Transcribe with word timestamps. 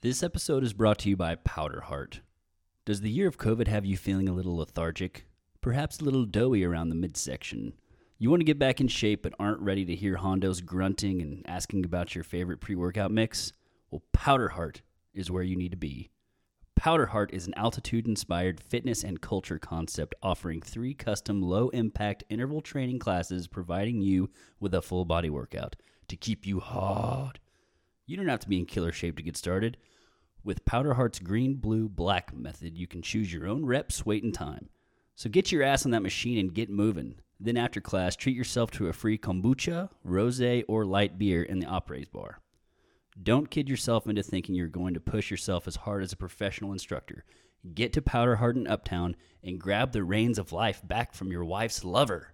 This 0.00 0.22
episode 0.22 0.62
is 0.62 0.74
brought 0.74 0.98
to 0.98 1.08
you 1.08 1.16
by 1.16 1.34
Powder 1.34 1.80
Heart. 1.80 2.20
Does 2.84 3.00
the 3.00 3.10
year 3.10 3.26
of 3.26 3.36
COVID 3.36 3.66
have 3.66 3.84
you 3.84 3.96
feeling 3.96 4.28
a 4.28 4.32
little 4.32 4.58
lethargic? 4.58 5.26
Perhaps 5.60 5.98
a 5.98 6.04
little 6.04 6.24
doughy 6.24 6.64
around 6.64 6.90
the 6.90 6.94
midsection? 6.94 7.72
You 8.16 8.30
want 8.30 8.38
to 8.38 8.44
get 8.44 8.60
back 8.60 8.80
in 8.80 8.86
shape 8.86 9.24
but 9.24 9.34
aren't 9.40 9.60
ready 9.60 9.84
to 9.86 9.96
hear 9.96 10.14
Hondo's 10.14 10.60
grunting 10.60 11.20
and 11.20 11.42
asking 11.48 11.84
about 11.84 12.14
your 12.14 12.22
favorite 12.22 12.60
pre 12.60 12.76
workout 12.76 13.10
mix? 13.10 13.52
Well, 13.90 14.04
Powder 14.12 14.50
Heart 14.50 14.82
is 15.14 15.32
where 15.32 15.42
you 15.42 15.56
need 15.56 15.72
to 15.72 15.76
be. 15.76 16.10
Powder 16.76 17.06
Heart 17.06 17.34
is 17.34 17.48
an 17.48 17.54
altitude 17.56 18.06
inspired 18.06 18.60
fitness 18.60 19.02
and 19.02 19.20
culture 19.20 19.58
concept 19.58 20.14
offering 20.22 20.62
three 20.62 20.94
custom 20.94 21.42
low 21.42 21.70
impact 21.70 22.22
interval 22.30 22.60
training 22.60 23.00
classes, 23.00 23.48
providing 23.48 24.00
you 24.00 24.30
with 24.60 24.74
a 24.74 24.80
full 24.80 25.04
body 25.04 25.28
workout 25.28 25.74
to 26.06 26.14
keep 26.16 26.46
you 26.46 26.60
hard. 26.60 27.40
You 28.08 28.16
don't 28.16 28.28
have 28.28 28.40
to 28.40 28.48
be 28.48 28.58
in 28.58 28.64
killer 28.64 28.90
shape 28.90 29.16
to 29.16 29.22
get 29.22 29.36
started. 29.36 29.76
With 30.48 30.64
Powder 30.64 30.94
Heart's 30.94 31.18
green, 31.18 31.56
blue, 31.56 31.90
black 31.90 32.34
method, 32.34 32.78
you 32.78 32.86
can 32.86 33.02
choose 33.02 33.30
your 33.30 33.46
own 33.46 33.66
reps, 33.66 34.06
weight, 34.06 34.22
and 34.22 34.32
time. 34.32 34.70
So 35.14 35.28
get 35.28 35.52
your 35.52 35.62
ass 35.62 35.84
on 35.84 35.90
that 35.90 36.00
machine 36.00 36.38
and 36.38 36.54
get 36.54 36.70
moving. 36.70 37.16
Then 37.38 37.58
after 37.58 37.82
class, 37.82 38.16
treat 38.16 38.34
yourself 38.34 38.70
to 38.70 38.88
a 38.88 38.94
free 38.94 39.18
kombucha, 39.18 39.90
rosé, 40.06 40.64
or 40.66 40.86
light 40.86 41.18
beer 41.18 41.42
in 41.42 41.58
the 41.58 41.66
operates 41.66 42.08
bar. 42.08 42.40
Don't 43.22 43.50
kid 43.50 43.68
yourself 43.68 44.06
into 44.06 44.22
thinking 44.22 44.54
you're 44.54 44.68
going 44.68 44.94
to 44.94 45.00
push 45.00 45.30
yourself 45.30 45.68
as 45.68 45.76
hard 45.76 46.02
as 46.02 46.14
a 46.14 46.16
professional 46.16 46.72
instructor. 46.72 47.26
Get 47.74 47.92
to 47.92 48.00
Powder 48.00 48.36
Heart 48.36 48.56
in 48.56 48.66
Uptown 48.66 49.16
and 49.44 49.60
grab 49.60 49.92
the 49.92 50.02
reins 50.02 50.38
of 50.38 50.50
life 50.50 50.80
back 50.82 51.12
from 51.12 51.30
your 51.30 51.44
wife's 51.44 51.84
lover. 51.84 52.32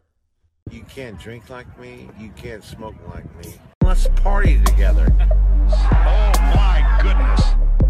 You 0.71 0.85
can't 0.85 1.19
drink 1.19 1.51
like 1.51 1.81
me. 1.81 2.09
You 2.21 2.31
can't 2.37 2.63
smoke 2.63 2.95
like 3.13 3.25
me. 3.45 3.55
Let's 3.83 4.07
party 4.07 4.61
together. 4.65 5.09
Oh 5.67 6.33
my 6.55 7.01
goodness. 7.03 7.84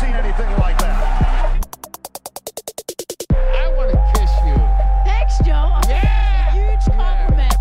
Seen 0.00 0.14
anything 0.14 0.50
like 0.56 0.78
that? 0.78 1.62
I 3.30 3.68
want 3.76 3.90
to 3.90 4.18
kiss 4.18 4.30
you. 4.46 4.56
Thanks, 5.04 5.36
Joe. 5.44 5.78
Yeah. 5.88 6.52
Huge 6.52 6.96
compliment. 6.96 7.54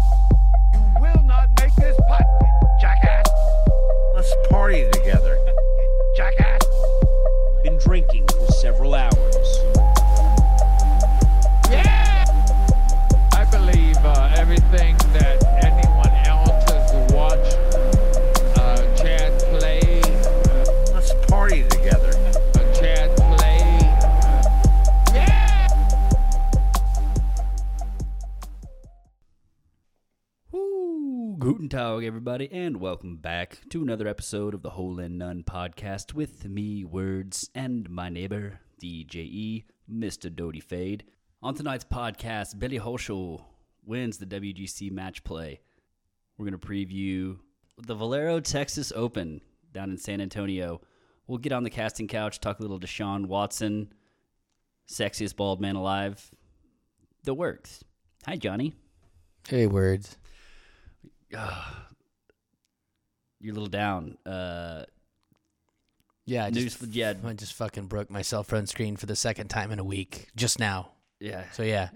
You 0.73 1.01
will 1.01 1.23
not 1.23 1.49
make 1.59 1.75
this 1.75 1.97
putt, 2.07 2.23
jackass. 2.79 3.27
Let's 4.15 4.33
party 4.49 4.89
together. 4.91 5.37
Jackass. 6.15 6.61
been 7.61 7.77
drinking 7.77 8.25
for 8.29 8.47
several 8.53 8.95
hours. 8.95 9.68
Everybody, 32.05 32.49
and 32.51 32.77
welcome 32.77 33.17
back 33.17 33.59
to 33.69 33.81
another 33.81 34.07
episode 34.07 34.53
of 34.53 34.61
the 34.61 34.69
Hole 34.69 34.99
in 34.99 35.17
None 35.17 35.43
podcast 35.43 36.13
with 36.13 36.45
me, 36.47 36.85
Words, 36.85 37.49
and 37.53 37.89
my 37.89 38.09
neighbor, 38.09 38.61
DJE, 38.81 39.65
Mr. 39.91 40.33
Doty 40.33 40.61
Fade. 40.61 41.03
On 41.43 41.53
tonight's 41.53 41.83
podcast, 41.83 42.57
Billy 42.57 42.79
Horschel 42.79 43.43
wins 43.85 44.17
the 44.17 44.25
WGC 44.25 44.91
match 44.91 45.23
play. 45.23 45.59
We're 46.37 46.49
going 46.49 46.59
to 46.59 46.67
preview 46.67 47.37
the 47.77 47.95
Valero 47.95 48.39
Texas 48.39 48.93
Open 48.95 49.41
down 49.73 49.89
in 49.89 49.97
San 49.97 50.21
Antonio. 50.21 50.81
We'll 51.27 51.37
get 51.37 51.51
on 51.51 51.63
the 51.63 51.69
casting 51.69 52.07
couch, 52.07 52.39
talk 52.39 52.59
a 52.59 52.61
little 52.61 52.79
Deshaun 52.79 53.25
Watson, 53.25 53.93
sexiest 54.87 55.35
bald 55.35 55.59
man 55.59 55.75
alive. 55.75 56.31
The 57.25 57.33
works. 57.33 57.83
Hi, 58.25 58.37
Johnny. 58.37 58.73
Hey, 59.47 59.67
words. 59.67 60.17
You're 63.39 63.53
a 63.53 63.55
little 63.55 63.69
down. 63.69 64.17
Uh, 64.25 64.83
Yeah, 66.25 66.45
I 66.45 66.49
News 66.49 66.75
just, 66.77 66.93
yeah. 66.93 67.13
I 67.25 67.33
just 67.33 67.53
fucking 67.53 67.87
broke 67.87 68.09
my 68.09 68.21
cell 68.21 68.43
phone 68.43 68.67
screen 68.67 68.95
for 68.97 69.05
the 69.05 69.15
second 69.15 69.47
time 69.47 69.71
in 69.71 69.79
a 69.79 69.83
week 69.83 70.27
just 70.35 70.59
now. 70.59 70.91
yeah. 71.19 71.45
So 71.53 71.63
yeah, 71.63 71.89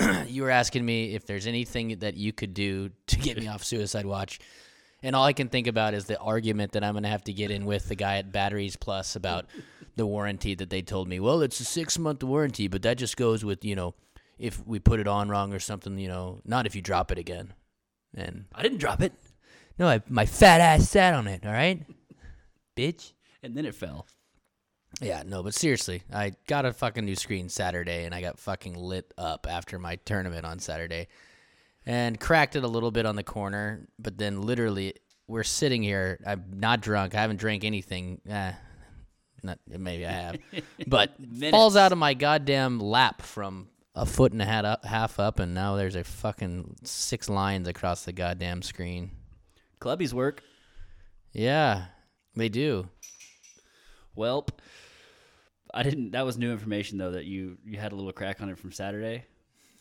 you 0.26 0.42
were 0.42 0.50
asking 0.50 0.84
me 0.84 1.14
if 1.14 1.26
there's 1.26 1.46
anything 1.46 1.98
that 1.98 2.14
you 2.16 2.32
could 2.32 2.54
do 2.54 2.90
to 3.08 3.16
get 3.18 3.38
me 3.38 3.46
off 3.52 3.62
Suicide 3.64 4.06
Watch, 4.06 4.38
and 5.02 5.14
all 5.14 5.24
I 5.24 5.32
can 5.34 5.48
think 5.48 5.66
about 5.66 5.94
is 5.94 6.06
the 6.06 6.18
argument 6.18 6.72
that 6.72 6.82
I'm 6.84 6.94
gonna 6.94 7.08
have 7.08 7.24
to 7.24 7.32
get 7.32 7.50
in 7.50 7.66
with 7.66 7.88
the 7.88 7.94
guy 7.94 8.16
at 8.18 8.32
Batteries 8.32 8.76
Plus 8.76 9.16
about 9.16 9.46
the 9.96 10.06
warranty 10.06 10.54
that 10.54 10.70
they 10.70 10.80
told 10.82 11.08
me. 11.08 11.20
Well, 11.20 11.42
it's 11.42 11.60
a 11.60 11.64
six 11.64 11.98
month 11.98 12.22
warranty, 12.24 12.68
but 12.68 12.82
that 12.82 12.96
just 12.98 13.16
goes 13.16 13.44
with 13.44 13.64
you 13.64 13.76
know 13.76 13.94
if 14.38 14.66
we 14.66 14.78
put 14.78 14.98
it 15.00 15.06
on 15.06 15.28
wrong 15.28 15.52
or 15.52 15.60
something. 15.60 15.98
You 15.98 16.08
know, 16.08 16.40
not 16.44 16.66
if 16.66 16.74
you 16.74 16.82
drop 16.82 17.12
it 17.12 17.18
again. 17.18 17.52
And 18.16 18.44
I 18.54 18.62
didn't 18.62 18.78
drop 18.78 19.02
it, 19.02 19.12
no, 19.78 19.88
I, 19.88 20.02
my 20.08 20.26
fat 20.26 20.60
ass 20.60 20.88
sat 20.88 21.14
on 21.14 21.26
it. 21.26 21.44
All 21.44 21.52
right, 21.52 21.82
bitch. 22.76 23.12
and 23.42 23.56
then 23.56 23.66
it 23.66 23.74
fell. 23.74 24.06
Yeah, 25.00 25.24
no, 25.26 25.42
but 25.42 25.54
seriously, 25.54 26.02
I 26.12 26.34
got 26.46 26.64
a 26.64 26.72
fucking 26.72 27.04
new 27.04 27.16
screen 27.16 27.48
Saturday 27.48 28.04
and 28.04 28.14
I 28.14 28.20
got 28.20 28.38
fucking 28.38 28.74
lit 28.74 29.12
up 29.18 29.46
after 29.50 29.78
my 29.78 29.96
tournament 29.96 30.46
on 30.46 30.60
Saturday 30.60 31.08
and 31.84 32.18
cracked 32.18 32.54
it 32.54 32.62
a 32.62 32.68
little 32.68 32.92
bit 32.92 33.04
on 33.04 33.16
the 33.16 33.24
corner, 33.24 33.88
but 33.98 34.16
then 34.18 34.42
literally 34.42 34.94
we're 35.26 35.42
sitting 35.42 35.82
here. 35.82 36.20
I'm 36.24 36.44
not 36.54 36.80
drunk. 36.80 37.14
I 37.14 37.20
haven't 37.22 37.38
drank 37.38 37.64
anything. 37.64 38.20
Eh, 38.28 38.52
not 39.42 39.58
maybe 39.66 40.06
I 40.06 40.12
have, 40.12 40.38
but 40.86 41.16
falls 41.50 41.76
out 41.76 41.90
of 41.92 41.98
my 41.98 42.14
goddamn 42.14 42.78
lap 42.78 43.20
from 43.20 43.68
a 43.96 44.06
foot 44.06 44.32
and 44.32 44.40
a 44.42 44.44
half 44.44 44.64
up, 44.64 44.84
half 44.84 45.18
up, 45.20 45.40
and 45.40 45.54
now 45.54 45.74
there's 45.76 45.96
a 45.96 46.04
fucking 46.04 46.76
six 46.84 47.28
lines 47.28 47.66
across 47.68 48.04
the 48.04 48.12
goddamn 48.12 48.62
screen. 48.62 49.10
Clubbies 49.84 50.14
work. 50.14 50.42
Yeah, 51.32 51.86
they 52.34 52.48
do. 52.48 52.88
Welp. 54.16 54.48
I 55.74 55.82
didn't. 55.82 56.12
That 56.12 56.24
was 56.24 56.38
new 56.38 56.52
information 56.52 56.96
though 56.98 57.10
that 57.10 57.24
you 57.26 57.58
you 57.66 57.78
had 57.78 57.92
a 57.92 57.94
little 57.94 58.12
crack 58.12 58.40
on 58.40 58.48
it 58.48 58.58
from 58.58 58.72
Saturday. 58.72 59.24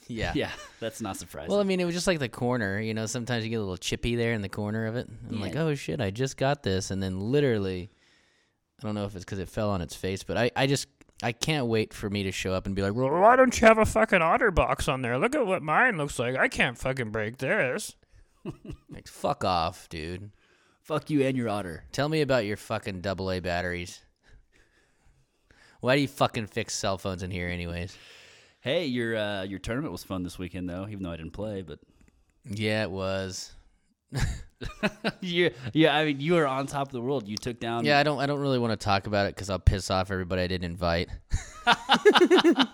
Yeah. 0.08 0.34
Yeah, 0.36 0.52
that's 0.82 1.00
not 1.00 1.16
surprising. 1.16 1.50
Well, 1.50 1.62
I 1.62 1.64
mean, 1.64 1.80
it 1.80 1.86
was 1.86 1.96
just 1.96 2.08
like 2.08 2.20
the 2.20 2.28
corner. 2.28 2.82
You 2.82 2.94
know, 2.94 3.06
sometimes 3.06 3.46
you 3.46 3.50
get 3.50 3.58
a 3.58 3.62
little 3.62 3.78
chippy 3.78 4.16
there 4.18 4.34
in 4.34 4.42
the 4.42 4.50
corner 4.50 4.88
of 4.88 4.98
it. 4.98 5.08
I'm 5.30 5.40
like, 5.40 5.56
oh 5.56 5.74
shit, 5.76 6.02
I 6.02 6.10
just 6.12 6.36
got 6.36 6.64
this, 6.64 6.92
and 6.92 7.02
then 7.02 7.20
literally, 7.22 7.90
I 8.82 8.86
don't 8.86 8.96
know 8.96 9.06
if 9.06 9.16
it's 9.16 9.24
because 9.24 9.40
it 9.40 9.48
fell 9.48 9.70
on 9.70 9.82
its 9.82 9.96
face, 9.96 10.24
but 10.24 10.36
I, 10.36 10.52
I 10.58 10.68
just, 10.68 10.88
I 11.22 11.32
can't 11.32 11.68
wait 11.68 11.94
for 11.94 12.10
me 12.10 12.24
to 12.24 12.34
show 12.34 12.54
up 12.54 12.66
and 12.66 12.76
be 12.76 12.82
like, 12.82 12.94
well, 12.96 13.10
Why 13.10 13.38
don't 13.38 13.62
you 13.62 13.66
have 13.68 13.78
a 13.78 13.86
fucking 13.86 14.22
otter 14.22 14.52
box 14.52 14.90
on 14.90 15.04
there? 15.04 15.18
Look 15.18 15.36
at 15.36 15.48
what 15.48 15.62
mine 15.64 15.96
looks 15.96 16.20
like. 16.20 16.36
I 16.36 16.50
can't 16.50 16.78
fucking 16.78 17.12
break 17.12 17.38
this. 17.38 17.96
Like, 18.90 19.08
fuck 19.08 19.44
off, 19.44 19.88
dude. 19.90 20.32
Fuck 20.82 21.10
you 21.10 21.22
and 21.24 21.38
your 21.38 21.50
otter. 21.50 21.86
Tell 21.92 22.10
me 22.10 22.22
about 22.22 22.46
your 22.46 22.58
fucking 22.58 23.02
double 23.02 23.32
A 23.32 23.40
batteries. 23.40 24.02
Why 25.80 25.96
do 25.96 26.02
you 26.02 26.08
fucking 26.08 26.48
fix 26.48 26.74
cell 26.76 26.98
phones 26.98 27.24
in 27.24 27.32
here, 27.32 27.48
anyways? 27.48 27.98
Hey, 28.62 28.86
your 28.86 29.18
uh, 29.18 29.44
your 29.44 29.60
tournament 29.60 29.92
was 29.92 30.04
fun 30.04 30.24
this 30.24 30.40
weekend 30.40 30.70
though, 30.70 30.88
even 30.90 31.04
though 31.04 31.12
I 31.12 31.18
didn't 31.18 31.34
play. 31.34 31.62
But 31.62 31.80
Yeah, 32.46 32.84
it 32.84 32.92
was. 32.92 33.52
yeah, 35.22 35.50
yeah. 35.74 35.96
I 35.96 36.06
mean, 36.06 36.20
you 36.20 36.34
were 36.34 36.48
on 36.48 36.68
top 36.68 36.88
of 36.88 36.94
the 36.94 37.02
world. 37.02 37.28
You 37.28 37.36
took 37.36 37.60
down. 37.60 37.84
Yeah, 37.86 38.00
I 38.00 38.04
don't, 38.04 38.20
I 38.20 38.26
don't 38.26 38.40
really 38.40 38.60
want 38.60 38.72
to 38.72 38.84
talk 38.84 39.08
about 39.08 39.28
it 39.28 39.36
because 39.36 39.50
I'll 39.50 39.60
piss 39.60 39.92
off 39.92 40.12
everybody 40.12 40.44
I 40.44 40.48
didn't 40.48 40.66
invite. 40.66 41.10
and 41.66 42.68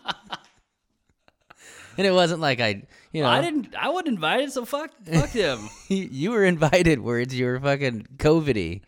it 1.98 2.12
wasn't 2.12 2.42
like 2.42 2.60
I, 2.60 2.84
you 3.12 3.24
know, 3.24 3.30
I 3.30 3.42
didn't. 3.42 3.76
I 3.76 3.90
wasn't 3.90 4.10
invited, 4.10 4.52
so 4.52 4.66
fuck, 4.66 4.92
fuck 5.06 5.32
them. 5.32 5.70
you, 5.88 5.98
you 6.12 6.32
were 6.32 6.44
invited. 6.44 7.00
Words, 7.00 7.34
you 7.34 7.46
were 7.46 7.60
fucking 7.60 8.08
COVIDy. 8.18 8.82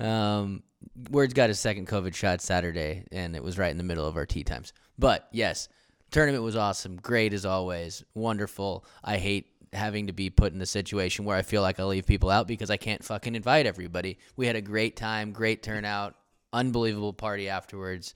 Um, 0.00 0.62
Words 1.10 1.34
got 1.34 1.48
his 1.48 1.58
second 1.58 1.88
COVID 1.88 2.14
shot 2.14 2.40
Saturday, 2.40 3.04
and 3.12 3.34
it 3.34 3.42
was 3.42 3.58
right 3.58 3.70
in 3.70 3.78
the 3.78 3.84
middle 3.84 4.06
of 4.06 4.16
our 4.16 4.26
tea 4.26 4.44
times. 4.44 4.72
But 4.98 5.28
yes, 5.32 5.68
tournament 6.10 6.44
was 6.44 6.56
awesome, 6.56 6.96
great 6.96 7.32
as 7.32 7.44
always, 7.44 8.04
wonderful. 8.14 8.84
I 9.02 9.18
hate 9.18 9.46
having 9.72 10.06
to 10.06 10.12
be 10.12 10.30
put 10.30 10.52
in 10.52 10.60
a 10.60 10.66
situation 10.66 11.24
where 11.24 11.36
I 11.36 11.42
feel 11.42 11.62
like 11.62 11.78
I 11.78 11.84
leave 11.84 12.06
people 12.06 12.30
out 12.30 12.46
because 12.46 12.70
I 12.70 12.76
can't 12.76 13.04
fucking 13.04 13.34
invite 13.34 13.66
everybody. 13.66 14.18
We 14.36 14.46
had 14.46 14.56
a 14.56 14.62
great 14.62 14.96
time, 14.96 15.32
great 15.32 15.62
turnout, 15.62 16.14
unbelievable 16.52 17.12
party 17.12 17.48
afterwards. 17.48 18.14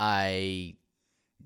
I 0.00 0.74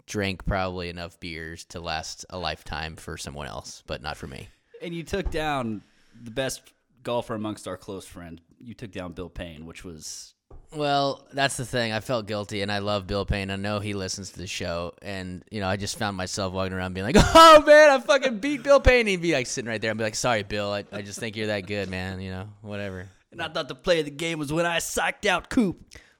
drank 0.07 0.45
probably 0.47 0.89
enough 0.89 1.19
beers 1.21 1.65
to 1.67 1.81
last 1.81 2.25
a 2.31 2.39
lifetime 2.39 2.97
for 2.97 3.17
someone 3.17 3.47
else, 3.47 3.83
but 3.87 4.03
not 4.03 4.17
for 4.17 4.27
me. 4.27 4.49
and 4.83 4.95
you 4.95 5.03
took 5.03 5.31
down 5.31 5.83
the 6.23 6.31
best 6.31 6.63
golfer 7.03 7.35
amongst 7.35 7.67
our 7.69 7.77
close 7.77 8.07
friends. 8.07 8.41
You 8.61 8.75
took 8.75 8.91
down 8.93 9.13
Bill 9.13 9.29
Payne, 9.29 9.67
which 9.67 9.85
was 9.85 10.35
Well, 10.75 11.27
that's 11.33 11.57
the 11.57 11.65
thing. 11.65 11.93
I 11.93 12.01
felt 12.01 12.27
guilty, 12.27 12.63
and 12.63 12.71
I 12.73 12.79
love 12.79 13.07
Bill 13.07 13.25
Payne. 13.25 13.51
I 13.51 13.57
know 13.57 13.79
he 13.81 13.95
listens 13.95 14.31
to 14.31 14.39
the 14.39 14.47
show, 14.47 14.95
and 15.03 15.45
you 15.51 15.61
know, 15.61 15.69
I 15.69 15.77
just 15.77 15.97
found 15.99 16.17
myself 16.17 16.53
walking 16.53 16.73
around 16.73 16.95
being 16.95 17.07
like, 17.07 17.17
"Oh 17.19 17.63
man, 17.67 17.91
I 17.91 17.99
fucking 18.01 18.39
beat 18.39 18.63
Bill 18.65 18.81
Payne." 18.81 19.07
He'd 19.07 19.23
be 19.23 19.33
like 19.33 19.47
sitting 19.47 19.69
right 19.69 19.81
there. 19.81 19.91
I'd 19.91 19.97
be 19.97 20.05
like, 20.05 20.15
"Sorry, 20.17 20.43
Bill. 20.43 20.73
I, 20.73 20.85
I 20.93 21.03
just 21.03 21.19
think 21.21 21.37
you're 21.37 21.47
that 21.49 21.67
good, 21.67 21.89
man. 21.89 22.21
You 22.21 22.31
know, 22.31 22.49
whatever." 22.63 23.09
And 23.31 23.41
I 23.43 23.49
thought 23.49 23.69
the 23.69 23.75
play 23.75 23.99
of 24.01 24.07
the 24.07 24.11
game 24.11 24.39
was 24.39 24.53
when 24.53 24.67
I 24.67 24.79
psyched 24.79 25.27
out 25.27 25.51
Coop. 25.51 25.77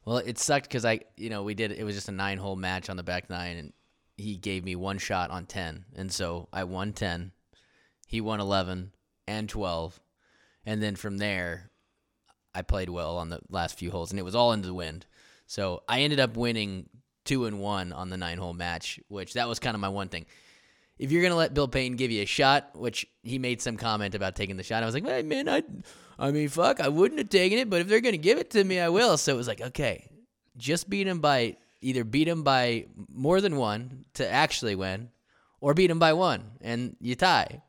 Well, 0.09 0.17
it 0.17 0.39
sucked 0.39 0.67
because 0.67 0.87
I, 0.87 1.01
you 1.19 1.29
know, 1.29 1.43
we 1.43 1.53
did. 1.53 1.71
It 1.71 1.85
was 1.85 1.95
just 1.95 2.09
a 2.09 2.13
nine-hole 2.13 2.57
match 2.57 2.89
on 2.89 2.97
the 2.97 3.03
back 3.03 3.29
nine, 3.29 3.59
and 3.59 3.73
he 4.17 4.37
gave 4.37 4.65
me 4.65 4.75
one 4.75 4.97
shot 4.97 5.29
on 5.31 5.45
ten, 5.45 5.85
and 5.95 6.11
so 6.11 6.49
I 6.51 6.65
won 6.65 6.95
ten. 6.95 7.33
He 8.07 8.23
won 8.23 8.41
eleven 8.41 8.93
and 9.27 9.51
twelve, 9.51 10.01
and 10.65 10.83
then 10.83 10.97
from 10.97 11.19
there, 11.19 11.71
I 12.55 12.63
played 12.63 12.89
well 12.89 13.19
on 13.19 13.29
the 13.29 13.41
last 13.51 13.79
few 13.79 13.91
holes, 13.91 14.11
and 14.11 14.19
it 14.19 14.25
was 14.25 14.35
all 14.35 14.55
into 14.55 14.67
the 14.67 14.73
wind. 14.73 15.05
So 15.47 15.83
I 15.87 16.01
ended 16.01 16.21
up 16.21 16.39
winning 16.39 16.89
two 17.27 17.45
and 17.45 17.61
one 17.61 17.93
on 17.93 18.09
the 18.09 18.17
nine-hole 18.17 18.55
match, 18.55 18.99
which 19.09 19.35
that 19.35 19.47
was 19.47 19.59
kind 19.59 19.75
of 19.75 19.83
my 19.83 19.91
one 19.91 20.09
thing. 20.09 20.25
If 20.99 21.13
you're 21.13 21.23
gonna 21.23 21.37
let 21.37 21.53
Bill 21.53 21.69
Payne 21.69 21.97
give 21.97 22.11
you 22.11 22.23
a 22.23 22.27
shot, 22.27 22.71
which 22.75 23.07
he 23.23 23.39
made 23.39 23.61
some 23.61 23.77
comment 23.77 24.15
about 24.15 24.37
taking 24.37 24.57
the 24.57 24.63
shot, 24.63 24.83
I 24.83 24.87
was 24.87 24.95
like, 24.95 25.05
hey, 25.05 25.23
man, 25.23 25.51
I, 25.51 25.65
I 26.19 26.31
mean, 26.31 26.49
fuck, 26.49 26.81
I 26.81 26.89
wouldn't 26.89 27.19
have 27.19 27.29
taken 27.29 27.59
it, 27.59 27.71
but 27.71 27.81
if 27.81 27.89
they're 27.89 28.01
gonna 28.01 28.17
give 28.17 28.39
it 28.39 28.51
to 28.51 28.65
me, 28.65 28.81
I 28.81 28.89
will. 28.89 29.17
So 29.17 29.35
it 29.35 29.37
was 29.37 29.49
like, 29.49 29.61
okay, 29.61 30.09
just 30.57 30.91
beat 30.91 31.07
him 31.07 31.21
by 31.21 31.57
either 31.81 32.03
beat 32.05 32.27
him 32.27 32.43
by 32.43 32.87
more 33.13 33.41
than 33.41 33.57
one 33.57 34.05
to 34.15 34.29
actually 34.29 34.75
win, 34.75 35.11
or 35.61 35.75
beat 35.75 35.91
him 35.91 35.99
by 35.99 36.13
one 36.13 36.43
and 36.61 36.97
you 37.01 37.15
tie. 37.15 37.63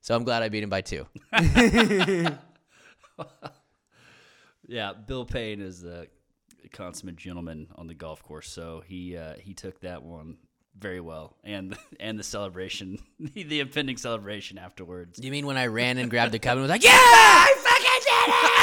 So 0.00 0.14
I'm 0.14 0.22
glad 0.24 0.42
I 0.42 0.48
beat 0.48 0.62
him 0.62 0.70
by 0.70 0.82
two. 0.82 1.06
Yeah, 4.68 4.92
Bill 4.94 5.24
Payne 5.24 5.60
is 5.60 5.84
a 5.84 6.06
consummate 6.72 7.16
gentleman 7.16 7.68
on 7.76 7.86
the 7.86 7.94
golf 7.94 8.22
course, 8.22 8.48
so 8.48 8.82
he 8.86 9.16
uh, 9.16 9.34
he 9.40 9.54
took 9.54 9.80
that 9.80 10.02
one 10.02 10.38
very 10.76 11.00
well, 11.00 11.36
and 11.44 11.76
and 12.00 12.18
the 12.18 12.24
celebration, 12.24 12.98
the 13.20 13.60
impending 13.60 13.96
celebration 13.96 14.58
afterwards. 14.58 15.20
You 15.22 15.30
mean 15.30 15.46
when 15.46 15.56
I 15.56 15.66
ran 15.66 15.98
and 15.98 16.10
grabbed 16.10 16.32
the 16.32 16.38
cup 16.38 16.52
and 16.52 16.62
was 16.62 16.70
like, 16.70 16.82
"Yeah, 16.84 16.90
I 16.92 17.54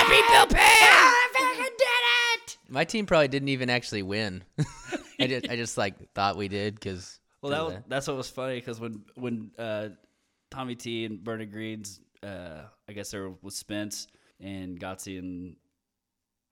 fucking 0.03 0.15
did 0.15 0.23
it! 0.23 0.31
I 0.31 0.45
Bill 0.45 0.47
Payne! 0.47 0.63
I 0.63 1.27
fucking 1.33 1.75
did 1.77 2.51
it!" 2.51 2.57
My 2.69 2.85
team 2.85 3.05
probably 3.05 3.27
didn't 3.27 3.49
even 3.49 3.69
actually 3.69 4.03
win. 4.03 4.43
I 5.19 5.27
just, 5.27 5.49
I 5.49 5.55
just 5.55 5.77
like 5.77 5.95
thought 6.13 6.37
we 6.37 6.47
did 6.47 6.75
because. 6.75 7.19
Well, 7.41 7.51
that 7.51 7.65
was, 7.65 7.83
that's 7.87 8.07
what 8.07 8.17
was 8.17 8.29
funny 8.29 8.55
because 8.55 8.79
when 8.79 9.03
when 9.15 9.51
uh, 9.57 9.89
Tommy 10.49 10.75
T 10.75 11.05
and 11.05 11.23
Bernard 11.23 11.51
Greens, 11.51 11.99
uh, 12.21 12.63
I 12.87 12.93
guess 12.93 13.11
there 13.11 13.29
was 13.41 13.55
Spence 13.55 14.07
and 14.39 14.79
Gotzi 14.79 15.19
and 15.19 15.55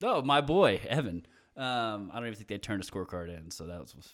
oh 0.02 0.22
my 0.22 0.40
boy 0.40 0.80
Evan. 0.88 1.26
Um, 1.56 2.10
I 2.12 2.16
don't 2.16 2.26
even 2.26 2.34
think 2.34 2.48
they 2.48 2.58
turned 2.58 2.82
a 2.82 2.86
scorecard 2.86 3.28
in, 3.28 3.50
so 3.50 3.66
that 3.66 3.80
was, 3.80 3.94
was 3.94 4.08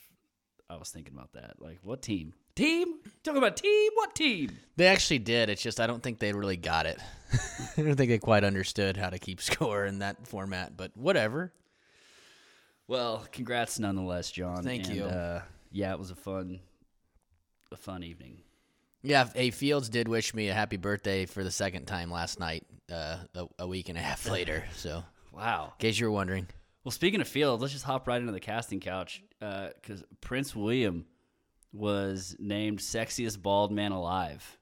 I 0.69 0.77
was 0.77 0.91
thinking 0.91 1.15
about 1.15 1.33
that. 1.33 1.55
Like, 1.61 1.79
what 1.83 2.03
team? 2.03 2.35
Team? 2.59 2.95
Talking 3.23 3.39
about 3.39 3.57
team? 3.57 3.91
What 3.95 4.17
team? 4.17 4.51
They 4.77 4.89
actually 4.89 5.21
did. 5.21 5.49
It's 5.49 5.63
just 5.63 5.79
I 5.79 5.87
don't 5.87 6.03
think 6.03 6.19
they 6.19 6.33
really 6.33 6.57
got 6.57 6.87
it. 6.87 6.99
I 7.77 7.83
don't 7.83 7.95
think 7.95 8.11
they 8.11 8.19
quite 8.19 8.43
understood 8.43 8.97
how 8.97 9.11
to 9.11 9.19
keep 9.21 9.41
score 9.51 9.85
in 9.87 10.01
that 10.01 10.27
format. 10.27 10.77
But 10.77 10.91
whatever. 10.97 11.53
Well, 12.89 13.25
congrats 13.31 13.79
nonetheless, 13.79 14.33
John. 14.33 14.65
Thank 14.65 14.87
And, 14.89 14.97
you. 14.97 15.05
Uh, 15.05 15.43
yeah, 15.71 15.93
it 15.93 16.01
was 16.01 16.11
a 16.11 16.17
fun, 16.17 16.59
a 17.71 17.77
fun 17.77 18.03
evening. 18.03 18.39
Yeah, 19.03 19.29
a 19.37 19.51
Fields 19.51 19.89
did 19.89 20.09
wish 20.09 20.35
me 20.35 20.49
a 20.49 20.55
happy 20.55 20.79
birthday 20.79 21.27
for 21.27 21.45
the 21.45 21.53
second 21.53 21.85
time 21.87 22.11
last 22.11 22.41
night, 22.41 22.65
uh, 22.91 23.19
a, 23.37 23.47
a 23.61 23.67
week 23.69 23.89
and 23.89 23.97
a 23.97 24.01
half 24.01 24.29
later. 24.29 24.65
So, 24.75 25.05
Wow. 25.33 25.75
in 25.79 25.87
case 25.87 26.01
you 26.01 26.07
were 26.07 26.13
wondering, 26.13 26.49
Well, 26.83 26.91
speaking 26.91 27.21
of 27.21 27.29
Fields, 27.29 27.61
let's 27.63 27.73
just 27.73 27.85
hop 27.85 28.09
right 28.09 28.21
into 28.21 28.33
the 28.33 28.41
casting 28.41 28.81
couch 28.81 29.23
because 29.39 30.03
Prince 30.21 30.57
William 30.57 31.05
was 31.73 32.37
named 32.39 32.79
sexiest 32.79 33.41
bald 33.43 33.71
man 33.73 33.93
alive. 33.93 34.59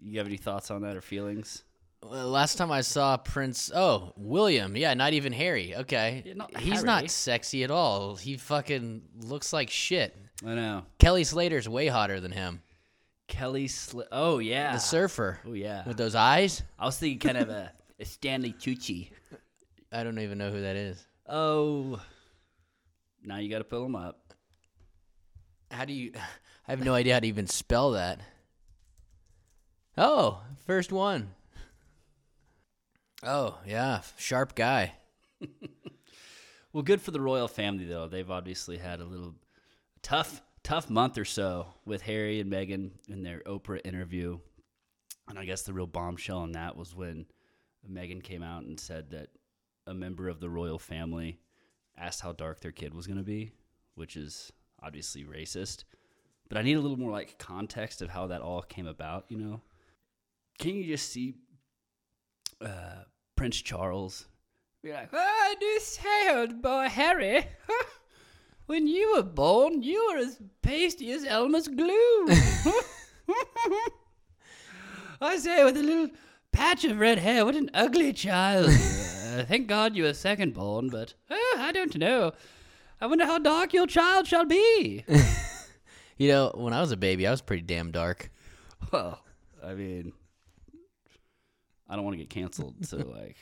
You 0.00 0.18
have 0.18 0.26
any 0.26 0.36
thoughts 0.36 0.70
on 0.70 0.82
that 0.82 0.96
or 0.96 1.00
feelings? 1.00 1.64
well, 2.02 2.28
last 2.28 2.56
time 2.56 2.72
I 2.72 2.80
saw 2.80 3.16
Prince, 3.18 3.70
oh 3.74 4.12
William, 4.16 4.74
yeah, 4.76 4.94
not 4.94 5.12
even 5.12 5.32
Harry. 5.34 5.76
Okay, 5.76 6.22
Yeah, 6.24 6.34
not 6.34 6.56
he's 6.56 6.74
Harry. 6.76 6.86
not 6.86 7.10
sexy 7.10 7.62
at 7.64 7.70
all. 7.70 8.16
He 8.16 8.36
fucking 8.38 9.02
looks 9.22 9.52
like 9.52 9.68
shit. 9.70 10.16
I 10.44 10.54
know. 10.54 10.86
Kelly 10.98 11.24
Slater's 11.24 11.68
way 11.68 11.88
hotter 11.88 12.18
than 12.18 12.32
him. 12.32 12.62
Kelly 13.28 13.68
Sli- 13.68 14.06
Oh, 14.10 14.38
yeah. 14.38 14.72
The 14.72 14.78
surfer 14.78 15.38
Oh, 15.46 15.52
yeah. 15.52 15.86
with 15.86 15.98
those 15.98 16.14
eyes. 16.14 16.62
I 16.78 16.86
was 16.86 16.96
thinking 16.98 17.18
kind 17.18 17.36
of 17.36 17.50
a, 17.50 17.70
a 18.00 18.04
Stanley 18.06 18.54
Tucci. 18.54 19.10
I 19.92 20.02
don't 20.02 20.18
even 20.18 20.38
know 20.38 20.50
who 20.50 20.62
that 20.62 20.76
is. 20.76 21.06
Oh. 21.28 22.00
Now 23.22 23.36
you 23.36 23.50
got 23.50 23.58
to 23.58 23.64
pull 23.64 23.84
him 23.84 23.94
up. 23.94 24.32
How 25.70 25.84
do 25.84 25.92
you? 25.92 26.12
I 26.70 26.74
have 26.74 26.84
no 26.84 26.94
idea 26.94 27.14
how 27.14 27.18
to 27.18 27.26
even 27.26 27.48
spell 27.48 27.90
that. 27.90 28.20
Oh, 29.98 30.40
first 30.66 30.92
one. 30.92 31.30
Oh 33.24 33.58
yeah, 33.66 34.02
sharp 34.16 34.54
guy. 34.54 34.94
Well, 36.72 36.84
good 36.84 37.02
for 37.02 37.10
the 37.10 37.20
royal 37.20 37.48
family 37.48 37.84
though. 37.84 38.06
They've 38.06 38.30
obviously 38.30 38.78
had 38.78 39.00
a 39.00 39.04
little 39.04 39.34
tough, 40.02 40.40
tough 40.62 40.88
month 40.88 41.18
or 41.18 41.24
so 41.24 41.66
with 41.84 42.02
Harry 42.02 42.38
and 42.38 42.48
Meghan 42.48 42.92
in 43.08 43.24
their 43.24 43.40
Oprah 43.40 43.84
interview, 43.84 44.38
and 45.28 45.36
I 45.36 45.44
guess 45.46 45.62
the 45.62 45.72
real 45.72 45.88
bombshell 45.88 46.38
on 46.38 46.52
that 46.52 46.76
was 46.76 46.94
when 46.94 47.26
Meghan 47.90 48.22
came 48.22 48.44
out 48.44 48.62
and 48.62 48.78
said 48.78 49.10
that 49.10 49.30
a 49.88 49.94
member 49.94 50.28
of 50.28 50.38
the 50.38 50.48
royal 50.48 50.78
family 50.78 51.40
asked 51.98 52.20
how 52.20 52.30
dark 52.30 52.60
their 52.60 52.70
kid 52.70 52.94
was 52.94 53.08
going 53.08 53.18
to 53.18 53.24
be, 53.24 53.50
which 53.96 54.16
is 54.16 54.52
obviously 54.80 55.24
racist. 55.24 55.82
But 56.50 56.58
I 56.58 56.62
need 56.62 56.76
a 56.76 56.80
little 56.80 56.98
more 56.98 57.12
like 57.12 57.38
context 57.38 58.02
of 58.02 58.10
how 58.10 58.26
that 58.26 58.42
all 58.42 58.60
came 58.60 58.86
about. 58.86 59.24
You 59.28 59.38
know, 59.38 59.60
can 60.58 60.74
you 60.74 60.84
just 60.84 61.10
see 61.10 61.36
uh, 62.60 63.04
Prince 63.36 63.62
Charles 63.62 64.26
be 64.82 64.92
like, 64.92 65.10
I 65.12 65.78
say, 65.80 66.34
old 66.34 66.60
boy 66.60 66.88
Harry, 66.88 67.46
when 68.66 68.86
you 68.86 69.14
were 69.14 69.22
born, 69.22 69.82
you 69.82 70.10
were 70.10 70.18
as 70.18 70.40
pasty 70.62 71.12
as 71.12 71.24
Elmer's 71.24 71.68
glue. 71.68 72.26
I 75.20 75.36
say, 75.36 75.62
with 75.64 75.76
a 75.76 75.82
little 75.82 76.08
patch 76.50 76.84
of 76.84 76.98
red 76.98 77.18
hair, 77.18 77.44
what 77.44 77.54
an 77.54 77.70
ugly 77.74 78.12
child. 78.12 78.70
Uh, 79.30 79.44
thank 79.44 79.68
God 79.68 79.94
you 79.94 80.02
were 80.02 80.12
second 80.12 80.54
born, 80.54 80.88
but 80.88 81.14
uh, 81.30 81.36
I 81.56 81.70
don't 81.72 81.96
know. 81.96 82.32
I 83.00 83.06
wonder 83.06 83.24
how 83.24 83.38
dark 83.38 83.72
your 83.72 83.86
child 83.86 84.26
shall 84.26 84.44
be. 84.44 85.04
You 86.20 86.28
know, 86.28 86.52
when 86.54 86.74
I 86.74 86.82
was 86.82 86.92
a 86.92 86.98
baby, 86.98 87.26
I 87.26 87.30
was 87.30 87.40
pretty 87.40 87.62
damn 87.62 87.92
dark. 87.92 88.30
well, 88.92 89.24
I 89.64 89.72
mean, 89.72 90.12
I 91.88 91.96
don't 91.96 92.04
want 92.04 92.12
to 92.12 92.18
get 92.18 92.28
canceled, 92.28 92.84
so 92.84 92.98
like, 93.16 93.38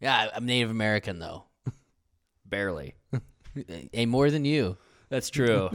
Yeah, 0.00 0.30
I'm 0.34 0.46
Native 0.46 0.70
American 0.70 1.20
though. 1.20 1.44
barely. 2.44 2.96
Hey, 3.92 4.04
more 4.04 4.32
than 4.32 4.44
you. 4.44 4.78
That's 5.10 5.30
true. 5.30 5.70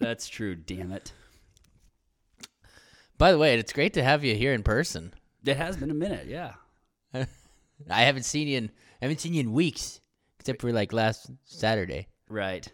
That's 0.00 0.26
true. 0.28 0.56
Damn 0.56 0.90
it. 0.90 1.12
By 3.16 3.30
the 3.30 3.38
way, 3.38 3.54
it's 3.54 3.72
great 3.72 3.94
to 3.94 4.02
have 4.02 4.24
you 4.24 4.34
here 4.34 4.52
in 4.52 4.64
person. 4.64 5.14
It 5.46 5.56
has 5.56 5.76
been 5.76 5.92
a 5.92 5.94
minute, 5.94 6.26
yeah. 6.26 6.54
I 7.14 8.02
haven't 8.02 8.24
seen 8.24 8.48
you 8.48 8.58
in 8.58 8.72
I 9.00 9.04
haven't 9.04 9.20
seen 9.20 9.34
you 9.34 9.42
in 9.42 9.52
weeks, 9.52 10.00
except 10.40 10.60
for 10.60 10.72
like 10.72 10.92
last 10.92 11.30
Saturday. 11.44 12.08
Right. 12.28 12.66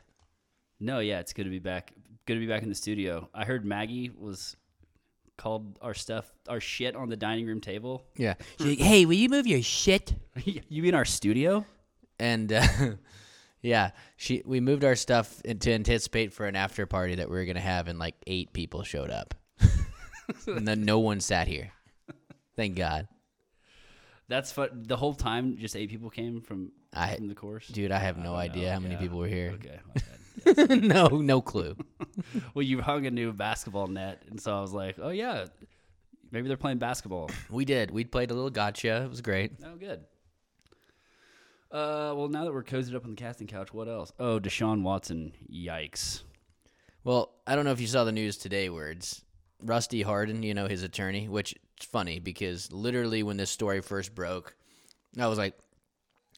No, 0.80 1.00
yeah, 1.00 1.20
it's 1.20 1.34
good 1.34 1.44
to 1.44 1.50
be 1.50 1.58
back. 1.58 1.92
Good 2.26 2.34
to 2.34 2.40
be 2.40 2.46
back 2.46 2.62
in 2.62 2.68
the 2.68 2.74
studio. 2.74 3.28
I 3.32 3.44
heard 3.44 3.64
Maggie 3.64 4.10
was 4.10 4.56
called 5.38 5.78
our 5.80 5.94
stuff, 5.94 6.30
our 6.48 6.60
shit 6.60 6.96
on 6.96 7.08
the 7.08 7.16
dining 7.16 7.46
room 7.46 7.60
table. 7.60 8.04
Yeah. 8.16 8.34
She's 8.58 8.66
like, 8.66 8.78
hey, 8.80 9.04
will 9.06 9.14
you 9.14 9.28
move 9.28 9.46
your 9.46 9.62
shit? 9.62 10.14
you 10.44 10.82
mean 10.82 10.94
our 10.94 11.04
studio? 11.04 11.64
and 12.18 12.50
uh, 12.52 12.66
yeah, 13.62 13.90
she 14.16 14.42
we 14.46 14.58
moved 14.60 14.82
our 14.84 14.96
stuff 14.96 15.40
in- 15.44 15.58
to 15.60 15.72
anticipate 15.72 16.32
for 16.32 16.46
an 16.46 16.56
after 16.56 16.86
party 16.86 17.14
that 17.16 17.28
we 17.30 17.36
were 17.36 17.44
gonna 17.44 17.60
have, 17.60 17.88
and 17.88 17.98
like 17.98 18.14
eight 18.26 18.52
people 18.54 18.82
showed 18.82 19.10
up, 19.10 19.34
and 20.46 20.66
then 20.66 20.84
no 20.86 20.98
one 21.00 21.20
sat 21.20 21.46
here. 21.46 21.72
Thank 22.56 22.74
God, 22.76 23.06
That's 24.28 24.50
fun. 24.50 24.84
The 24.86 24.96
whole 24.96 25.12
time, 25.12 25.58
just 25.58 25.76
eight 25.76 25.90
people 25.90 26.08
came 26.08 26.40
from 26.40 26.72
I- 26.94 27.16
from 27.16 27.28
the 27.28 27.34
course. 27.34 27.68
dude. 27.68 27.92
I 27.92 27.98
have 27.98 28.16
no 28.16 28.34
idea 28.34 28.72
how 28.72 28.80
many 28.80 28.96
people 28.96 29.18
were 29.18 29.28
here. 29.28 29.50
Okay. 29.56 29.78
my 29.86 29.92
bad. 29.94 30.04
no, 30.68 31.06
no 31.08 31.40
clue. 31.40 31.76
well, 32.54 32.62
you 32.62 32.80
hung 32.80 33.06
a 33.06 33.10
new 33.10 33.32
basketball 33.32 33.86
net, 33.86 34.22
and 34.28 34.40
so 34.40 34.56
I 34.56 34.60
was 34.60 34.72
like, 34.72 34.96
oh 35.00 35.10
yeah, 35.10 35.46
maybe 36.30 36.48
they're 36.48 36.56
playing 36.56 36.78
basketball. 36.78 37.30
We 37.50 37.64
did. 37.64 37.90
We 37.90 38.04
played 38.04 38.30
a 38.30 38.34
little 38.34 38.50
gotcha. 38.50 39.02
It 39.02 39.10
was 39.10 39.20
great. 39.20 39.52
Oh, 39.64 39.76
good. 39.76 40.00
Uh, 41.70 42.14
well, 42.16 42.28
now 42.28 42.44
that 42.44 42.52
we're 42.52 42.62
cozied 42.62 42.94
up 42.94 43.04
on 43.04 43.10
the 43.10 43.16
casting 43.16 43.46
couch, 43.46 43.72
what 43.74 43.88
else? 43.88 44.12
Oh, 44.18 44.38
Deshaun 44.38 44.82
Watson. 44.82 45.32
Yikes. 45.50 46.22
Well, 47.04 47.32
I 47.46 47.54
don't 47.54 47.64
know 47.64 47.72
if 47.72 47.80
you 47.80 47.86
saw 47.86 48.04
the 48.04 48.12
news 48.12 48.36
today 48.36 48.68
words. 48.68 49.22
Rusty 49.62 50.02
Hardin, 50.02 50.42
you 50.42 50.54
know, 50.54 50.66
his 50.68 50.82
attorney, 50.82 51.28
which 51.28 51.54
is 51.80 51.86
funny 51.86 52.18
because 52.18 52.72
literally 52.72 53.22
when 53.22 53.36
this 53.36 53.50
story 53.50 53.80
first 53.80 54.14
broke, 54.14 54.54
I 55.18 55.26
was 55.26 55.38
like, 55.38 55.54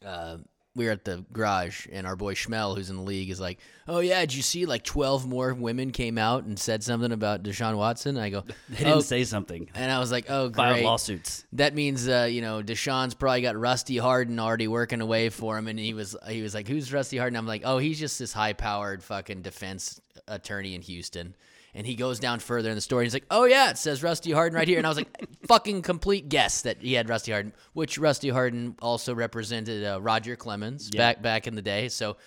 uh, 0.05 0.37
we 0.75 0.85
were 0.85 0.91
at 0.91 1.03
the 1.03 1.25
garage, 1.33 1.87
and 1.91 2.05
our 2.07 2.15
boy 2.15 2.35
Schmel, 2.35 2.75
who's 2.75 2.89
in 2.89 2.95
the 2.95 3.01
league, 3.01 3.29
is 3.29 3.39
like, 3.39 3.59
"Oh 3.87 3.99
yeah, 3.99 4.21
did 4.21 4.33
you 4.35 4.41
see 4.41 4.65
like 4.65 4.83
twelve 4.83 5.27
more 5.27 5.53
women 5.53 5.91
came 5.91 6.17
out 6.17 6.43
and 6.43 6.57
said 6.57 6.83
something 6.83 7.11
about 7.11 7.43
Deshaun 7.43 7.75
Watson?" 7.75 8.17
I 8.17 8.29
go, 8.29 8.43
They 8.69 8.77
didn't 8.77 8.93
"Oh," 8.93 8.99
say 9.01 9.23
something. 9.23 9.69
and 9.73 9.91
I 9.91 9.99
was 9.99 10.11
like, 10.11 10.25
"Oh, 10.29 10.49
great." 10.49 10.83
lawsuits. 10.83 11.45
That 11.53 11.73
means, 11.73 12.07
uh, 12.07 12.27
you 12.31 12.41
know, 12.41 12.61
Deshaun's 12.61 13.13
probably 13.15 13.41
got 13.41 13.57
Rusty 13.57 13.97
Hardin 13.97 14.39
already 14.39 14.67
working 14.67 15.01
away 15.01 15.29
for 15.29 15.57
him, 15.57 15.67
and 15.67 15.77
he 15.79 15.93
was 15.93 16.15
he 16.29 16.41
was 16.41 16.53
like, 16.53 16.67
"Who's 16.67 16.93
Rusty 16.93 17.17
Hardin?" 17.17 17.35
I'm 17.37 17.47
like, 17.47 17.63
"Oh, 17.65 17.77
he's 17.79 17.99
just 17.99 18.19
this 18.19 18.31
high 18.31 18.53
powered 18.53 19.03
fucking 19.03 19.41
defense 19.41 19.99
attorney 20.27 20.75
in 20.75 20.81
Houston." 20.83 21.35
And 21.73 21.85
he 21.85 21.95
goes 21.95 22.19
down 22.19 22.39
further 22.39 22.69
in 22.69 22.75
the 22.75 22.81
story. 22.81 23.03
And 23.03 23.05
he's 23.07 23.13
like, 23.13 23.25
"Oh 23.29 23.45
yeah, 23.45 23.69
it 23.69 23.77
says 23.77 24.01
Rusty 24.01 24.31
Hardin 24.31 24.55
right 24.55 24.67
here." 24.67 24.77
And 24.77 24.87
I 24.87 24.89
was 24.89 24.97
like, 24.97 25.25
"Fucking 25.47 25.81
complete 25.83 26.27
guess 26.29 26.63
that 26.63 26.81
he 26.81 26.93
had 26.93 27.09
Rusty 27.09 27.31
Hardin, 27.31 27.53
which 27.73 27.97
Rusty 27.97 28.29
Hardin 28.29 28.75
also 28.81 29.13
represented 29.13 29.85
uh, 29.85 30.01
Roger 30.01 30.35
Clemens 30.35 30.89
back 30.89 31.21
back 31.21 31.47
in 31.47 31.55
the 31.55 31.61
day." 31.61 31.89
So 31.89 32.17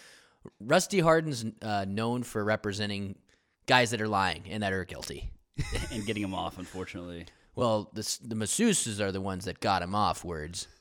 Rusty 0.60 1.00
Hardin's 1.00 1.44
uh, 1.60 1.84
known 1.88 2.22
for 2.22 2.44
representing 2.44 3.16
guys 3.66 3.90
that 3.90 4.00
are 4.00 4.08
lying 4.08 4.44
and 4.48 4.62
that 4.62 4.72
are 4.72 4.84
guilty. 4.84 5.30
and 5.92 6.06
getting 6.06 6.22
them 6.22 6.34
off, 6.34 6.58
unfortunately. 6.58 7.26
Well, 7.54 7.90
the 7.92 8.18
the 8.24 8.34
masseuses 8.34 9.00
are 9.00 9.12
the 9.12 9.20
ones 9.20 9.44
that 9.44 9.60
got 9.60 9.82
him 9.82 9.94
off. 9.94 10.24
Words. 10.24 10.68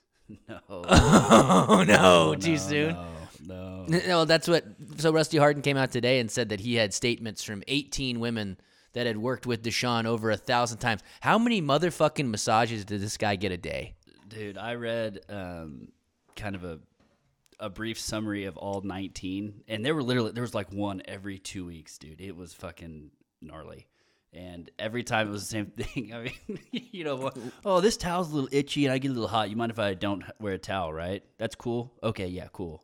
No. 0.48 0.60
Oh 0.70 1.84
no, 1.86 2.36
too 2.36 2.58
soon. 2.58 2.94
No. 2.94 3.06
No, 3.48 3.86
No, 3.88 4.26
that's 4.26 4.48
what. 4.48 4.66
So 4.98 5.12
Rusty 5.12 5.38
Hardin 5.38 5.62
came 5.62 5.78
out 5.78 5.92
today 5.92 6.20
and 6.20 6.30
said 6.30 6.50
that 6.50 6.60
he 6.60 6.76
had 6.76 6.94
statements 6.94 7.44
from 7.44 7.64
18 7.68 8.20
women 8.20 8.58
that 8.94 9.08
had 9.08 9.18
worked 9.18 9.46
with 9.46 9.64
Deshaun 9.64 10.06
over 10.06 10.32
a 10.32 10.38
thousand 10.38 10.80
times. 10.80 11.02
How 11.22 11.40
many 11.40 11.62
motherfucking 11.62 12.30
massages 12.30 12.86
did 12.86 13.02
this 13.02 13.18
guy 13.18 13.36
get 13.36 13.52
a 13.52 13.58
day? 13.58 13.96
Dude, 14.28 14.58
I 14.58 14.76
read 14.76 15.20
um, 15.30 15.90
kind 16.36 16.56
of 16.56 16.64
a 16.64 16.80
a 17.60 17.70
brief 17.70 18.00
summary 18.00 18.46
of 18.46 18.58
all 18.58 18.82
19, 18.82 19.64
and 19.68 19.86
there 19.86 19.94
were 19.94 20.02
literally 20.02 20.32
there 20.32 20.42
was 20.42 20.56
like 20.56 20.72
one 20.74 21.02
every 21.06 21.38
two 21.38 21.66
weeks, 21.66 21.98
dude. 22.00 22.20
It 22.20 22.36
was 22.36 22.54
fucking 22.54 23.12
gnarly, 23.40 23.88
and 24.34 24.70
every 24.80 25.04
time 25.04 25.28
it 25.28 25.32
was 25.32 25.44
the 25.44 25.52
same 25.52 25.66
thing. 25.78 26.12
I 26.14 26.24
mean, 26.24 26.60
you 26.92 27.04
know? 27.04 27.32
Oh, 27.64 27.80
this 27.80 27.98
towel's 27.98 28.32
a 28.32 28.36
little 28.36 28.50
itchy, 28.52 28.86
and 28.86 28.94
I 28.94 28.98
get 28.98 29.12
a 29.12 29.14
little 29.14 29.28
hot. 29.28 29.50
You 29.50 29.56
mind 29.56 29.72
if 29.72 29.80
I 29.80 29.94
don't 29.94 30.24
wear 30.40 30.54
a 30.54 30.58
towel? 30.58 30.92
Right? 30.92 31.24
That's 31.38 31.56
cool. 31.56 31.94
Okay, 32.02 32.28
yeah, 32.28 32.48
cool. 32.52 32.84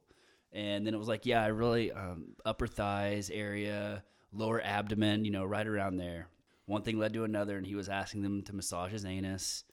And 0.58 0.88
then 0.88 0.96
it 0.96 0.98
was 0.98 1.08
like, 1.08 1.28
yeah, 1.28 1.44
I 1.44 1.48
really 1.48 1.92
um, 1.92 2.30
upper 2.44 2.66
thighs 2.66 3.30
area, 3.30 4.04
lower 4.34 4.60
abdomen, 4.60 5.24
you 5.24 5.30
know, 5.30 5.46
right 5.46 5.68
around 5.68 5.98
there. 5.98 6.30
One 6.66 6.82
thing 6.82 6.98
led 6.98 7.14
to 7.14 7.26
another, 7.26 7.58
and 7.58 7.66
he 7.66 7.76
was 7.76 7.90
asking 7.90 8.24
them 8.24 8.42
to 8.42 8.56
massage 8.56 8.92
his 8.92 9.06
anus. 9.06 9.66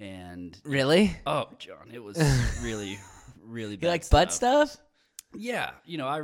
And 0.00 0.60
Really? 0.64 1.16
Oh, 1.24 1.46
John, 1.60 1.92
it 1.92 2.02
was 2.02 2.18
really, 2.64 2.98
really 3.44 3.76
bad. 3.76 3.86
You 3.86 3.88
like 3.90 4.10
butt 4.10 4.32
stuff? 4.32 4.76
Yeah, 5.36 5.70
you 5.84 5.98
know, 5.98 6.08
I 6.08 6.22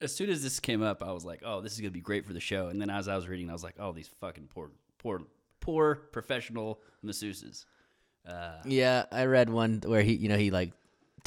as 0.00 0.12
soon 0.12 0.30
as 0.30 0.42
this 0.42 0.58
came 0.58 0.82
up, 0.82 1.04
I 1.04 1.12
was 1.12 1.24
like, 1.24 1.42
"Oh, 1.44 1.60
this 1.60 1.74
is 1.74 1.80
gonna 1.80 1.92
be 1.92 2.00
great 2.00 2.26
for 2.26 2.32
the 2.32 2.40
show." 2.40 2.68
And 2.68 2.80
then 2.80 2.90
as 2.90 3.06
I 3.06 3.14
was 3.14 3.28
reading, 3.28 3.50
I 3.50 3.52
was 3.52 3.62
like, 3.62 3.76
"Oh, 3.78 3.92
these 3.92 4.08
fucking 4.20 4.48
poor, 4.52 4.70
poor, 4.98 5.22
poor 5.60 5.94
professional 6.12 6.80
masseuses." 7.04 7.66
Yeah, 8.64 9.04
I 9.12 9.26
read 9.26 9.48
one 9.48 9.80
where 9.84 10.02
he, 10.02 10.14
you 10.14 10.28
know, 10.28 10.36
he 10.36 10.50
like 10.50 10.72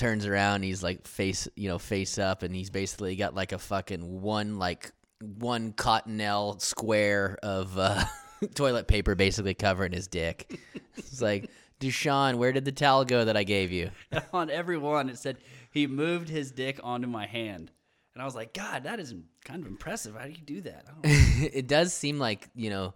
turns 0.02 0.26
around, 0.26 0.64
he's 0.64 0.82
like 0.82 1.06
face, 1.08 1.48
you 1.56 1.70
know, 1.70 1.78
face 1.78 2.18
up, 2.18 2.42
and 2.42 2.56
he's 2.56 2.72
basically 2.72 3.16
got 3.16 3.36
like 3.36 3.52
a 3.52 3.60
fucking 3.60 4.22
one 4.22 4.58
like 4.58 4.92
one 5.38 5.74
cottonelle 5.74 6.60
square 6.60 7.38
of 7.44 7.78
uh, 7.78 8.04
toilet 8.56 8.88
paper 8.88 9.14
basically 9.14 9.54
covering 9.54 9.92
his 9.92 10.08
dick. 10.08 10.60
it's 10.98 11.22
like, 11.22 11.52
Deshaun, 11.80 12.36
where 12.36 12.52
did 12.52 12.66
the 12.66 12.72
towel 12.72 13.06
go 13.06 13.26
that 13.26 13.38
I 13.38 13.44
gave 13.44 13.72
you? 13.72 13.92
On 14.34 14.50
every 14.50 14.78
one, 14.78 15.08
it 15.08 15.20
said 15.20 15.38
he 15.72 15.86
moved 15.86 16.30
his 16.30 16.52
dick 16.52 16.80
onto 16.84 17.08
my 17.08 17.28
hand, 17.28 17.72
and 18.16 18.22
I 18.22 18.26
was 18.26 18.36
like, 18.36 18.54
"God, 18.54 18.84
that 18.84 19.00
is 19.00 19.14
kind 19.46 19.62
of 19.62 19.68
impressive. 19.68 20.16
How 20.16 20.26
do 20.26 20.32
you 20.32 20.38
do 20.38 20.62
that?" 20.62 20.86
I 20.88 20.92
don't 20.92 21.42
know. 21.42 21.50
it 21.54 21.68
does 21.68 21.94
seem 21.94 22.18
like 22.20 22.50
you 22.56 22.70
know 22.72 22.96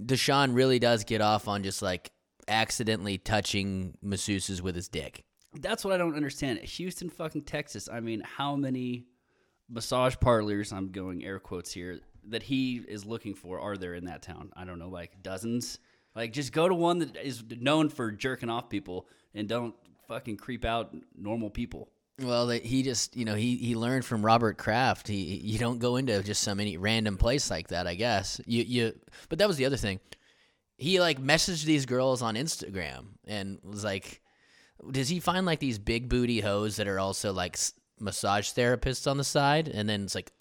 Deshaun 0.00 0.54
really 0.54 0.78
does 0.78 1.04
get 1.04 1.20
off 1.20 1.48
on 1.48 1.62
just 1.62 1.82
like 1.82 2.10
accidentally 2.48 3.18
touching 3.18 3.98
masseuses 4.04 4.60
with 4.60 4.76
his 4.76 4.88
dick. 4.88 5.25
That's 5.60 5.84
what 5.84 5.94
I 5.94 5.98
don't 5.98 6.16
understand. 6.16 6.58
Houston, 6.60 7.10
fucking 7.10 7.42
Texas. 7.42 7.88
I 7.90 8.00
mean, 8.00 8.20
how 8.20 8.56
many 8.56 9.06
massage 9.68 10.16
parlors? 10.20 10.72
I'm 10.72 10.90
going 10.92 11.24
air 11.24 11.38
quotes 11.38 11.72
here 11.72 12.00
that 12.28 12.42
he 12.42 12.76
is 12.76 13.04
looking 13.04 13.34
for 13.34 13.60
are 13.60 13.76
there 13.76 13.94
in 13.94 14.06
that 14.06 14.22
town? 14.22 14.52
I 14.56 14.64
don't 14.64 14.78
know, 14.78 14.88
like 14.88 15.22
dozens. 15.22 15.78
Like, 16.14 16.32
just 16.32 16.52
go 16.52 16.68
to 16.68 16.74
one 16.74 16.98
that 17.00 17.16
is 17.16 17.44
known 17.48 17.88
for 17.88 18.10
jerking 18.10 18.48
off 18.48 18.70
people 18.70 19.06
and 19.34 19.48
don't 19.48 19.74
fucking 20.08 20.38
creep 20.38 20.64
out 20.64 20.94
normal 21.16 21.50
people. 21.50 21.88
Well, 22.18 22.48
he 22.48 22.82
just 22.82 23.14
you 23.14 23.26
know 23.26 23.34
he 23.34 23.56
he 23.56 23.74
learned 23.74 24.06
from 24.06 24.24
Robert 24.24 24.56
Kraft. 24.56 25.06
He 25.06 25.16
you 25.16 25.58
don't 25.58 25.78
go 25.78 25.96
into 25.96 26.22
just 26.22 26.42
some 26.42 26.60
any 26.60 26.78
random 26.78 27.18
place 27.18 27.50
like 27.50 27.68
that. 27.68 27.86
I 27.86 27.94
guess 27.94 28.40
you 28.46 28.62
you. 28.62 28.92
But 29.28 29.38
that 29.38 29.48
was 29.48 29.58
the 29.58 29.66
other 29.66 29.76
thing. 29.76 30.00
He 30.78 30.98
like 30.98 31.20
messaged 31.20 31.64
these 31.64 31.84
girls 31.84 32.22
on 32.22 32.34
Instagram 32.34 33.18
and 33.26 33.58
was 33.62 33.84
like, 33.84 34.22
does 34.90 35.08
he 35.08 35.20
find 35.20 35.46
like 35.46 35.58
these 35.60 35.78
big 35.78 36.08
booty 36.08 36.40
hoes 36.40 36.76
that 36.76 36.86
are 36.88 36.98
also 36.98 37.32
like 37.32 37.54
s- 37.54 37.72
massage 38.00 38.50
therapists 38.52 39.10
on 39.10 39.16
the 39.16 39.24
side? 39.24 39.68
And 39.68 39.88
then 39.88 40.02
it's 40.04 40.14
like, 40.14 40.32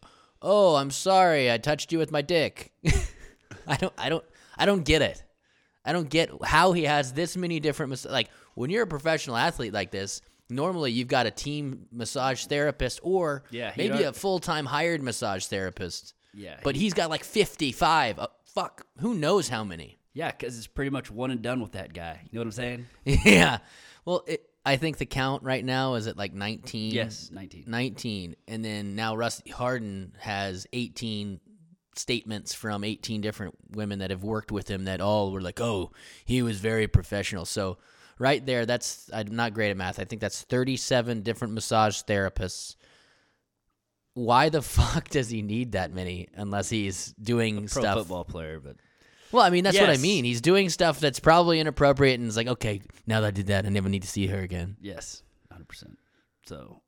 oh, 0.41 0.75
I'm 0.75 0.91
sorry, 0.91 1.51
I 1.51 1.57
touched 1.57 1.91
you 1.91 1.97
with 1.99 2.11
my 2.11 2.21
dick. 2.21 2.71
I 3.67 3.77
don't 3.77 3.93
I 3.97 4.09
don't 4.09 4.23
I 4.57 4.65
don't 4.65 4.83
get 4.85 5.01
it. 5.01 5.23
I 5.83 5.93
don't 5.93 6.09
get 6.09 6.29
how 6.43 6.71
he 6.71 6.83
has 6.83 7.13
this 7.13 7.37
many 7.37 7.59
different 7.59 7.91
mas- 7.91 8.05
like 8.05 8.29
when 8.55 8.69
you're 8.69 8.83
a 8.83 8.87
professional 8.87 9.37
athlete 9.37 9.73
like 9.73 9.91
this. 9.91 10.21
Normally, 10.47 10.91
you've 10.91 11.07
got 11.07 11.25
a 11.25 11.31
team 11.31 11.87
massage 11.91 12.45
therapist 12.45 12.99
or 13.01 13.45
Yeah, 13.49 13.73
maybe 13.75 14.03
a 14.03 14.13
full 14.13 14.37
time 14.37 14.67
hired 14.67 15.01
massage 15.01 15.45
therapist. 15.45 16.13
Yeah, 16.35 16.59
but 16.63 16.75
he- 16.75 16.81
he's 16.81 16.93
got 16.93 17.09
like 17.09 17.23
55. 17.23 18.19
Uh, 18.19 18.27
fuck, 18.43 18.85
who 18.99 19.15
knows 19.15 19.49
how 19.49 19.63
many? 19.63 19.97
Yeah, 20.15 20.31
because 20.31 20.57
it's 20.57 20.65
pretty 20.65 20.89
much 20.89 21.11
one 21.11 21.29
and 21.29 21.41
done 21.41 21.61
with 21.61 21.73
that 21.73 21.93
guy. 21.93 22.21
You 22.23 22.39
know 22.39 22.39
what 22.39 22.47
I'm 22.47 22.51
saying? 22.53 22.87
yeah. 23.03 23.57
Well, 24.05 24.23
it, 24.25 24.49
I 24.65 24.77
think 24.77 24.97
the 24.97 25.05
count 25.05 25.43
right 25.43 25.63
now 25.63 25.95
is 25.95 26.07
at 26.07 26.17
like 26.17 26.33
19. 26.33 26.93
Yes, 26.93 27.29
19. 27.31 27.65
19. 27.67 28.35
And 28.47 28.63
then 28.63 28.95
now 28.95 29.15
Rusty 29.17 29.51
Hardin 29.51 30.13
has 30.19 30.65
18 30.71 31.41
statements 31.95 32.53
from 32.53 32.85
18 32.85 33.19
different 33.19 33.55
women 33.71 33.99
that 33.99 34.09
have 34.09 34.23
worked 34.23 34.53
with 34.53 34.69
him 34.69 34.85
that 34.85 35.01
all 35.01 35.33
were 35.33 35.41
like, 35.41 35.59
oh, 35.59 35.91
he 36.23 36.41
was 36.41 36.61
very 36.61 36.87
professional. 36.87 37.43
So, 37.43 37.77
right 38.17 38.43
there, 38.45 38.65
that's, 38.65 39.09
I'm 39.13 39.35
not 39.35 39.53
great 39.53 39.71
at 39.71 39.77
math. 39.77 39.99
I 39.99 40.05
think 40.05 40.21
that's 40.21 40.43
37 40.43 41.23
different 41.23 41.53
massage 41.53 42.01
therapists. 42.03 42.77
Why 44.13 44.47
the 44.47 44.61
fuck 44.61 45.09
does 45.09 45.29
he 45.29 45.41
need 45.41 45.73
that 45.73 45.93
many 45.93 46.29
unless 46.35 46.69
he's 46.69 47.13
doing 47.21 47.67
Pro 47.67 47.81
stuff? 47.81 47.97
football 47.97 48.23
player, 48.23 48.61
but 48.61 48.77
Well, 49.35 49.43
I 49.43 49.49
mean, 49.49 49.65
that's 49.65 49.77
what 49.77 49.89
I 49.89 49.97
mean. 49.97 50.23
He's 50.23 50.41
doing 50.41 50.69
stuff 50.69 50.99
that's 50.99 51.19
probably 51.19 51.59
inappropriate, 51.59 52.19
and 52.19 52.27
it's 52.27 52.37
like, 52.37 52.47
okay, 52.47 52.81
now 53.05 53.19
that 53.21 53.27
I 53.27 53.31
did 53.31 53.47
that, 53.47 53.65
I 53.65 53.69
never 53.69 53.89
need 53.89 54.03
to 54.03 54.07
see 54.07 54.27
her 54.27 54.39
again. 54.39 54.77
yes, 54.81 55.23
100%. 55.53 55.95
So, 56.45 56.81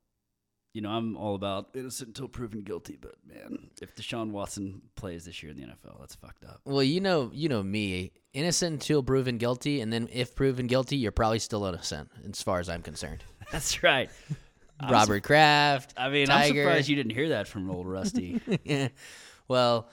you 0.73 0.81
know, 0.81 0.89
I'm 0.89 1.17
all 1.17 1.35
about 1.35 1.69
innocent 1.75 2.09
until 2.09 2.27
proven 2.27 2.61
guilty, 2.61 2.97
but 2.99 3.15
man, 3.27 3.69
if 3.81 3.95
Deshaun 3.95 4.31
Watson 4.31 4.81
plays 4.95 5.25
this 5.25 5.41
year 5.43 5.51
in 5.51 5.57
the 5.57 5.63
NFL, 5.63 5.99
that's 5.99 6.15
fucked 6.15 6.45
up. 6.45 6.61
Well, 6.63 6.83
you 6.83 7.01
know, 7.01 7.31
you 7.33 7.49
know 7.49 7.63
me, 7.63 8.11
innocent 8.33 8.73
until 8.73 9.03
proven 9.03 9.37
guilty, 9.37 9.81
and 9.81 9.91
then 9.91 10.07
if 10.13 10.33
proven 10.35 10.67
guilty, 10.67 10.95
you're 10.95 11.11
probably 11.11 11.39
still 11.39 11.65
innocent, 11.65 12.09
as 12.29 12.41
far 12.41 12.59
as 12.59 12.69
I'm 12.69 12.81
concerned. 12.81 13.23
That's 13.51 13.81
right. 13.81 14.09
Robert 14.89 15.23
Kraft. 15.23 15.93
I 15.97 16.09
mean, 16.09 16.27
Tiger. 16.27 16.61
I'm 16.61 16.65
surprised 16.65 16.89
you 16.89 16.95
didn't 16.95 17.13
hear 17.13 17.29
that 17.29 17.47
from 17.47 17.71
old 17.71 17.87
Rusty. 17.87 18.39
yeah. 18.63 18.89
Well, 19.47 19.89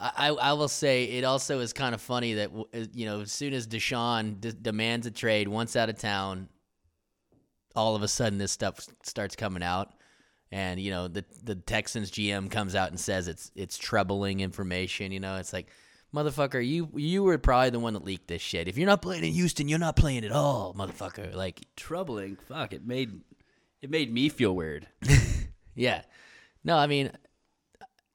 I, 0.00 0.28
I 0.28 0.52
will 0.52 0.68
say 0.68 1.04
it 1.04 1.24
also 1.24 1.60
is 1.60 1.72
kind 1.72 1.94
of 1.94 2.00
funny 2.00 2.34
that 2.34 2.50
you 2.94 3.06
know 3.06 3.20
as 3.22 3.32
soon 3.32 3.52
as 3.52 3.66
Deshaun 3.66 4.40
d- 4.40 4.52
demands 4.60 5.06
a 5.06 5.10
trade 5.10 5.48
once 5.48 5.76
out 5.76 5.88
of 5.88 5.98
town, 5.98 6.48
all 7.74 7.96
of 7.96 8.02
a 8.02 8.08
sudden 8.08 8.38
this 8.38 8.52
stuff 8.52 8.86
starts 9.02 9.36
coming 9.36 9.62
out, 9.62 9.92
and 10.52 10.80
you 10.80 10.90
know 10.90 11.08
the 11.08 11.24
the 11.42 11.54
Texans 11.54 12.10
GM 12.10 12.50
comes 12.50 12.74
out 12.74 12.90
and 12.90 12.98
says 12.98 13.28
it's 13.28 13.50
it's 13.54 13.76
troubling 13.76 14.40
information. 14.40 15.12
You 15.12 15.20
know, 15.20 15.36
it's 15.36 15.52
like. 15.52 15.68
Motherfucker, 16.14 16.66
you 16.66 16.88
you 16.94 17.22
were 17.22 17.36
probably 17.36 17.68
the 17.68 17.78
one 17.78 17.92
that 17.92 18.02
leaked 18.02 18.28
this 18.28 18.40
shit. 18.40 18.66
If 18.66 18.78
you're 18.78 18.86
not 18.86 19.02
playing 19.02 19.24
in 19.24 19.32
Houston, 19.34 19.68
you're 19.68 19.78
not 19.78 19.94
playing 19.94 20.24
at 20.24 20.32
all, 20.32 20.72
motherfucker. 20.72 21.34
Like, 21.34 21.60
Troubling. 21.76 22.38
Fuck, 22.46 22.72
it 22.72 22.86
made 22.86 23.20
it 23.82 23.90
made 23.90 24.10
me 24.10 24.30
feel 24.30 24.56
weird. 24.56 24.86
Yeah. 25.78 26.02
No, 26.64 26.76
I 26.76 26.88
mean, 26.88 27.12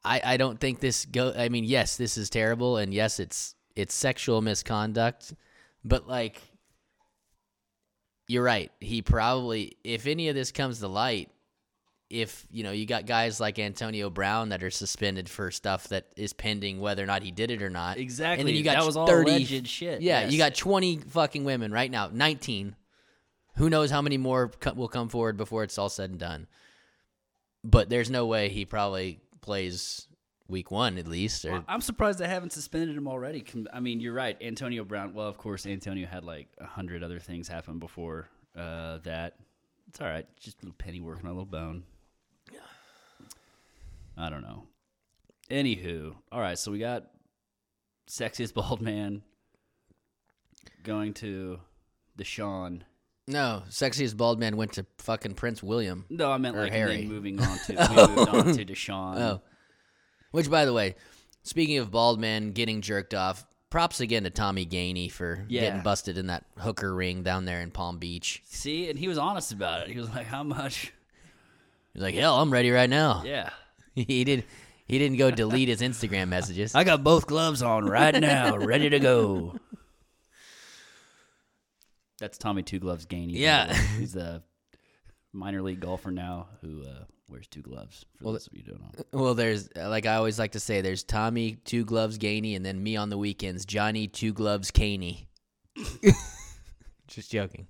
I 0.05 0.21
I 0.23 0.37
don't 0.37 0.59
think 0.59 0.79
this 0.79 1.05
go. 1.05 1.33
I 1.35 1.49
mean, 1.49 1.63
yes, 1.63 1.97
this 1.97 2.17
is 2.17 2.29
terrible, 2.29 2.77
and 2.77 2.93
yes, 2.93 3.19
it's 3.19 3.55
it's 3.75 3.93
sexual 3.93 4.41
misconduct, 4.41 5.33
but 5.83 6.07
like, 6.07 6.41
you're 8.27 8.43
right. 8.43 8.71
He 8.79 9.01
probably, 9.01 9.77
if 9.83 10.07
any 10.07 10.29
of 10.29 10.35
this 10.35 10.51
comes 10.51 10.79
to 10.79 10.87
light, 10.87 11.29
if 12.09 12.45
you 12.51 12.63
know 12.63 12.71
you 12.71 12.85
got 12.85 13.05
guys 13.05 13.39
like 13.39 13.59
Antonio 13.59 14.09
Brown 14.09 14.49
that 14.49 14.63
are 14.63 14.69
suspended 14.71 15.27
for 15.29 15.51
stuff 15.51 15.87
that 15.89 16.07
is 16.15 16.31
pending 16.33 16.79
whether 16.79 17.03
or 17.03 17.07
not 17.07 17.23
he 17.23 17.31
did 17.31 17.49
it 17.51 17.61
or 17.63 17.69
not. 17.69 17.97
Exactly. 17.97 18.41
And 18.41 18.47
then 18.49 18.55
you 18.55 18.63
got 18.63 18.77
That 18.77 18.85
was 18.85 18.95
all 18.97 19.07
30 19.07 19.31
alleged 19.31 19.67
shit, 19.67 20.01
Yeah, 20.01 20.21
yes. 20.21 20.31
you 20.31 20.37
got 20.37 20.55
20 20.55 20.97
fucking 21.09 21.43
women 21.43 21.71
right 21.71 21.89
now, 21.89 22.09
19. 22.11 22.75
Who 23.57 23.69
knows 23.69 23.91
how 23.91 24.01
many 24.01 24.17
more 24.17 24.49
co- 24.49 24.73
will 24.73 24.87
come 24.87 25.09
forward 25.09 25.37
before 25.37 25.63
it's 25.63 25.77
all 25.77 25.89
said 25.89 26.09
and 26.11 26.19
done. 26.19 26.47
but 27.63 27.89
there's 27.89 28.09
no 28.09 28.25
way 28.25 28.49
he 28.49 28.65
probably 28.65 29.19
plays 29.43 30.07
week 30.47 30.71
one 30.71 30.97
at 30.97 31.07
least. 31.07 31.45
Or 31.45 31.63
I'm 31.67 31.81
surprised 31.81 32.19
they 32.19 32.27
haven't 32.27 32.53
suspended 32.53 32.97
him 32.97 33.07
already. 33.07 33.45
I 33.71 33.79
mean, 33.79 33.99
you're 33.99 34.13
right. 34.13 34.35
Antonio 34.41 34.83
Brown. 34.83 35.13
Well, 35.13 35.27
of 35.27 35.37
course, 35.37 35.65
Antonio 35.65 36.07
had 36.07 36.23
like 36.23 36.47
a 36.57 36.65
hundred 36.65 37.03
other 37.03 37.19
things 37.19 37.47
happen 37.47 37.77
before 37.79 38.29
uh, 38.57 38.97
that. 39.03 39.35
It's 39.87 40.01
all 40.01 40.07
right. 40.07 40.25
Just 40.39 40.61
a 40.61 40.65
little 40.65 40.75
penny 40.77 40.99
working 41.01 41.27
a 41.27 41.29
little 41.29 41.45
bone. 41.45 41.83
I 44.17 44.29
don't 44.29 44.41
know. 44.41 44.63
Anywho, 45.49 46.15
all 46.31 46.39
right. 46.39 46.57
So 46.57 46.71
we 46.71 46.79
got 46.79 47.07
sexiest 48.07 48.53
bald 48.53 48.81
man 48.81 49.23
going 50.83 51.13
to 51.15 51.59
the 52.15 52.23
Sean. 52.23 52.83
No, 53.27 53.63
sexiest 53.69 54.17
bald 54.17 54.39
man 54.39 54.57
went 54.57 54.73
to 54.73 54.85
fucking 54.97 55.35
Prince 55.35 55.63
William. 55.63 56.05
No, 56.09 56.31
I 56.31 56.37
meant 56.37 56.55
Or 56.55 56.61
like 56.63 56.71
Harry. 56.73 57.05
moving 57.05 57.39
on 57.39 57.57
to 57.67 57.73
we 57.89 58.15
moved 58.15 58.29
on 58.29 58.45
to 58.53 58.61
oh. 58.61 58.65
Deshaun. 58.65 59.17
Oh, 59.19 59.41
which 60.31 60.49
by 60.49 60.65
the 60.65 60.73
way, 60.73 60.95
speaking 61.43 61.77
of 61.77 61.91
bald 61.91 62.19
men 62.19 62.51
getting 62.51 62.81
jerked 62.81 63.13
off, 63.13 63.45
props 63.69 63.99
again 64.01 64.23
to 64.23 64.29
Tommy 64.29 64.65
Gainey 64.65 65.11
for 65.11 65.45
Yeah. 65.47 65.61
getting 65.61 65.81
busted 65.81 66.17
in 66.17 66.27
that 66.27 66.45
hooker 66.57 66.93
ring 66.93 67.23
down 67.23 67.45
there 67.45 67.61
in 67.61 67.71
Palm 67.71 67.97
Beach. 67.97 68.41
See, 68.45 68.89
and 68.89 68.99
he 68.99 69.07
was 69.07 69.17
honest 69.17 69.51
about 69.51 69.81
it. 69.81 69.89
He 69.93 69.97
was 69.99 70.09
like, 70.09 70.27
"How 70.27 70.43
much?" 70.43 70.93
He's 71.93 72.01
like, 72.01 72.15
hell, 72.15 72.39
I'm 72.39 72.51
ready 72.51 72.71
right 72.71 72.89
now. 72.89 73.21
Yeah. 73.25 73.49
he 73.95 74.23
did. 74.23 74.43
He 74.85 74.99
didn't 74.99 75.17
go 75.17 75.31
delete 75.31 75.69
his 75.69 75.81
Instagram 75.81 76.27
messages. 76.27 76.75
I 76.75 76.83
got 76.83 77.03
both 77.03 77.25
gloves 77.25 77.61
on 77.61 77.85
right 77.85 78.19
now, 78.19 78.57
ready 78.57 78.89
to 78.89 78.99
go. 78.99 79.55
That's 82.23 82.37
Tommy 82.37 82.63
Two 82.63 82.79
Gloves 82.79 83.05
Gainey. 83.05 83.33
Yeah. 83.33 83.73
he's 83.99 84.15
a 84.15 84.41
minor 85.33 85.61
league 85.61 85.81
golfer 85.81 86.09
now 86.09 86.47
who 86.61 86.81
uh, 86.83 87.03
wears 87.27 87.47
two 87.47 87.61
gloves. 87.61 88.05
For 88.17 88.31
those 88.31 88.47
of 88.47 88.53
you 88.53 88.63
who 88.65 88.71
don't 88.71 88.81
know, 88.81 89.03
Well, 89.11 89.33
there's 89.33 89.67
like 89.75 90.05
I 90.05 90.15
always 90.15 90.39
like 90.39 90.53
to 90.53 90.59
say, 90.61 90.79
there's 90.79 91.03
Tommy 91.03 91.57
Two 91.65 91.83
Gloves 91.83 92.17
Gainey, 92.17 92.55
and 92.55 92.65
then 92.65 92.81
me 92.81 92.95
on 92.95 93.09
the 93.09 93.17
weekends, 93.17 93.65
Johnny 93.65 94.07
Two 94.07 94.31
Gloves 94.31 94.71
Caney. 94.71 95.27
Just 97.07 97.29
joking. 97.29 97.67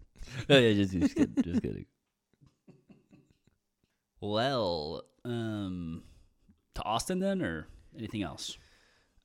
oh, 0.47 0.55
yeah, 0.55 0.73
just, 0.73 0.93
just 0.93 1.15
kidding. 1.15 1.43
Just 1.43 1.61
kidding. 1.63 1.85
Well, 4.21 5.03
um, 5.25 6.03
to 6.75 6.83
Austin 6.83 7.17
then, 7.17 7.41
or 7.41 7.65
anything 7.97 8.21
else? 8.21 8.55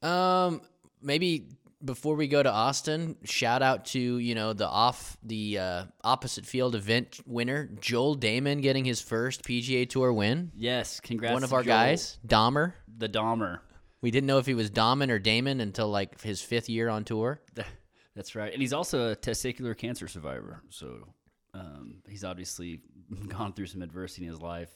Um, 0.01 0.63
maybe 1.03 1.45
before 1.85 2.17
we 2.17 2.29
go 2.29 2.43
to 2.43 2.51
Austin, 2.51 3.17
shout 3.25 3.63
out 3.63 3.87
to 3.87 4.19
you 4.19 4.35
know 4.35 4.53
the 4.53 4.67
off 4.67 5.17
the 5.23 5.59
uh, 5.59 5.85
opposite 6.03 6.47
field 6.47 6.75
event 6.75 7.21
winner 7.27 7.69
Joel 7.81 8.17
Dahmen 8.17 8.63
getting 8.63 8.85
his 8.85 9.01
first 9.01 9.43
PGA 9.43 9.89
Tour 9.89 10.13
win. 10.13 10.53
Yes, 10.57 11.01
congrats. 11.01 11.35
One 11.35 11.45
of 11.45 11.53
our 11.53 11.63
Joel, 11.63 11.77
guys, 11.77 12.19
Dahmer. 12.27 12.73
the 12.97 13.09
Dahmer. 13.09 13.61
We 14.01 14.11
didn't 14.11 14.27
know 14.27 14.39
if 14.39 14.47
he 14.47 14.55
was 14.55 14.71
Dahman 14.71 15.11
or 15.11 15.19
Damon 15.19 15.61
until 15.61 15.89
like 15.89 16.21
his 16.21 16.41
fifth 16.41 16.69
year 16.69 16.89
on 16.89 17.05
tour. 17.05 17.41
That's 18.15 18.35
right, 18.35 18.53
and 18.53 18.61
he's 18.61 18.73
also 18.73 19.13
a 19.13 19.17
testicular 19.17 19.77
cancer 19.77 20.09
survivor. 20.09 20.63
So 20.71 21.09
um, 21.55 22.03
he's 22.09 22.25
obviously 22.25 22.81
gone 23.29 23.53
through 23.53 23.67
some 23.67 23.83
adversity 23.83 24.27
in 24.27 24.33
his 24.33 24.41
life. 24.41 24.71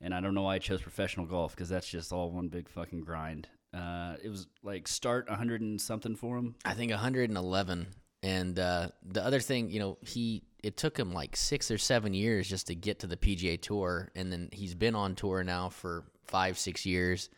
And 0.00 0.14
I 0.14 0.20
don't 0.20 0.34
know 0.34 0.42
why 0.42 0.56
I 0.56 0.58
chose 0.58 0.82
professional 0.82 1.24
golf 1.24 1.54
because 1.54 1.70
that's 1.70 1.88
just 1.88 2.12
all 2.12 2.30
one 2.30 2.48
big 2.48 2.68
fucking 2.68 3.00
grind. 3.00 3.48
Uh, 3.76 4.16
it 4.22 4.28
was 4.28 4.46
like 4.62 4.88
start 4.88 5.28
100 5.28 5.60
and 5.60 5.80
something 5.80 6.16
for 6.16 6.36
him. 6.38 6.54
I 6.64 6.72
think 6.72 6.90
111. 6.90 7.86
And 8.22 8.58
uh, 8.58 8.88
the 9.04 9.24
other 9.24 9.40
thing, 9.40 9.70
you 9.70 9.78
know, 9.78 9.98
he 10.00 10.42
it 10.62 10.76
took 10.76 10.98
him 10.98 11.12
like 11.12 11.36
six 11.36 11.70
or 11.70 11.78
seven 11.78 12.12
years 12.12 12.48
just 12.48 12.66
to 12.68 12.74
get 12.74 13.00
to 13.00 13.06
the 13.06 13.16
PGA 13.16 13.60
Tour, 13.60 14.10
and 14.16 14.32
then 14.32 14.48
he's 14.52 14.74
been 14.74 14.96
on 14.96 15.14
tour 15.14 15.44
now 15.44 15.68
for 15.68 16.04
five, 16.24 16.58
six 16.58 16.84
years. 16.84 17.28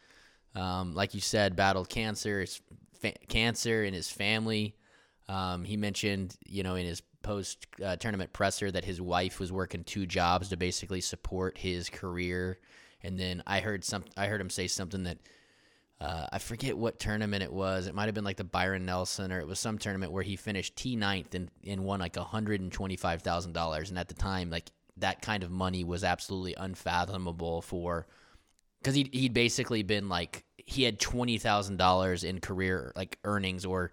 Um, 0.55 0.95
like 0.95 1.13
you 1.15 1.21
said, 1.21 1.55
battled 1.55 1.91
cancer, 1.91 2.41
his 2.41 2.63
fa- 2.95 3.19
cancer 3.29 3.85
in 3.85 3.93
his 3.93 4.11
family. 4.11 4.77
Um, 5.29 5.65
he 5.65 5.77
mentioned, 5.77 6.37
you 6.47 6.63
know, 6.63 6.75
in 6.77 6.87
his 6.87 7.03
post 7.23 7.67
uh, 7.85 7.97
tournament 7.97 8.33
presser 8.33 8.71
that 8.71 8.85
his 8.85 9.01
wife 9.01 9.41
was 9.41 9.53
working 9.53 9.85
two 9.85 10.07
jobs 10.07 10.49
to 10.49 10.57
basically 10.57 11.03
support 11.03 11.59
his 11.59 11.91
career. 11.91 12.59
And 13.03 13.19
then 13.19 13.43
I 13.47 13.61
heard 13.61 13.85
some, 13.85 14.05
I 14.17 14.27
heard 14.27 14.41
him 14.41 14.51
say 14.51 14.69
something 14.69 15.03
that 15.03 15.19
uh, 16.01 16.27
I 16.33 16.39
forget 16.39 16.79
what 16.79 17.01
tournament 17.01 17.43
it 17.43 17.53
was. 17.53 17.89
It 17.89 17.95
might 17.95 18.07
have 18.07 18.15
been 18.15 18.25
like 18.25 18.37
the 18.37 18.45
Byron 18.45 18.87
Nelson, 18.87 19.33
or 19.33 19.41
it 19.41 19.49
was 19.49 19.59
some 19.59 19.79
tournament 19.79 20.13
where 20.13 20.23
he 20.23 20.37
finished 20.37 20.77
T 20.77 20.97
9th 20.97 21.35
and, 21.35 21.51
and 21.67 21.85
won 21.85 21.99
like 21.99 22.15
$125,000. 22.15 23.89
And 23.89 23.99
at 23.99 24.09
the 24.09 24.15
time, 24.15 24.51
like 24.51 24.71
that 24.99 25.23
kind 25.23 25.43
of 25.43 25.51
money 25.51 25.83
was 25.83 26.05
absolutely 26.05 26.55
unfathomable 26.57 27.63
for, 27.63 28.07
because 28.81 28.95
he'd, 28.95 29.13
he'd 29.13 29.35
basically 29.35 29.83
been 29.83 30.09
like, 30.09 30.45
he 30.57 30.85
had 30.85 31.01
$20,000 31.01 32.25
in 32.25 32.41
career 32.41 32.93
like 32.95 33.19
earnings, 33.25 33.65
or 33.65 33.91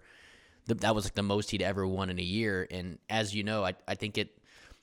th- 0.68 0.80
that 0.80 0.94
was 0.94 1.06
like 1.06 1.14
the 1.14 1.22
most 1.24 1.50
he'd 1.50 1.62
ever 1.62 1.84
won 1.84 2.08
in 2.08 2.20
a 2.20 2.22
year. 2.22 2.68
And 2.70 2.98
as 3.10 3.34
you 3.34 3.42
know, 3.42 3.64
I, 3.64 3.74
I 3.88 3.96
think 3.96 4.16
it, 4.16 4.38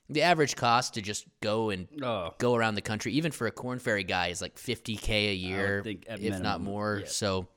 the 0.09 0.21
average 0.21 0.55
cost 0.55 0.93
to 0.95 1.01
just 1.01 1.25
go 1.41 1.69
and 1.69 1.87
Oh. 2.03 2.33
go 2.37 2.55
around 2.55 2.75
the 2.75 2.81
country, 2.81 3.13
even 3.13 3.31
for 3.31 3.47
a 3.47 3.51
Korn 3.51 3.79
Ferry 3.79 4.03
guy, 4.03 4.27
is 4.27 4.41
like 4.41 4.57
50K 4.57 5.29
a 5.29 5.33
year, 5.33 5.81
if 5.85 6.39
not 6.41 6.61
more. 6.61 6.99
yeah. 7.03 7.07
So, 7.07 7.47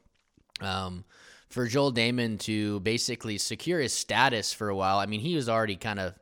um, 0.61 1.05
for 1.49 1.67
Joel 1.67 1.93
Dahmen 1.93 2.39
to 2.41 2.81
basically 2.81 3.39
secure 3.39 3.81
his 3.81 3.93
status 3.93 4.53
for 4.53 4.69
a 4.69 4.77
while, 4.77 4.99
I 4.99 5.07
mean, 5.07 5.21
he 5.21 5.35
was 5.37 5.49
already 5.49 5.77
kind 5.77 5.99
of 6.01 6.15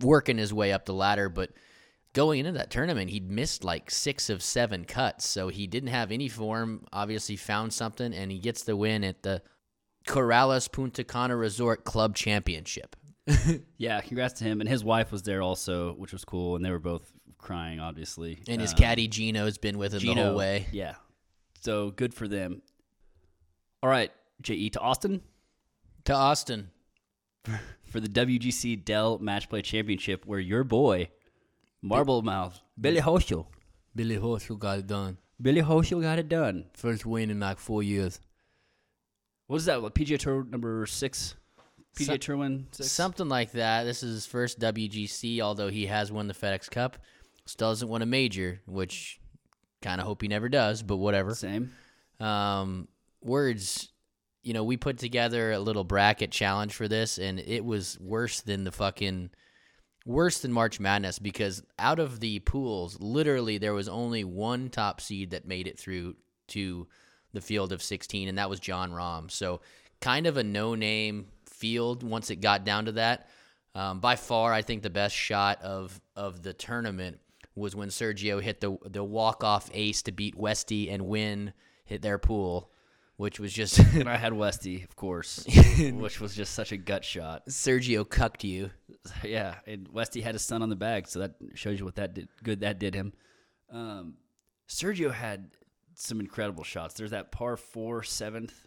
working 0.00 0.38
his 0.38 0.52
way 0.52 0.72
up 0.72 0.84
the 0.86 0.92
ladder, 0.94 1.28
but 1.28 1.50
going 2.12 2.40
into 2.40 2.52
that 2.52 2.70
tournament, 2.70 3.10
he'd 3.10 3.30
missed 3.30 3.64
like 3.64 3.90
six 3.90 4.28
of 4.30 4.42
seven 4.42 4.84
cuts. 4.84 5.26
So 5.28 5.48
he 5.48 5.66
didn't 5.66 5.90
have 5.90 6.10
any 6.12 6.28
form, 6.28 6.86
obviously 6.92 7.36
found 7.36 7.72
something, 7.72 8.12
and 8.12 8.30
he 8.30 8.38
gets 8.38 8.62
the 8.62 8.76
win 8.76 9.04
at 9.04 9.22
the 9.22 9.42
Corales 10.06 10.70
Punta 10.70 11.04
Cana 11.04 11.36
Resort 11.36 11.84
Club 11.84 12.14
Championship. 12.14 12.96
Yeah, 13.78 14.00
congrats 14.00 14.34
to 14.40 14.44
him. 14.44 14.60
And 14.60 14.68
his 14.68 14.84
wife 14.84 15.10
was 15.12 15.22
there 15.22 15.42
also, 15.42 15.92
which 15.94 16.12
was 16.12 16.24
cool. 16.24 16.56
And 16.56 16.64
they 16.64 16.70
were 16.70 16.78
both 16.78 17.10
crying, 17.38 17.80
obviously. 17.80 18.40
And 18.48 18.60
his 18.60 18.72
Um, 18.72 18.78
caddy 18.78 19.08
Gino's 19.08 19.58
been 19.58 19.78
with 19.78 19.92
him 19.92 20.00
the 20.00 20.06
Gino, 20.06 20.24
whole 20.28 20.36
way. 20.36 20.66
Yeah. 20.72 20.94
So 21.60 21.90
good 21.90 22.14
for 22.14 22.28
them. 22.28 22.62
All 23.82 23.90
right, 23.90 24.10
JE 24.42 24.70
to 24.70 24.80
Austin 24.80 25.20
To 26.04 26.14
Austin. 26.14 26.70
for 27.84 28.00
the 28.00 28.08
WGC 28.08 28.84
Dell 28.84 29.18
Match 29.18 29.48
Play 29.48 29.62
Championship, 29.62 30.24
where 30.26 30.40
your 30.40 30.64
boy, 30.64 31.08
Marble 31.82 32.22
Mouth, 32.22 32.60
Billy 32.80 33.00
Horschel, 33.00 33.46
Billy 33.94 34.16
Horschel 34.16 34.58
got 34.58 34.78
it 34.78 34.86
done. 34.86 35.18
Billy 35.40 35.62
Horschel 35.62 36.02
got 36.02 36.18
it 36.18 36.28
done. 36.28 36.64
First 36.74 37.06
win 37.06 37.30
in 37.30 37.38
like 37.40 37.58
four 37.58 37.82
years. 37.82 38.20
What 39.46 39.56
is 39.58 39.66
that? 39.66 39.80
What, 39.82 39.94
PGA 39.94 40.18
Tour 40.18 40.44
number 40.44 40.84
six? 40.86 41.36
PGA 41.96 42.06
Some- 42.06 42.18
Tour 42.18 42.36
win 42.36 42.66
six? 42.72 42.92
Something 42.92 43.28
like 43.28 43.52
that. 43.52 43.84
This 43.84 44.02
is 44.02 44.14
his 44.14 44.26
first 44.26 44.60
WGC, 44.60 45.40
although 45.40 45.68
he 45.68 45.86
has 45.86 46.12
won 46.12 46.28
the 46.28 46.34
FedEx 46.34 46.70
Cup. 46.70 46.98
Still 47.46 47.70
hasn't 47.70 47.90
won 47.90 48.02
a 48.02 48.06
major, 48.06 48.60
which 48.66 49.18
kind 49.82 50.00
of 50.00 50.06
hope 50.06 50.22
he 50.22 50.28
never 50.28 50.48
does, 50.48 50.82
but 50.82 50.96
whatever. 50.96 51.34
Same. 51.34 51.72
Um, 52.20 52.88
words, 53.22 53.88
you 54.42 54.52
know, 54.52 54.64
we 54.64 54.76
put 54.76 54.98
together 54.98 55.52
a 55.52 55.58
little 55.58 55.84
bracket 55.84 56.30
challenge 56.30 56.74
for 56.74 56.88
this, 56.88 57.18
and 57.18 57.38
it 57.40 57.64
was 57.64 57.98
worse 58.00 58.40
than 58.40 58.64
the 58.64 58.72
fucking 58.72 59.30
worse 60.04 60.38
than 60.38 60.52
March 60.52 60.78
Madness 60.78 61.18
because 61.18 61.62
out 61.78 61.98
of 61.98 62.20
the 62.20 62.38
pools, 62.40 62.98
literally 63.00 63.58
there 63.58 63.74
was 63.74 63.88
only 63.88 64.22
one 64.22 64.68
top 64.68 65.00
seed 65.00 65.30
that 65.30 65.48
made 65.48 65.66
it 65.66 65.78
through 65.78 66.14
to 66.48 66.86
the 67.32 67.40
field 67.40 67.72
of 67.72 67.82
16, 67.82 68.28
and 68.28 68.38
that 68.38 68.48
was 68.50 68.60
Jon 68.60 68.92
Rahm. 68.92 69.30
So 69.30 69.60
kind 70.00 70.26
of 70.26 70.36
a 70.36 70.44
no-name 70.44 71.26
field 71.58 72.02
once 72.02 72.30
it 72.30 72.36
got 72.36 72.64
down 72.64 72.86
to 72.86 72.92
that. 72.92 73.28
Um, 73.74 74.00
by 74.00 74.16
far, 74.16 74.52
I 74.52 74.62
think 74.62 74.82
the 74.82 74.90
best 74.90 75.14
shot 75.14 75.60
of 75.62 76.00
of 76.14 76.42
the 76.42 76.52
tournament 76.52 77.18
was 77.54 77.74
when 77.74 77.88
Sergio 77.88 78.40
hit 78.40 78.60
the 78.60 78.76
the 78.84 79.04
walk 79.04 79.44
off 79.44 79.70
ace 79.74 80.02
to 80.02 80.12
beat 80.12 80.34
Westy 80.34 80.90
and 80.90 81.06
win 81.06 81.52
hit 81.84 82.02
their 82.02 82.18
pool, 82.18 82.70
which 83.16 83.38
was 83.38 83.52
just 83.52 83.78
And 83.94 84.08
I 84.08 84.16
had 84.16 84.32
Westy, 84.32 84.82
of 84.82 84.96
course, 84.96 85.44
which 85.78 86.20
was 86.20 86.34
just 86.34 86.54
such 86.54 86.72
a 86.72 86.76
gut 86.76 87.04
shot. 87.04 87.46
Sergio 87.48 88.08
cucked 88.08 88.44
you. 88.44 88.70
Yeah, 89.22 89.54
and 89.68 89.86
Westy 89.92 90.20
had 90.20 90.34
his 90.34 90.42
son 90.42 90.62
on 90.62 90.68
the 90.68 90.74
bag, 90.74 91.06
so 91.06 91.20
that 91.20 91.36
shows 91.54 91.78
you 91.78 91.84
what 91.84 91.94
that 91.94 92.14
did. 92.14 92.28
Good 92.42 92.60
that 92.60 92.80
did 92.80 92.92
him. 92.92 93.12
Um, 93.70 94.14
Sergio 94.68 95.12
had 95.12 95.52
some 95.94 96.18
incredible 96.18 96.64
shots. 96.64 96.94
There's 96.94 97.12
that 97.12 97.30
par 97.30 97.56
four 97.56 98.02
seventh, 98.02 98.65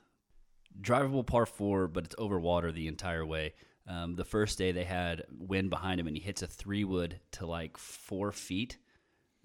drivable 0.82 1.26
par 1.26 1.46
four, 1.46 1.88
but 1.88 2.06
it's 2.06 2.16
over 2.18 2.40
water 2.40 2.72
the 2.72 2.88
entire 2.88 3.26
way. 3.26 3.54
Um, 3.88 4.16
the 4.16 4.26
first 4.26 4.58
day 4.58 4.72
they 4.72 4.84
had 4.84 5.24
wind 5.32 5.70
behind 5.70 6.00
him, 6.00 6.08
and 6.08 6.16
he 6.16 6.22
hits 6.22 6.42
a 6.42 6.48
three 6.48 6.84
wood 6.84 7.20
to 7.34 7.46
like 7.46 7.78
four 7.78 8.32
feet, 8.32 8.78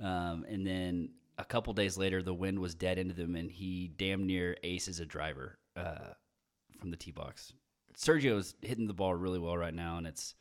um, 0.03 0.45
and 0.49 0.67
then 0.67 1.11
a 1.39 1.45
couple 1.45 1.73
days 1.73 1.97
later 1.97 2.23
the 2.23 2.35
wind 2.35 2.59
was 2.59 2.75
dead 2.75 2.99
into 2.99 3.15
them, 3.15 3.37
and 3.37 3.51
he 3.51 3.91
damn 3.97 4.27
near 4.27 4.57
aces 4.63 5.01
a 5.01 5.07
driver 5.07 5.59
uh, 5.77 6.13
from 6.79 6.91
the 6.91 6.97
tee 6.97 7.11
box. 7.11 7.53
Sergio's 7.97 8.55
hitting 8.61 8.87
the 8.87 8.93
ball 8.93 9.15
really 9.15 9.39
well 9.39 9.57
right 9.57 9.75
now, 9.75 9.97
and 9.97 10.07
it's 10.07 10.35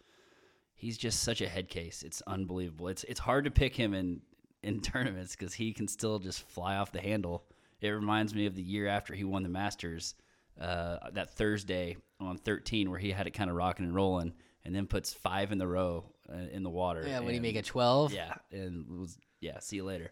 he's 0.73 0.97
just 0.97 1.21
such 1.21 1.39
a 1.39 1.47
head 1.47 1.69
case. 1.69 2.03
It's 2.03 2.21
unbelievable. 2.27 2.89
It's 2.89 3.03
it's 3.05 3.19
hard 3.19 3.45
to 3.45 3.51
pick 3.51 3.75
him, 3.75 3.93
and 3.93 4.21
in 4.63 4.81
tournaments 4.81 5.35
because 5.35 5.53
he 5.53 5.73
can 5.73 5.87
still 5.87 6.19
just 6.19 6.41
fly 6.49 6.77
off 6.77 6.91
the 6.91 7.01
handle. 7.01 7.45
It 7.81 7.89
reminds 7.89 8.33
me 8.33 8.45
of 8.45 8.55
the 8.55 8.63
year 8.63 8.87
after 8.87 9.13
he 9.13 9.25
won 9.25 9.43
the 9.43 9.49
Masters, 9.49 10.15
uh, 10.59 10.97
that 11.13 11.31
Thursday 11.35 11.97
on 12.19 12.37
13, 12.37 12.89
where 12.89 12.99
he 12.99 13.11
had 13.11 13.27
it 13.27 13.31
kind 13.31 13.49
of 13.49 13.55
rocking 13.55 13.85
and 13.85 13.95
rolling, 13.95 14.33
and 14.65 14.75
then 14.75 14.87
puts 14.87 15.13
five 15.13 15.51
in 15.51 15.57
the 15.57 15.67
row 15.67 16.05
uh, 16.31 16.37
in 16.51 16.63
the 16.63 16.69
water. 16.69 17.03
Yeah, 17.07 17.19
when 17.19 17.29
he 17.29 17.35
and- 17.35 17.41
make 17.41 17.55
a 17.55 17.61
12. 17.61 18.13
Yeah, 18.13 18.33
and 18.51 18.99
was 18.99 19.17
yeah. 19.41 19.59
See 19.59 19.77
you 19.77 19.83
later. 19.83 20.11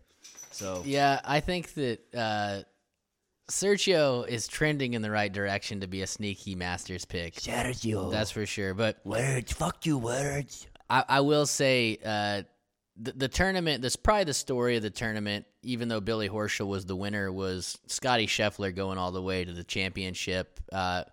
So 0.51 0.83
Yeah, 0.85 1.19
I 1.23 1.39
think 1.39 1.73
that 1.75 1.99
uh, 2.13 2.61
Sergio 3.49 4.27
is 4.27 4.47
trending 4.47 4.93
in 4.93 5.01
the 5.01 5.09
right 5.11 5.31
direction 5.31 5.81
to 5.81 5.87
be 5.87 6.01
a 6.01 6.07
sneaky 6.07 6.55
Masters 6.55 7.05
pick. 7.05 7.35
Sergio, 7.35 8.11
That's 8.11 8.31
for 8.31 8.45
sure. 8.45 8.73
But 8.73 8.99
words. 9.05 9.51
Fuck 9.53 9.85
you, 9.85 9.97
words. 9.97 10.67
I, 10.89 11.03
I 11.07 11.19
will 11.21 11.45
say 11.45 11.97
uh, 12.03 12.43
the, 13.01 13.11
the 13.13 13.27
tournament, 13.27 13.81
that's 13.81 13.95
probably 13.95 14.25
the 14.25 14.33
story 14.33 14.75
of 14.75 14.83
the 14.83 14.89
tournament, 14.89 15.45
even 15.63 15.87
though 15.87 15.99
Billy 15.99 16.29
Horschel 16.29 16.67
was 16.67 16.85
the 16.85 16.95
winner, 16.95 17.31
was 17.31 17.77
Scottie 17.87 18.27
Scheffler 18.27 18.73
going 18.75 18.97
all 18.97 19.11
the 19.11 19.21
way 19.21 19.43
to 19.43 19.51
the 19.53 19.63
championship. 19.63 20.59
Uh, 20.71 21.03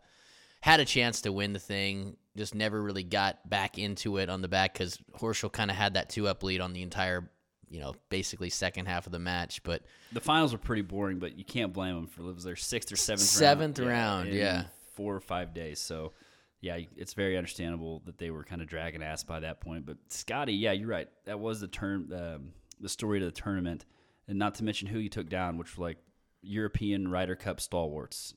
had 0.61 0.81
a 0.81 0.85
chance 0.85 1.23
to 1.23 1.33
win 1.33 1.53
the 1.53 1.59
thing, 1.59 2.17
just 2.37 2.55
never 2.55 2.83
really 2.83 3.05
got 3.05 3.49
back 3.49 3.79
into 3.79 4.19
it 4.19 4.29
on 4.29 4.43
the 4.43 4.49
back 4.49 4.73
because 4.75 4.99
Horschel 5.19 5.51
kind 5.51 5.71
of 5.71 5.77
had 5.77 5.95
that 5.95 6.11
two 6.11 6.29
up 6.29 6.43
lead 6.43 6.61
on 6.61 6.73
the 6.73 6.83
entire, 6.83 7.31
you 7.71 7.81
know, 7.81 7.95
basically 8.11 8.51
second 8.51 8.87
half 8.87 9.07
of 9.07 9.13
the 9.13 9.19
match. 9.19 9.63
But 9.63 9.83
The 10.13 10.21
finals 10.21 10.53
were 10.53 10.59
pretty 10.59 10.83
boring, 10.83 11.19
but 11.19 11.39
you 11.39 11.45
can't 11.45 11.73
blame 11.73 11.97
him 11.97 12.07
for 12.07 12.23
it 12.23 12.35
was 12.35 12.45
their 12.45 12.57
sixth 12.57 12.93
or 12.93 12.97
seventh 12.97 13.23
Seventh 13.27 13.79
round. 13.79 13.91
round, 13.91 14.29
in 14.29 14.37
yeah. 14.37 14.65
four 14.95 15.15
or 15.15 15.21
five 15.21 15.55
days. 15.55 15.79
So 15.81 16.13
yeah, 16.61 16.79
it's 16.97 17.15
very 17.15 17.37
understandable 17.37 18.03
that 18.07 18.19
they 18.19 18.31
were 18.31 18.45
kind 18.45 18.61
of 18.61 18.69
dragging 18.69 19.03
ass 19.03 19.23
by 19.23 19.41
that 19.41 19.61
point. 19.61 19.87
But 19.87 19.97
Scottie, 20.09 20.55
yeah, 20.55 20.73
you're 20.73 20.89
right. 20.89 21.09
That 21.25 21.39
was 21.39 21.61
the 21.61 21.69
term, 21.69 22.13
um, 22.13 22.53
the 22.81 22.89
story 22.89 23.19
of 23.19 23.25
the 23.25 23.41
tournament, 23.41 23.85
and 24.27 24.39
not 24.39 24.57
to 24.57 24.65
mention 24.65 24.89
who 24.89 24.99
he 24.99 25.09
took 25.09 25.29
down, 25.29 25.57
which 25.57 25.77
were 25.77 25.87
like 25.87 25.99
European 26.43 27.09
Ryder 27.09 27.37
Cup 27.37 27.61
stalwarts. 27.61 28.35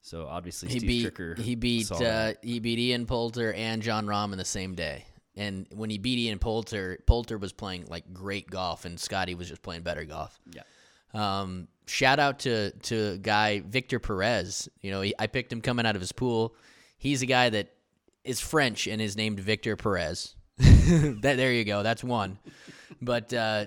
So 0.00 0.26
obviously 0.26 0.68
he 0.70 0.80
Steve 0.80 0.88
beat 0.88 1.14
Stricker 1.14 1.38
he 1.38 1.54
beat 1.54 1.92
uh, 1.92 2.32
he 2.42 2.58
beat 2.58 2.80
Ian 2.80 3.06
Poulter 3.06 3.52
and 3.52 3.80
Jon 3.80 4.06
Rahm 4.06 4.32
in 4.32 4.38
the 4.38 4.44
same 4.44 4.74
day. 4.74 5.06
And 5.36 5.66
when 5.72 5.88
he 5.88 5.96
beat 5.96 6.18
Ian 6.18 6.40
Poulter, 6.40 6.98
Poulter 7.06 7.38
was 7.38 7.52
playing 7.52 7.86
like 7.88 8.12
great 8.12 8.50
golf, 8.50 8.84
and 8.84 8.98
Scottie 8.98 9.34
was 9.34 9.48
just 9.48 9.62
playing 9.62 9.82
better 9.82 10.04
golf. 10.04 10.38
yeah. 10.52 10.62
Um, 11.14 11.68
shout 11.86 12.18
out 12.18 12.40
to 12.40 12.72
to 12.72 13.18
guy 13.18 13.60
Victor 13.60 14.00
Perez. 14.00 14.68
You 14.80 14.90
know, 14.90 15.02
he, 15.02 15.14
I 15.18 15.26
picked 15.26 15.52
him 15.52 15.60
coming 15.60 15.86
out 15.86 15.94
of 15.94 16.00
his 16.00 16.12
pool. 16.12 16.56
He's 17.02 17.20
a 17.20 17.26
guy 17.26 17.50
that 17.50 17.74
is 18.22 18.38
French 18.38 18.86
and 18.86 19.02
is 19.02 19.16
named 19.16 19.40
Victor 19.40 19.74
Perez. 19.74 20.36
that 20.58 21.20
there 21.20 21.52
you 21.52 21.64
go. 21.64 21.82
That's 21.82 22.04
one. 22.04 22.38
But 23.00 23.34
uh, 23.34 23.66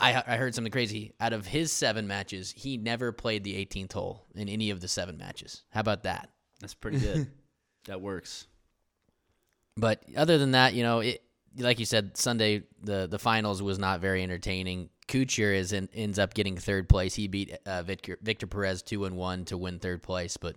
I 0.00 0.22
I 0.26 0.36
heard 0.38 0.54
something 0.54 0.72
crazy. 0.72 1.12
Out 1.20 1.34
of 1.34 1.46
his 1.46 1.70
seven 1.70 2.06
matches, 2.06 2.54
he 2.56 2.78
never 2.78 3.12
played 3.12 3.44
the 3.44 3.62
18th 3.62 3.92
hole 3.92 4.24
in 4.34 4.48
any 4.48 4.70
of 4.70 4.80
the 4.80 4.88
seven 4.88 5.18
matches. 5.18 5.64
How 5.68 5.80
about 5.80 6.04
that? 6.04 6.30
That's 6.62 6.72
pretty 6.72 6.98
good. 6.98 7.30
that 7.84 8.00
works. 8.00 8.46
But 9.76 10.02
other 10.16 10.38
than 10.38 10.52
that, 10.52 10.72
you 10.72 10.82
know, 10.82 11.00
it 11.00 11.22
like 11.58 11.78
you 11.78 11.84
said, 11.84 12.16
Sunday 12.16 12.62
the 12.82 13.06
the 13.06 13.18
finals 13.18 13.62
was 13.62 13.78
not 13.78 14.00
very 14.00 14.22
entertaining. 14.22 14.88
Kuchar 15.08 15.54
is 15.54 15.74
in, 15.74 15.90
ends 15.92 16.18
up 16.18 16.32
getting 16.32 16.56
third 16.56 16.88
place. 16.88 17.14
He 17.14 17.28
beat 17.28 17.54
uh, 17.66 17.82
Victor 17.82 18.16
Victor 18.22 18.46
Perez 18.46 18.80
two 18.80 19.04
and 19.04 19.14
one 19.14 19.44
to 19.44 19.58
win 19.58 19.78
third 19.78 20.02
place. 20.02 20.38
But 20.38 20.56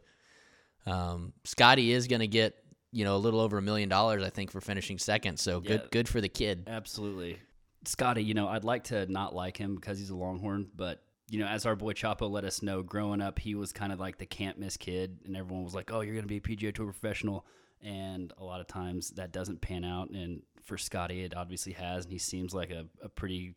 um, 0.85 1.33
Scottie 1.43 1.91
is 1.91 2.07
going 2.07 2.21
to 2.21 2.27
get 2.27 2.55
you 2.91 3.03
know 3.05 3.15
a 3.15 3.17
little 3.19 3.39
over 3.39 3.57
a 3.57 3.61
million 3.61 3.89
dollars, 3.89 4.23
I 4.23 4.29
think, 4.29 4.51
for 4.51 4.61
finishing 4.61 4.97
second. 4.97 5.39
So 5.39 5.59
good 5.59 5.81
Yeah. 5.81 5.87
good 5.91 6.07
for 6.09 6.21
the 6.21 6.29
kid. 6.29 6.63
Absolutely. 6.67 7.37
Scottie, 7.85 8.23
you 8.23 8.33
know, 8.33 8.47
I'd 8.47 8.63
like 8.65 8.85
to 8.85 9.05
not 9.11 9.33
like 9.33 9.55
him 9.57 9.75
because 9.75 9.97
he's 9.99 10.09
a 10.09 10.15
Longhorn, 10.15 10.67
but 10.75 11.01
you 11.29 11.39
know, 11.39 11.45
as 11.45 11.65
our 11.67 11.75
boy 11.75 11.93
Chapo 11.93 12.29
let 12.29 12.43
us 12.43 12.63
know, 12.63 12.81
growing 12.81 13.21
up, 13.21 13.37
he 13.39 13.53
was 13.55 13.71
kind 13.71 13.93
of 13.93 13.99
like 13.99 14.17
the 14.17 14.25
can't 14.25 14.57
miss 14.57 14.75
kid, 14.77 15.19
and 15.25 15.37
everyone 15.37 15.63
was 15.63 15.75
like, 15.75 15.91
"Oh, 15.93 16.01
you're 16.01 16.15
going 16.15 16.27
to 16.27 16.27
be 16.27 16.37
a 16.37 16.41
PGA 16.41 16.73
Tour 16.73 16.85
professional," 16.85 17.45
and 17.81 18.33
a 18.39 18.43
lot 18.43 18.59
of 18.61 18.67
times 18.67 19.11
that 19.11 19.31
doesn't 19.31 19.61
pan 19.61 19.85
out. 19.85 20.09
And 20.09 20.41
for 20.63 20.75
Scottie, 20.77 21.21
it 21.23 21.35
obviously 21.37 21.73
has, 21.73 22.05
and 22.05 22.11
he 22.11 22.17
seems 22.19 22.53
like 22.53 22.71
a, 22.71 22.87
a 23.03 23.09
pretty 23.09 23.53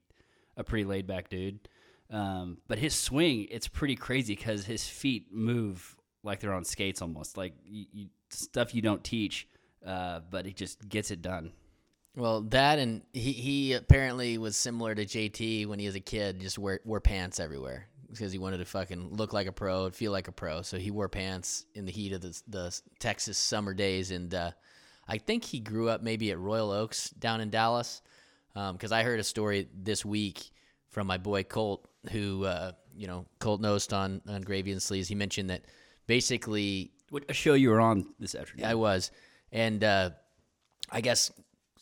a 0.57 0.63
pretty 0.63 0.85
laid 0.85 1.07
back 1.07 1.31
dude. 1.31 1.67
Um, 2.11 2.59
but 2.69 2.79
his 2.79 2.95
swing, 2.95 3.47
it's 3.51 3.69
pretty 3.69 3.97
crazy 3.97 4.37
because 4.37 4.67
his 4.67 4.87
feet 4.87 5.33
move 5.33 5.97
like 6.23 6.41
they're 6.41 6.55
on 6.55 6.65
skates 6.65 7.03
almost, 7.03 7.37
like 7.37 7.55
you, 7.65 7.87
you, 7.93 8.07
stuff 8.31 8.75
you 8.75 8.83
don't 8.83 9.03
teach. 9.03 9.49
Uh, 9.85 10.21
but 10.31 10.47
he 10.47 10.53
just 10.53 10.89
gets 10.89 11.11
it 11.11 11.23
done. 11.23 11.53
Well, 12.15 12.43
that 12.43 12.79
and 12.79 13.03
he, 13.13 13.33
he 13.33 13.73
apparently 13.73 14.39
was 14.39 14.57
similar 14.57 14.95
to 14.95 15.05
JT 15.05 15.67
when 15.67 15.79
he 15.79 15.87
was 15.87 15.97
a 15.97 16.01
kid, 16.01 16.41
just 16.41 16.59
wear 16.59 16.81
wore 16.85 17.01
pants 17.01 17.41
everywhere 17.41 17.89
because 18.11 18.31
he 18.31 18.39
wanted 18.39 18.59
to 18.59 18.67
fucking 18.67 19.17
look 19.17 19.33
like 19.33 19.47
a 19.47 19.53
pro, 19.53 19.87
and 19.87 19.95
feel 19.95 20.13
like 20.13 20.29
a 20.29 20.33
pro. 20.33 20.61
So 20.63 20.77
he 20.77 20.91
wore 20.91 21.09
pants 21.09 21.65
in 21.75 21.87
the 21.87 21.93
heat 21.93 22.13
of 22.13 22.21
the, 22.21 22.41
the 22.47 22.81
Texas 22.99 23.39
summer 23.39 23.73
days, 23.73 24.11
and 24.11 24.33
uh, 24.35 24.51
I 25.09 25.19
think 25.19 25.45
he 25.45 25.59
grew 25.59 25.89
up 25.89 26.03
maybe 26.03 26.31
at 26.31 26.39
Royal 26.39 26.71
Oaks 26.71 27.11
down 27.11 27.41
in 27.41 27.51
Dallas. 27.51 28.03
Because 28.55 28.93
I 28.93 29.03
heard 29.03 29.19
a 29.19 29.25
story 29.25 29.67
this 29.75 30.05
week 30.05 30.51
from 30.91 31.07
my 31.07 31.17
boy 31.17 31.43
Colt, 31.43 31.89
who 32.11 32.45
uh, 32.45 32.73
you 32.95 33.07
know 33.07 33.25
Colt 33.39 33.63
Knost 33.63 33.97
on 33.97 34.21
on 34.29 34.43
Gravy 34.43 34.73
and 34.73 34.83
Sleeves. 34.83 35.09
He 35.09 35.15
mentioned 35.15 35.49
that 35.49 35.65
basically 36.07 36.93
What 37.11 37.25
a 37.29 37.35
show 37.35 37.55
you 37.55 37.71
were 37.71 37.81
on 37.81 38.07
this 38.19 38.35
afternoon. 38.35 38.67
I 38.67 38.75
was, 38.75 39.11
and 39.51 39.83
uh, 39.83 40.11
I 40.91 41.01
guess 41.01 41.31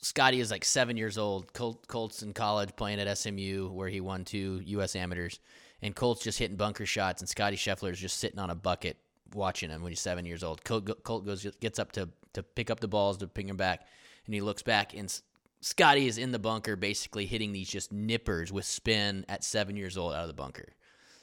Scottie 0.00 0.40
is 0.40 0.50
like 0.50 0.64
seven 0.64 0.96
years 0.96 1.18
old. 1.18 1.52
Colt, 1.52 1.86
Colt's 1.86 2.22
in 2.22 2.32
college 2.32 2.70
playing 2.76 3.00
at 3.00 3.18
SMU, 3.18 3.68
where 3.70 3.88
he 3.88 4.00
won 4.00 4.24
two 4.24 4.60
U.S. 4.64 4.96
amateurs, 4.96 5.40
and 5.82 5.94
Colt's 5.94 6.22
just 6.22 6.38
hitting 6.38 6.56
bunker 6.56 6.86
shots, 6.86 7.22
and 7.22 7.28
Scottie 7.28 7.56
Scheffler 7.56 7.92
is 7.92 7.98
just 7.98 8.18
sitting 8.18 8.38
on 8.38 8.50
a 8.50 8.54
bucket 8.54 8.96
watching 9.34 9.70
him 9.70 9.82
when 9.82 9.92
he's 9.92 10.00
seven 10.00 10.24
years 10.24 10.42
old. 10.42 10.64
Colt, 10.64 11.02
Colt 11.02 11.26
goes 11.26 11.46
gets 11.60 11.78
up 11.78 11.92
to 11.92 12.08
to 12.32 12.42
pick 12.42 12.70
up 12.70 12.80
the 12.80 12.88
balls 12.88 13.18
to 13.18 13.26
ping 13.26 13.48
him 13.48 13.56
back, 13.56 13.86
and 14.26 14.34
he 14.34 14.40
looks 14.40 14.62
back, 14.62 14.94
and 14.94 15.20
Scottie 15.60 16.06
is 16.06 16.16
in 16.16 16.32
the 16.32 16.38
bunker, 16.38 16.76
basically 16.76 17.26
hitting 17.26 17.52
these 17.52 17.68
just 17.68 17.92
nippers 17.92 18.50
with 18.50 18.64
spin 18.64 19.26
at 19.28 19.44
seven 19.44 19.76
years 19.76 19.96
old 19.98 20.14
out 20.14 20.22
of 20.22 20.28
the 20.28 20.34
bunker. 20.34 20.72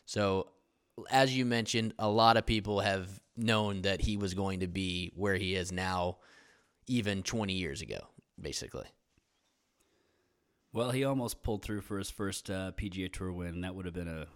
So, 0.06 0.50
as 1.12 1.36
you 1.36 1.46
mentioned, 1.46 1.94
a 2.00 2.10
lot 2.10 2.38
of 2.38 2.46
people 2.46 2.80
have 2.82 3.08
known 3.36 3.84
that 3.84 4.02
he 4.02 4.18
was 4.18 4.34
going 4.34 4.62
to 4.62 4.68
be 4.68 5.12
where 5.16 5.36
he 5.36 5.56
is 5.56 5.72
now, 5.72 6.18
even 6.88 7.24
20 7.24 7.54
years 7.54 7.82
ago, 7.82 8.00
basically. 8.40 8.86
Well, 10.74 10.92
he 10.92 11.04
almost 11.04 11.44
pulled 11.44 11.64
through 11.64 11.82
for 11.82 11.98
his 11.98 12.10
first 12.10 12.50
uh, 12.50 12.72
PGA 12.78 13.12
Tour 13.12 13.32
win, 13.32 13.48
and 13.48 13.64
that 13.64 13.76
would 13.76 13.86
have 13.86 13.94
been 13.94 14.08
a 14.08 14.28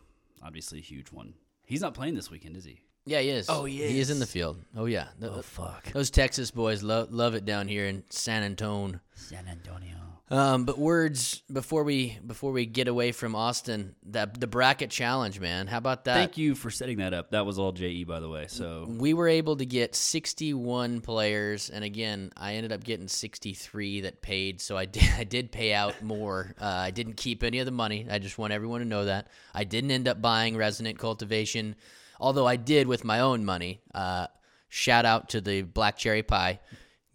obviously 0.43 0.79
a 0.79 0.83
huge 0.83 1.11
one. 1.11 1.33
He's 1.65 1.81
not 1.81 1.93
playing 1.93 2.15
this 2.15 2.31
weekend, 2.31 2.57
is 2.57 2.65
he? 2.65 2.81
Yeah, 3.05 3.19
he 3.19 3.29
is. 3.29 3.47
Oh, 3.49 3.65
he 3.65 3.81
is. 3.83 3.91
He 3.91 3.99
is 3.99 4.09
in 4.11 4.19
the 4.19 4.25
field. 4.27 4.57
Oh, 4.75 4.85
yeah. 4.85 5.07
The- 5.19 5.31
Oh 5.31 5.41
fuck, 5.41 5.91
Those 5.91 6.09
Texas 6.11 6.51
boys 6.51 6.83
love 6.83 7.11
love 7.11 7.35
it 7.35 7.45
down 7.45 7.67
here 7.67 7.85
in 7.85 8.03
San 8.09 8.43
Antonio. 8.43 8.99
San 9.15 9.47
Antonio. 9.47 9.97
Um, 10.31 10.63
but 10.63 10.79
words 10.79 11.43
before 11.51 11.83
we 11.83 12.17
before 12.25 12.53
we 12.53 12.65
get 12.65 12.87
away 12.87 13.11
from 13.11 13.35
Austin, 13.35 13.95
that 14.07 14.39
the 14.39 14.47
bracket 14.47 14.89
challenge, 14.89 15.41
man. 15.41 15.67
How 15.67 15.77
about 15.77 16.05
that? 16.05 16.13
Thank 16.13 16.37
you 16.37 16.55
for 16.55 16.71
setting 16.71 16.99
that 16.99 17.13
up. 17.13 17.31
That 17.31 17.45
was 17.45 17.59
all 17.59 17.73
Je, 17.73 18.05
by 18.05 18.21
the 18.21 18.29
way. 18.29 18.45
So 18.47 18.85
We 18.87 19.13
were 19.13 19.27
able 19.27 19.57
to 19.57 19.65
get 19.65 19.93
61 19.93 21.01
players, 21.01 21.69
and 21.69 21.83
again, 21.83 22.31
I 22.37 22.53
ended 22.53 22.71
up 22.71 22.81
getting 22.81 23.09
63 23.09 24.01
that 24.01 24.21
paid. 24.21 24.61
So 24.61 24.77
I 24.77 24.85
did, 24.95 25.03
I 25.17 25.25
did 25.25 25.51
pay 25.51 25.73
out 25.73 26.01
more. 26.01 26.55
Uh, 26.59 26.65
I 26.65 26.91
didn't 26.91 27.17
keep 27.17 27.43
any 27.43 27.59
of 27.59 27.65
the 27.65 27.71
money. 27.71 28.07
I 28.09 28.17
just 28.19 28.37
want 28.37 28.53
everyone 28.53 28.79
to 28.79 28.85
know 28.85 29.05
that 29.05 29.27
I 29.53 29.65
didn't 29.65 29.91
end 29.91 30.07
up 30.07 30.21
buying 30.21 30.55
Resonant 30.55 30.97
Cultivation, 30.97 31.75
although 32.21 32.47
I 32.47 32.55
did 32.55 32.87
with 32.87 33.03
my 33.03 33.19
own 33.19 33.43
money. 33.43 33.81
Uh, 33.93 34.27
shout 34.69 35.03
out 35.03 35.27
to 35.29 35.41
the 35.41 35.63
Black 35.63 35.97
Cherry 35.97 36.23
Pie, 36.23 36.61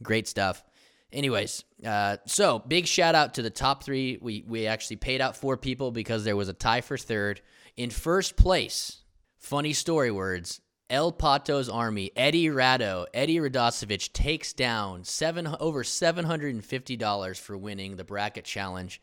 great 0.03 0.29
stuff. 0.29 0.63
Anyways, 1.13 1.65
uh, 1.85 2.17
so 2.27 2.59
big 2.59 2.87
shout 2.87 3.15
out 3.15 3.35
to 3.35 3.43
the 3.43 3.51
top 3.51 3.85
three. 3.85 4.19
We 4.21 4.45
we 4.47 4.67
actually 4.67 4.97
paid 4.97 5.21
out 5.21 5.37
four 5.37 5.57
people 5.57 5.91
because 5.91 6.25
there 6.25 6.37
was 6.37 6.49
a 6.49 6.53
tie 6.53 6.81
for 6.81 6.99
third. 6.99 7.41
In 7.77 7.91
first 7.91 8.37
place, 8.37 9.03
funny 9.39 9.73
story 9.73 10.11
words. 10.11 10.61
El 10.89 11.13
Pato's 11.13 11.69
army, 11.69 12.13
Eddie 12.15 12.47
Rado, 12.47 13.07
Eddie 13.13 13.39
Radosevich 13.39 14.13
takes 14.13 14.53
down 14.53 15.03
seven 15.05 15.49
over 15.59 15.83
seven 15.83 16.25
hundred 16.25 16.55
and 16.55 16.65
fifty 16.65 16.97
dollars 16.97 17.39
for 17.39 17.57
winning 17.57 17.97
the 17.97 18.05
bracket 18.05 18.45
challenge. 18.45 19.01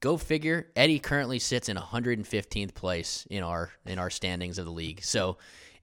Go 0.00 0.16
figure. 0.16 0.68
Eddie 0.74 0.98
currently 0.98 1.38
sits 1.38 1.68
in 1.68 1.76
115th 1.76 2.74
place 2.74 3.24
in 3.30 3.44
our 3.44 3.70
in 3.86 4.00
our 4.00 4.10
standings 4.10 4.58
of 4.58 4.64
the 4.64 4.72
league. 4.72 5.02
So 5.02 5.38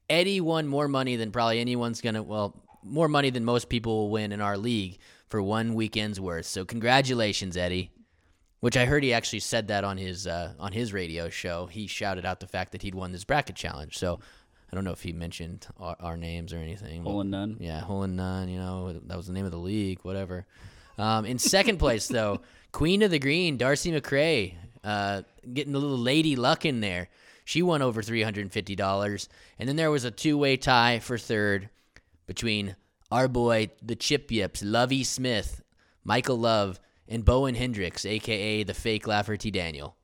Eddie 0.10 0.41
won 0.41 0.67
more 0.67 0.89
money 0.89 1.15
than 1.15 1.32
probably 1.32 1.60
anyone's 1.60 2.02
gonna. 2.02 2.24
Well, 2.24 2.62
more 2.84 3.08
money 3.08 3.30
than 3.30 3.45
most 3.45 3.69
people 3.69 3.95
will 3.98 4.10
win 4.10 4.32
in 4.32 4.41
our 4.41 4.58
league 4.58 5.00
for 5.30 5.42
one 5.42 5.74
weekend's 5.76 6.20
worth. 6.20 6.46
So 6.48 6.65
congratulations, 6.65 7.56
Eddie. 7.56 7.92
Which 8.62 8.76
I 8.76 8.84
heard 8.86 9.04
he 9.04 9.13
actually 9.13 9.39
said 9.39 9.70
that 9.70 9.86
on 9.86 9.98
his 9.98 10.28
uh, 10.28 10.52
on 10.60 10.74
his 10.74 10.92
radio 10.92 11.30
show. 11.30 11.68
He 11.68 11.88
shouted 11.88 12.26
out 12.26 12.42
the 12.42 12.48
fact 12.48 12.74
that 12.74 12.82
he'd 12.82 12.94
won 12.94 13.13
this 13.13 13.24
bracket 13.24 13.56
challenge. 13.56 13.98
So 13.98 14.20
I 14.70 14.76
don't 14.76 14.84
know 14.84 14.92
if 14.92 15.02
he 15.02 15.13
mentioned 15.13 15.65
our, 15.80 15.96
our 16.02 16.18
names 16.18 16.52
or 16.52 16.58
anything. 16.58 17.04
Hole 17.04 17.22
and 17.22 17.32
none. 17.32 17.56
Yeah, 17.62 17.80
hole 17.80 18.04
and 18.04 18.18
none. 18.18 18.50
You 18.50 18.60
know 18.60 18.92
that 18.92 19.15
was 19.15 19.28
the 19.28 19.34
name 19.34 19.46
of 19.46 19.52
the 19.52 19.58
league. 19.58 20.00
Whatever. 20.02 20.46
Um, 20.98 21.26
in 21.26 21.39
second 21.39 21.78
place 21.78 22.08
though, 22.10 22.42
Queen 22.74 23.02
of 23.02 23.12
the 23.12 23.20
Green, 23.20 23.56
Darcy 23.56 23.94
McRae. 23.94 24.56
uh, 24.84 25.22
getting 25.54 25.74
a 25.74 25.78
little 25.78 25.98
lady 25.98 26.36
luck 26.36 26.65
in 26.65 26.82
there. 26.82 27.08
She 27.46 27.62
won 27.62 27.82
over 27.82 28.02
three 28.02 28.24
hundred 28.24 28.42
and 28.42 28.52
fifty 28.52 28.76
dollars, 28.76 29.30
and 29.58 29.70
then 29.70 29.78
there 29.78 29.89
was 29.89 30.04
a 30.04 30.12
two-way 30.12 30.58
tie 30.58 31.00
for 31.00 31.18
third 31.18 31.70
between 32.28 32.76
our 33.12 33.28
boy 33.28 33.72
the 33.82 33.95
Chip 33.95 34.32
Yips, 34.32 34.62
Lovey 34.63 35.04
Smith, 35.04 35.62
Michael 36.04 36.38
Love, 36.38 36.80
and 37.08 37.26
Bowen 37.26 37.56
Hendricks, 37.56 38.06
aka 38.06 38.63
the 38.63 38.74
fake 38.74 39.08
Lafferty 39.08 39.52
Daniel. 39.52 39.95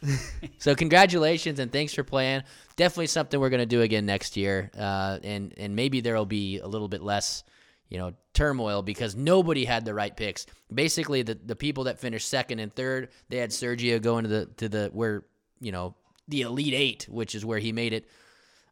so 0.58 0.74
congratulations 0.74 1.58
and 1.58 1.72
thanks 1.72 1.92
for 1.92 2.04
playing. 2.04 2.42
Definitely 2.76 3.08
something 3.08 3.40
we're 3.40 3.50
gonna 3.50 3.66
do 3.66 3.82
again 3.82 4.06
next 4.06 4.36
year, 4.36 4.70
uh, 4.78 5.18
and 5.22 5.54
and 5.56 5.74
maybe 5.74 6.00
there'll 6.00 6.26
be 6.26 6.58
a 6.58 6.66
little 6.66 6.88
bit 6.88 7.02
less, 7.02 7.44
you 7.88 7.98
know, 7.98 8.12
turmoil 8.34 8.82
because 8.82 9.16
nobody 9.16 9.64
had 9.64 9.84
the 9.84 9.94
right 9.94 10.16
picks. 10.16 10.46
Basically, 10.72 11.22
the 11.22 11.34
the 11.34 11.56
people 11.56 11.84
that 11.84 11.98
finished 11.98 12.28
second 12.28 12.60
and 12.60 12.72
third, 12.72 13.08
they 13.28 13.38
had 13.38 13.50
Sergio 13.50 14.00
going 14.00 14.24
to 14.24 14.28
the 14.28 14.46
to 14.58 14.68
the 14.68 14.90
where 14.92 15.24
you 15.60 15.72
know 15.72 15.94
the 16.28 16.42
elite 16.42 16.74
eight, 16.74 17.06
which 17.10 17.34
is 17.34 17.44
where 17.44 17.58
he 17.58 17.72
made 17.72 17.92
it. 17.92 18.08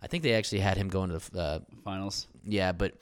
I 0.03 0.07
think 0.07 0.23
they 0.23 0.35
actually 0.35 0.61
had 0.61 0.77
him 0.77 0.89
going 0.89 1.11
to 1.11 1.31
the 1.33 1.41
uh, 1.41 1.59
Finals. 1.83 2.29
yeah, 2.45 2.71
but 2.73 2.95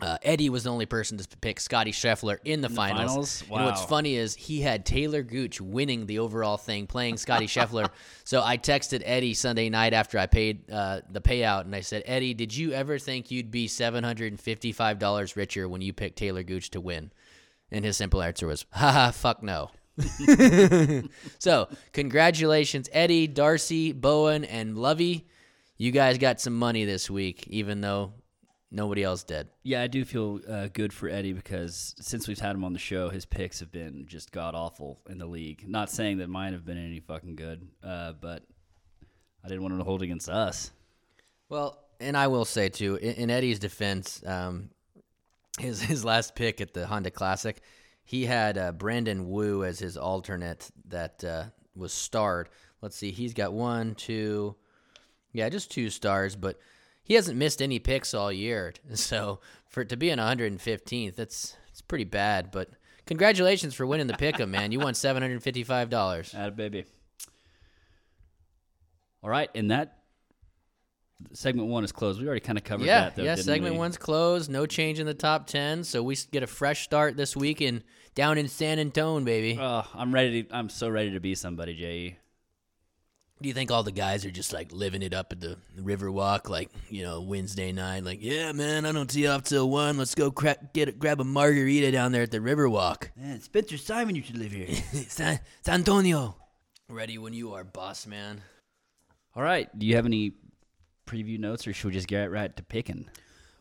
uh, 0.00 0.18
Eddie 0.22 0.48
was 0.48 0.64
the 0.64 0.70
only 0.70 0.86
person 0.86 1.18
to 1.18 1.36
pick 1.38 1.60
Scottie 1.60 1.92
Scheffler 1.92 2.38
in 2.44 2.60
the 2.60 2.68
finals. 2.68 3.42
finals? 3.42 3.44
And 3.50 3.64
what's 3.64 3.84
funny 3.84 4.16
is 4.16 4.34
he 4.34 4.60
had 4.60 4.86
Taylor 4.86 5.22
Gooch 5.22 5.60
winning 5.60 6.06
the 6.06 6.18
overall 6.18 6.56
thing, 6.56 6.86
playing 6.86 7.16
Scottie 7.16 7.46
Scheffler. 7.48 7.88
So 8.24 8.42
I 8.42 8.58
texted 8.58 9.02
Eddie 9.04 9.34
Sunday 9.34 9.68
night 9.68 9.92
after 9.92 10.18
I 10.18 10.26
paid 10.26 10.70
uh, 10.70 11.00
the 11.10 11.20
payout, 11.20 11.62
and 11.62 11.74
I 11.74 11.80
said, 11.80 12.02
Eddie, 12.06 12.34
did 12.34 12.56
you 12.56 12.72
ever 12.72 12.98
think 12.98 13.30
you'd 13.30 13.50
be 13.50 13.68
seven 13.68 14.04
hundred 14.04 14.32
and 14.32 14.40
fifty-five 14.40 14.98
dollars 14.98 15.36
richer 15.36 15.68
when 15.68 15.80
you 15.80 15.92
picked 15.92 16.18
Taylor 16.18 16.42
Gooch 16.42 16.70
to 16.70 16.80
win? 16.80 17.10
And 17.70 17.84
his 17.84 17.96
simple 17.96 18.22
answer 18.22 18.46
was, 18.46 18.66
haha, 18.72 19.12
fuck 19.12 19.42
no. 19.42 19.70
so, 21.38 21.68
congratulations, 21.92 22.88
Eddie, 22.92 23.26
Darcy, 23.26 23.92
Bowen, 23.92 24.44
and 24.44 24.76
Lovey. 24.76 25.28
You 25.76 25.92
guys 25.92 26.18
got 26.18 26.40
some 26.40 26.56
money 26.56 26.84
this 26.84 27.08
week, 27.08 27.46
even 27.48 27.80
though 27.80 28.12
nobody 28.70 29.02
else 29.02 29.22
did. 29.22 29.48
Yeah, 29.62 29.82
I 29.82 29.86
do 29.86 30.04
feel 30.04 30.40
uh, 30.48 30.68
good 30.72 30.92
for 30.92 31.08
Eddie 31.08 31.32
because 31.32 31.94
since 32.00 32.28
we've 32.28 32.38
had 32.38 32.54
him 32.54 32.64
on 32.64 32.72
the 32.72 32.78
show, 32.78 33.08
his 33.08 33.24
picks 33.24 33.60
have 33.60 33.72
been 33.72 34.06
just 34.06 34.32
god 34.32 34.54
awful 34.54 35.00
in 35.08 35.18
the 35.18 35.26
league. 35.26 35.68
Not 35.68 35.90
saying 35.90 36.18
that 36.18 36.28
mine 36.28 36.52
have 36.52 36.64
been 36.64 36.78
any 36.78 37.00
fucking 37.00 37.36
good, 37.36 37.68
uh, 37.82 38.12
but 38.20 38.44
I 39.44 39.48
didn't 39.48 39.62
want 39.62 39.72
him 39.72 39.78
to 39.78 39.84
hold 39.84 40.02
against 40.02 40.28
us. 40.28 40.70
Well, 41.48 41.78
and 41.98 42.16
I 42.16 42.28
will 42.28 42.44
say 42.44 42.68
too, 42.68 42.96
in, 42.96 43.14
in 43.14 43.30
Eddie's 43.30 43.58
defense, 43.58 44.22
um, 44.24 44.70
his 45.58 45.82
his 45.90 46.04
last 46.04 46.34
pick 46.34 46.60
at 46.60 46.72
the 46.72 46.86
Honda 46.86 47.10
Classic, 47.10 47.60
he 48.04 48.24
had 48.24 48.56
uh, 48.56 48.72
Brandon 48.72 49.28
Wu 49.28 49.64
as 49.64 49.78
his 49.78 49.96
alternate 49.96 50.70
that 50.88 51.22
uh, 51.24 51.44
was 51.74 51.92
starred. 51.92 52.48
Let's 52.82 52.96
see, 52.96 53.10
he's 53.10 53.34
got 53.34 53.52
one, 53.52 53.94
two, 53.94 54.56
yeah, 55.32 55.48
just 55.50 55.70
two 55.70 55.90
stars, 55.90 56.34
but 56.34 56.58
he 57.02 57.14
hasn't 57.14 57.36
missed 57.38 57.60
any 57.62 57.78
picks 57.78 58.14
all 58.14 58.32
year. 58.32 58.72
So 58.94 59.40
for 59.68 59.82
it 59.82 59.88
to 59.90 59.96
be 59.96 60.10
in 60.10 60.18
115th, 60.18 61.14
that's 61.16 61.56
it's 61.70 61.80
pretty 61.82 62.04
bad. 62.04 62.50
But 62.50 62.70
congratulations 63.06 63.74
for 63.74 63.86
winning 63.86 64.06
the 64.08 64.14
pick'em, 64.14 64.48
man! 64.50 64.72
You 64.72 64.80
won 64.80 64.94
seven 64.94 65.22
hundred 65.22 65.42
fifty-five 65.42 65.88
dollars. 65.90 66.34
Atta 66.36 66.50
baby. 66.52 66.84
All 69.22 69.30
right, 69.30 69.50
and 69.54 69.70
that 69.70 69.98
segment 71.34 71.68
one 71.68 71.84
is 71.84 71.92
closed. 71.92 72.20
We 72.20 72.26
already 72.26 72.40
kind 72.40 72.56
of 72.56 72.64
covered 72.64 72.86
Yeah, 72.86 73.00
that. 73.04 73.16
Though, 73.16 73.22
yeah. 73.22 73.34
Segment 73.34 73.74
we? 73.74 73.78
one's 73.78 73.98
closed. 73.98 74.50
No 74.50 74.64
change 74.66 74.98
in 74.98 75.06
the 75.06 75.14
top 75.14 75.46
ten, 75.46 75.84
so 75.84 76.02
we 76.02 76.16
get 76.32 76.42
a 76.42 76.46
fresh 76.46 76.82
start 76.84 77.16
this 77.16 77.36
week 77.36 77.60
in 77.60 77.82
down 78.14 78.38
in 78.38 78.48
San 78.48 78.78
Antone, 78.78 79.24
baby. 79.24 79.58
Oh, 79.60 79.84
I'm 79.94 80.12
ready. 80.14 80.44
To, 80.44 80.56
I'm 80.56 80.68
so 80.68 80.88
ready 80.88 81.10
to 81.12 81.20
be 81.20 81.34
somebody, 81.34 81.74
Je. 81.74 82.16
Do 83.42 83.48
you 83.48 83.54
think 83.54 83.70
all 83.70 83.82
the 83.82 83.92
guys 83.92 84.26
are 84.26 84.30
just 84.30 84.52
like 84.52 84.70
living 84.70 85.02
it 85.02 85.14
up 85.14 85.32
at 85.32 85.40
the 85.40 85.56
Riverwalk, 85.78 86.50
like 86.50 86.70
you 86.90 87.02
know 87.02 87.22
Wednesday 87.22 87.72
night? 87.72 88.04
Like, 88.04 88.18
yeah, 88.20 88.52
man, 88.52 88.84
I 88.84 88.92
don't 88.92 89.08
tee 89.08 89.26
off 89.26 89.44
till 89.44 89.70
one. 89.70 89.96
Let's 89.96 90.14
go 90.14 90.30
cra- 90.30 90.58
get 90.74 90.88
a, 90.88 90.92
grab 90.92 91.20
a 91.20 91.24
margarita 91.24 91.90
down 91.90 92.12
there 92.12 92.22
at 92.22 92.30
the 92.30 92.38
Riverwalk. 92.38 93.08
Man, 93.16 93.40
Spencer 93.40 93.78
Simon, 93.78 94.14
you 94.14 94.22
should 94.22 94.36
live 94.36 94.52
here. 94.52 94.68
San, 95.08 95.40
San 95.62 95.74
Antonio. 95.76 96.36
Ready 96.90 97.16
when 97.16 97.32
you 97.32 97.54
are, 97.54 97.64
boss 97.64 98.06
man. 98.06 98.42
All 99.34 99.42
right. 99.42 99.68
Do 99.78 99.86
you 99.86 99.96
have 99.96 100.06
any 100.06 100.32
preview 101.06 101.38
notes, 101.38 101.66
or 101.66 101.72
should 101.72 101.88
we 101.88 101.94
just 101.94 102.08
get 102.08 102.30
right 102.30 102.54
to 102.56 102.62
picking? 102.62 103.08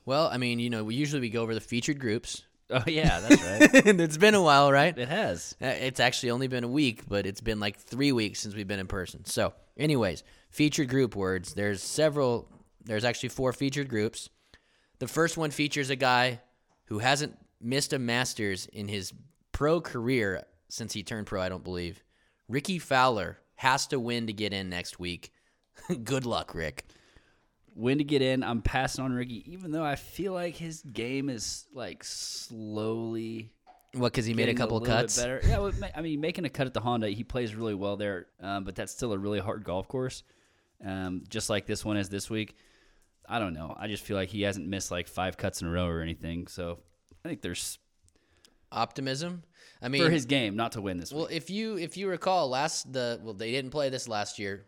Well, 0.05 0.27
I 0.27 0.37
mean, 0.37 0.59
you 0.59 0.69
know, 0.69 0.83
we 0.83 0.95
usually 0.95 1.21
we 1.21 1.29
go 1.29 1.41
over 1.41 1.53
the 1.53 1.61
featured 1.61 1.99
groups. 1.99 2.43
Oh 2.71 2.83
yeah, 2.85 3.19
that's 3.19 3.43
right. 3.43 3.85
it's 3.99 4.17
been 4.17 4.35
a 4.35 4.41
while, 4.41 4.71
right? 4.71 4.95
it 4.97 5.07
has. 5.09 5.55
Uh, 5.61 5.67
It's 5.67 5.99
actually 5.99 6.31
only 6.31 6.47
been 6.47 6.63
a 6.63 6.67
week, 6.67 7.07
but 7.07 7.25
it's 7.25 7.41
been 7.41 7.59
like 7.59 7.77
three 7.77 8.11
weeks 8.11 8.39
since 8.39 8.53
we've 8.53 8.67
been 8.67 8.79
in 8.79 8.87
person. 8.87 9.25
So, 9.25 9.53
anyways, 9.77 10.23
featured 10.51 10.89
group 10.89 11.15
words. 11.15 11.53
There's 11.53 11.81
several. 11.81 12.47
There's 12.83 13.03
actually 13.05 13.29
four 13.29 13.53
featured 13.53 13.89
groups. 13.89 14.29
The 14.99 15.07
first 15.07 15.37
one 15.37 15.51
features 15.51 15.89
a 15.89 15.95
guy 15.95 16.41
who 16.85 16.99
hasn't 16.99 17.37
missed 17.61 17.93
a 17.93 17.99
Masters 17.99 18.67
in 18.67 18.87
his 18.87 19.13
pro 19.51 19.81
career 19.81 20.43
since 20.69 20.93
he 20.93 21.03
turned 21.03 21.25
pro. 21.27 21.41
I 21.41 21.49
don't 21.49 21.63
believe. 21.63 22.03
Rickie 22.47 22.79
Fowler 22.79 23.37
has 23.55 23.87
to 23.87 23.99
win 23.99 24.27
to 24.27 24.33
get 24.33 24.53
in 24.53 24.69
next 24.69 24.99
week. 24.99 25.31
Good 26.03 26.25
luck, 26.25 26.53
Rick. 26.53 26.85
When 27.79 27.97
to 27.99 28.03
get 28.03 28.21
in. 28.21 28.43
I'm 28.43 28.61
passing 28.61 29.03
on 29.03 29.13
Ricky, 29.13 29.43
even 29.51 29.71
though 29.71 29.83
I 29.83 29.95
feel 29.95 30.33
like 30.33 30.55
his 30.55 30.81
game 30.81 31.29
is 31.29 31.65
like 31.73 32.03
slowly 32.03 33.51
What? 33.93 34.11
Because 34.11 34.25
he 34.25 34.33
made 34.33 34.49
a 34.49 34.53
couple 34.53 34.79
bit 34.79 34.87
cuts. 34.87 35.17
better. 35.17 35.41
Yeah, 35.47 35.59
well, 35.59 35.71
I 35.95 36.01
mean, 36.01 36.19
making 36.21 36.45
a 36.45 36.49
cut 36.49 36.67
at 36.67 36.73
the 36.73 36.81
Honda, 36.81 37.09
he 37.09 37.23
plays 37.23 37.55
really 37.55 37.73
well 37.75 37.95
there, 37.97 38.27
um, 38.41 38.63
but 38.63 38.75
that's 38.75 38.91
still 38.91 39.13
a 39.13 39.17
really 39.17 39.39
hard 39.39 39.63
golf 39.63 39.87
course. 39.87 40.23
Um, 40.85 41.23
just 41.29 41.49
like 41.49 41.65
this 41.65 41.83
one 41.83 41.97
is 41.97 42.09
this 42.09 42.29
week. 42.29 42.55
I 43.27 43.39
don't 43.39 43.53
know. 43.53 43.75
I 43.77 43.87
just 43.87 44.03
feel 44.03 44.17
like 44.17 44.29
he 44.29 44.41
hasn't 44.43 44.67
missed 44.67 44.91
like 44.91 45.07
five 45.07 45.37
cuts 45.37 45.61
in 45.61 45.67
a 45.67 45.71
row 45.71 45.87
or 45.87 46.01
anything. 46.01 46.47
So 46.47 46.79
I 47.23 47.29
think 47.29 47.41
there's 47.41 47.77
Optimism. 48.71 49.43
I 49.81 49.87
mean, 49.87 50.03
for 50.03 50.09
his 50.11 50.25
game 50.25 50.55
not 50.55 50.73
to 50.73 50.81
win 50.81 50.97
this 50.97 51.11
Well, 51.11 51.27
week. 51.27 51.35
if 51.35 51.49
you 51.49 51.77
if 51.77 51.95
you 51.97 52.07
recall 52.09 52.49
last 52.49 52.91
the 52.93 53.19
well 53.23 53.33
they 53.33 53.51
didn't 53.51 53.71
play 53.71 53.89
this 53.89 54.07
last 54.07 54.37
year, 54.37 54.65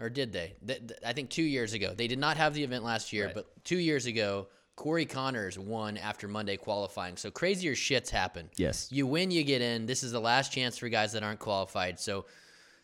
or 0.00 0.08
did 0.10 0.32
they? 0.32 0.54
Th- 0.66 0.78
th- 0.86 1.00
I 1.06 1.12
think 1.12 1.30
two 1.30 1.42
years 1.42 1.72
ago 1.72 1.92
they 1.94 2.06
did 2.08 2.18
not 2.18 2.36
have 2.36 2.54
the 2.54 2.64
event 2.64 2.84
last 2.84 3.12
year, 3.12 3.26
Right. 3.26 3.34
but 3.34 3.64
two 3.64 3.78
years 3.78 4.06
ago 4.06 4.48
Corey 4.76 5.04
Conners 5.06 5.58
won 5.58 5.98
after 5.98 6.26
Monday 6.26 6.56
qualifying. 6.56 7.16
So 7.18 7.30
crazier 7.30 7.74
shits 7.74 8.08
happen. 8.08 8.48
Yes. 8.56 8.88
you 8.90 9.06
win, 9.06 9.30
you 9.30 9.44
get 9.44 9.60
in. 9.60 9.84
This 9.86 10.02
is 10.02 10.10
the 10.12 10.20
last 10.20 10.52
chance 10.52 10.78
for 10.78 10.88
guys 10.88 11.12
that 11.12 11.22
aren't 11.22 11.38
qualified. 11.40 12.00
So 12.00 12.24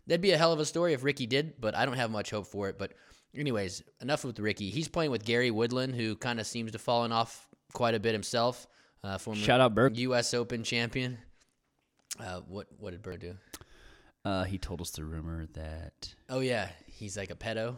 that'd 0.06 0.20
be 0.20 0.32
a 0.32 0.36
hell 0.36 0.52
of 0.52 0.60
a 0.60 0.66
story 0.66 0.92
if 0.92 1.02
Ricky 1.02 1.26
did, 1.26 1.54
but 1.58 1.74
I 1.74 1.86
don't 1.86 1.96
have 1.96 2.10
much 2.10 2.30
hope 2.30 2.46
for 2.48 2.68
it. 2.68 2.76
But 2.78 2.92
anyways, 3.34 3.82
enough 4.02 4.24
with 4.26 4.38
Ricky. 4.38 4.68
He's 4.68 4.88
playing 4.88 5.10
with 5.10 5.24
Gary 5.24 5.50
Woodland, 5.50 5.94
who 5.94 6.16
kind 6.16 6.38
of 6.38 6.46
seems 6.46 6.72
to 6.72 6.78
fallen 6.78 7.12
off 7.12 7.48
quite 7.72 7.94
a 7.94 8.00
bit 8.00 8.12
himself. 8.12 8.66
Uh, 9.02 9.16
former 9.16 9.40
Shout 9.40 9.60
out, 9.60 9.74
Burke. 9.74 9.96
U.S. 9.96 10.34
Open 10.34 10.64
champion. 10.64 11.16
Uh, 12.20 12.40
what 12.48 12.66
what 12.78 12.90
did 12.90 13.02
Burke 13.02 13.20
do? 13.20 13.36
Uh, 14.26 14.42
he 14.42 14.58
told 14.58 14.80
us 14.80 14.90
the 14.90 15.04
rumor 15.04 15.46
that 15.52 16.12
Oh 16.28 16.40
yeah, 16.40 16.68
he's 16.86 17.16
like 17.16 17.30
a 17.30 17.36
pedo. 17.36 17.76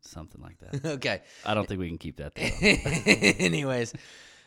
something 0.00 0.40
like 0.40 0.56
that. 0.82 0.86
okay. 0.94 1.20
I 1.44 1.52
don't 1.52 1.68
think 1.68 1.80
we 1.80 1.88
can 1.88 1.98
keep 1.98 2.16
that. 2.16 2.34
Though. 2.34 2.42
Anyways, 3.44 3.92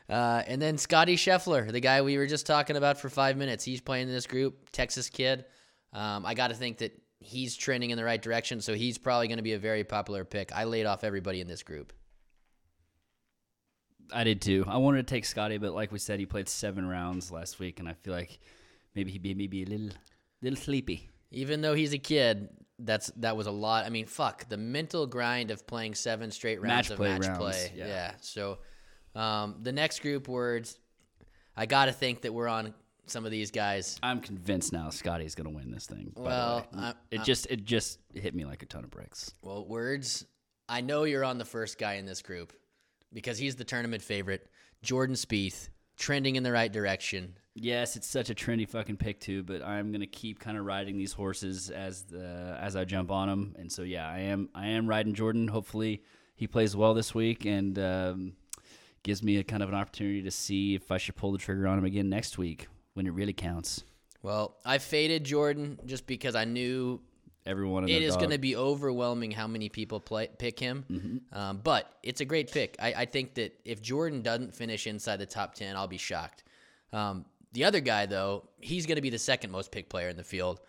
uh, 0.10 0.42
and 0.48 0.60
then 0.60 0.78
Scottie 0.80 1.16
Scheffler, 1.16 1.72
the 1.72 1.80
guy 1.82 2.02
we 2.02 2.18
were 2.18 2.26
just 2.26 2.48
talking 2.48 2.78
about 2.78 3.00
for 3.00 3.10
five 3.10 3.38
minutes, 3.38 3.64
he's 3.64 3.80
playing 3.82 4.08
in 4.08 4.14
this 4.14 4.26
group, 4.26 4.72
Texas 4.72 5.10
kid. 5.10 5.46
Um, 5.94 6.26
I 6.26 6.34
got 6.34 6.48
to 6.48 6.56
think 6.56 6.80
that 6.80 7.00
he's 7.20 7.56
trending 7.56 7.92
in 7.92 7.98
the 7.98 8.04
right 8.04 8.22
direction, 8.22 8.60
so 8.62 8.74
he's 8.74 8.98
probably 8.98 9.28
going 9.28 9.38
to 9.38 9.44
be 9.44 9.54
a 9.54 9.60
very 9.60 9.84
popular 9.84 10.26
pick. 10.26 10.52
I 10.52 10.64
laid 10.64 10.86
off 10.88 11.04
everybody 11.04 11.42
in 11.42 11.48
this 11.48 11.62
group. 11.62 11.94
I 14.12 14.24
did 14.24 14.42
too. 14.42 14.64
I 14.68 14.78
wanted 14.78 15.06
to 15.06 15.12
take 15.14 15.26
Scottie, 15.26 15.58
but 15.58 15.74
like 15.74 15.92
we 15.92 16.00
said, 16.00 16.20
he 16.20 16.26
played 16.26 16.48
seven 16.50 16.88
rounds 16.88 17.32
last 17.32 17.60
week, 17.60 17.80
and 17.80 17.88
I 17.90 17.94
feel 17.94 18.14
like 18.14 18.40
maybe 18.96 19.12
he'd 19.12 19.22
be 19.22 19.34
maybe 19.34 19.64
a 19.64 19.66
little 19.66 19.90
little 20.42 20.58
sleepy. 20.58 21.10
Even 21.32 21.62
though 21.62 21.74
he's 21.74 21.94
a 21.94 21.98
kid, 21.98 22.50
that's 22.80 23.12
that 23.18 23.36
was 23.36 23.48
a 23.48 23.52
lot. 23.52 23.86
I 23.86 23.90
mean, 23.90 24.06
fuck 24.06 24.48
the 24.50 24.58
mental 24.58 25.08
grind 25.08 25.52
of 25.52 25.66
playing 25.68 25.96
seven 25.96 26.32
straight 26.32 26.62
rounds 26.62 26.70
Match 26.70 26.90
of 26.92 26.98
play 26.98 27.10
match 27.10 27.28
rounds, 27.28 27.38
play. 27.40 27.72
yeah. 27.76 27.88
Yeah. 27.88 28.12
So 28.22 28.60
um, 29.16 29.56
the 29.62 29.72
next 29.72 30.02
group 30.02 30.28
words, 30.28 30.78
I 31.56 31.66
got 31.66 31.86
to 31.86 31.92
think 31.92 32.22
that 32.22 32.34
we're 32.34 32.48
on 32.48 32.74
some 33.08 33.26
of 33.26 33.32
these 33.32 33.52
guys. 33.52 33.98
I'm 34.04 34.20
convinced 34.20 34.74
now 34.74 34.90
Scottie's 34.90 35.34
gonna 35.34 35.50
win 35.50 35.72
this 35.72 35.86
thing. 35.86 36.12
Well. 36.16 36.68
I- 36.76 36.94
it 37.12 37.22
I- 37.22 37.24
just 37.24 37.48
it 37.50 37.64
just 37.64 38.00
hit 38.14 38.36
me 38.36 38.46
like 38.46 38.64
a 38.64 38.66
ton 38.66 38.84
of 38.84 38.90
bricks. 38.92 39.32
Well, 39.42 39.66
words. 39.66 40.26
I 40.70 40.82
know 40.82 41.06
you're 41.06 41.24
on 41.24 41.38
the 41.38 41.46
first 41.46 41.78
guy 41.78 41.94
in 41.94 42.06
this 42.06 42.22
group 42.22 42.52
because 43.14 43.38
he's 43.38 43.56
the 43.56 43.64
tournament 43.64 44.04
favorite, 44.04 44.46
Jordan 44.84 45.16
Spieth, 45.16 45.70
trending 45.98 46.36
in 46.36 46.44
the 46.44 46.52
right 46.52 46.72
direction. 46.72 47.36
Yes, 47.60 47.96
it's 47.96 48.08
such 48.08 48.30
a 48.30 48.36
trendy 48.36 48.70
fucking 48.70 48.98
pick 48.98 49.20
too, 49.20 49.42
but 49.42 49.64
I'm 49.64 49.92
gonna 49.92 50.06
keep 50.06 50.40
kind 50.40 50.58
of 50.58 50.66
riding 50.66 50.96
these 50.98 51.12
horses 51.12 51.72
as 51.72 52.04
the 52.04 52.56
as 52.62 52.76
I 52.76 52.86
jump 52.86 53.10
on 53.10 53.28
them, 53.28 53.56
and 53.58 53.72
so 53.72 53.82
yeah, 53.82 54.08
I 54.08 54.20
am 54.20 54.50
I 54.54 54.68
am 54.68 54.88
riding 54.88 55.16
Jordan. 55.16 55.48
Hopefully, 55.48 56.04
he 56.36 56.46
plays 56.46 56.76
well 56.76 56.94
this 56.94 57.16
week 57.16 57.46
and 57.46 57.80
um, 57.80 58.34
gives 59.02 59.24
me 59.24 59.38
a 59.38 59.44
kind 59.44 59.64
of 59.64 59.70
an 59.70 59.76
opportunity 59.76 60.22
to 60.22 60.32
see 60.32 60.76
if 60.76 60.92
I 60.92 60.98
should 61.00 61.16
pull 61.16 61.32
the 61.32 61.40
trigger 61.40 61.68
on 61.68 61.80
him 61.80 61.86
again 61.86 62.10
next 62.10 62.38
week 62.38 62.68
when 62.94 63.08
it 63.08 63.14
really 63.14 63.34
counts. 63.34 63.84
Well, 64.22 64.58
I 64.64 64.78
faded 64.78 65.24
Jordan 65.24 65.80
just 65.86 66.06
because 66.06 66.36
I 66.36 66.46
knew 66.46 67.02
Everyone 67.48 67.88
it 67.88 68.04
is 68.04 68.18
going 68.18 68.32
to 68.32 68.38
be 68.38 68.58
overwhelming 68.58 69.32
how 69.32 69.48
many 69.48 69.70
people 69.70 70.02
play 70.02 70.28
pick 70.38 70.60
him. 70.60 70.84
Mm-hmm. 70.92 71.38
Um, 71.38 71.62
but 71.64 71.92
it's 72.04 72.20
a 72.20 72.26
great 72.26 72.52
pick. 72.52 72.76
I, 72.78 72.94
I 72.94 73.06
think 73.06 73.36
that 73.36 73.58
if 73.64 73.82
Jordan 73.82 74.22
doesn't 74.22 74.54
finish 74.54 74.86
inside 74.86 75.18
the 75.18 75.26
top 75.26 75.56
ten, 75.56 75.76
I'll 75.76 75.88
be 75.88 75.98
shocked. 75.98 76.44
Um, 76.92 77.26
the 77.54 77.66
other 77.66 77.80
guy, 77.80 78.06
though, 78.06 78.50
he's 78.60 78.86
going 78.86 78.98
to 78.98 79.02
be 79.02 79.10
the 79.10 79.20
second 79.20 79.52
most 79.52 79.72
picked 79.72 79.90
player 79.90 80.10
in 80.10 80.18
the 80.18 80.24
field. 80.24 80.60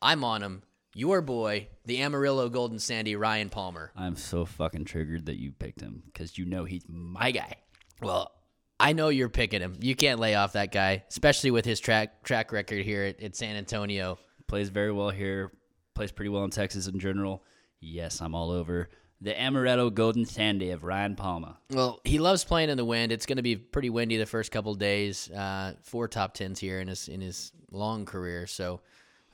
I'm 0.00 0.24
on 0.24 0.42
him. 0.42 0.62
Your 0.94 1.20
boy, 1.20 1.68
the 1.84 2.00
Amarillo 2.00 2.48
Golden 2.48 2.78
Sandy, 2.78 3.16
Ryan 3.16 3.50
Palmer. 3.50 3.92
I'm 3.94 4.16
so 4.16 4.46
fucking 4.46 4.86
triggered 4.86 5.26
that 5.26 5.38
you 5.38 5.52
picked 5.52 5.80
him 5.80 6.02
because 6.06 6.38
you 6.38 6.46
know 6.46 6.64
he's 6.64 6.86
my 6.88 7.32
guy. 7.32 7.56
Well, 8.00 8.32
I 8.80 8.92
know 8.92 9.08
you're 9.08 9.28
picking 9.28 9.60
him. 9.60 9.76
You 9.80 9.94
can't 9.94 10.20
lay 10.20 10.34
off 10.34 10.54
that 10.54 10.72
guy, 10.72 11.04
especially 11.10 11.50
with 11.50 11.64
his 11.64 11.80
track 11.80 12.22
track 12.22 12.52
record 12.52 12.84
here 12.84 13.04
at, 13.04 13.22
at 13.22 13.36
San 13.36 13.56
Antonio. 13.56 14.18
Plays 14.46 14.68
very 14.70 14.92
well 14.92 15.10
here. 15.10 15.52
Plays 15.94 16.12
pretty 16.12 16.28
well 16.30 16.44
in 16.44 16.50
Texas 16.50 16.86
in 16.86 16.98
general. 16.98 17.42
Yes, 17.80 18.20
I'm 18.22 18.34
all 18.34 18.50
over 18.50 18.88
the 19.20 19.32
Amaretto 19.32 19.92
Golden 19.92 20.24
Sandy 20.24 20.70
of 20.70 20.84
Ryan 20.84 21.16
Palmer. 21.16 21.54
Well, 21.70 22.00
he 22.04 22.18
loves 22.18 22.44
playing 22.44 22.68
in 22.68 22.76
the 22.76 22.84
wind. 22.84 23.12
It's 23.12 23.26
going 23.26 23.36
to 23.36 23.42
be 23.42 23.56
pretty 23.56 23.90
windy 23.90 24.16
the 24.16 24.26
first 24.26 24.52
couple 24.52 24.74
days. 24.74 25.30
Uh, 25.30 25.74
four 25.82 26.08
top 26.08 26.34
tens 26.34 26.60
here 26.60 26.80
in 26.80 26.88
his 26.88 27.08
in 27.08 27.20
his 27.20 27.52
long 27.70 28.04
career. 28.04 28.46
So, 28.46 28.80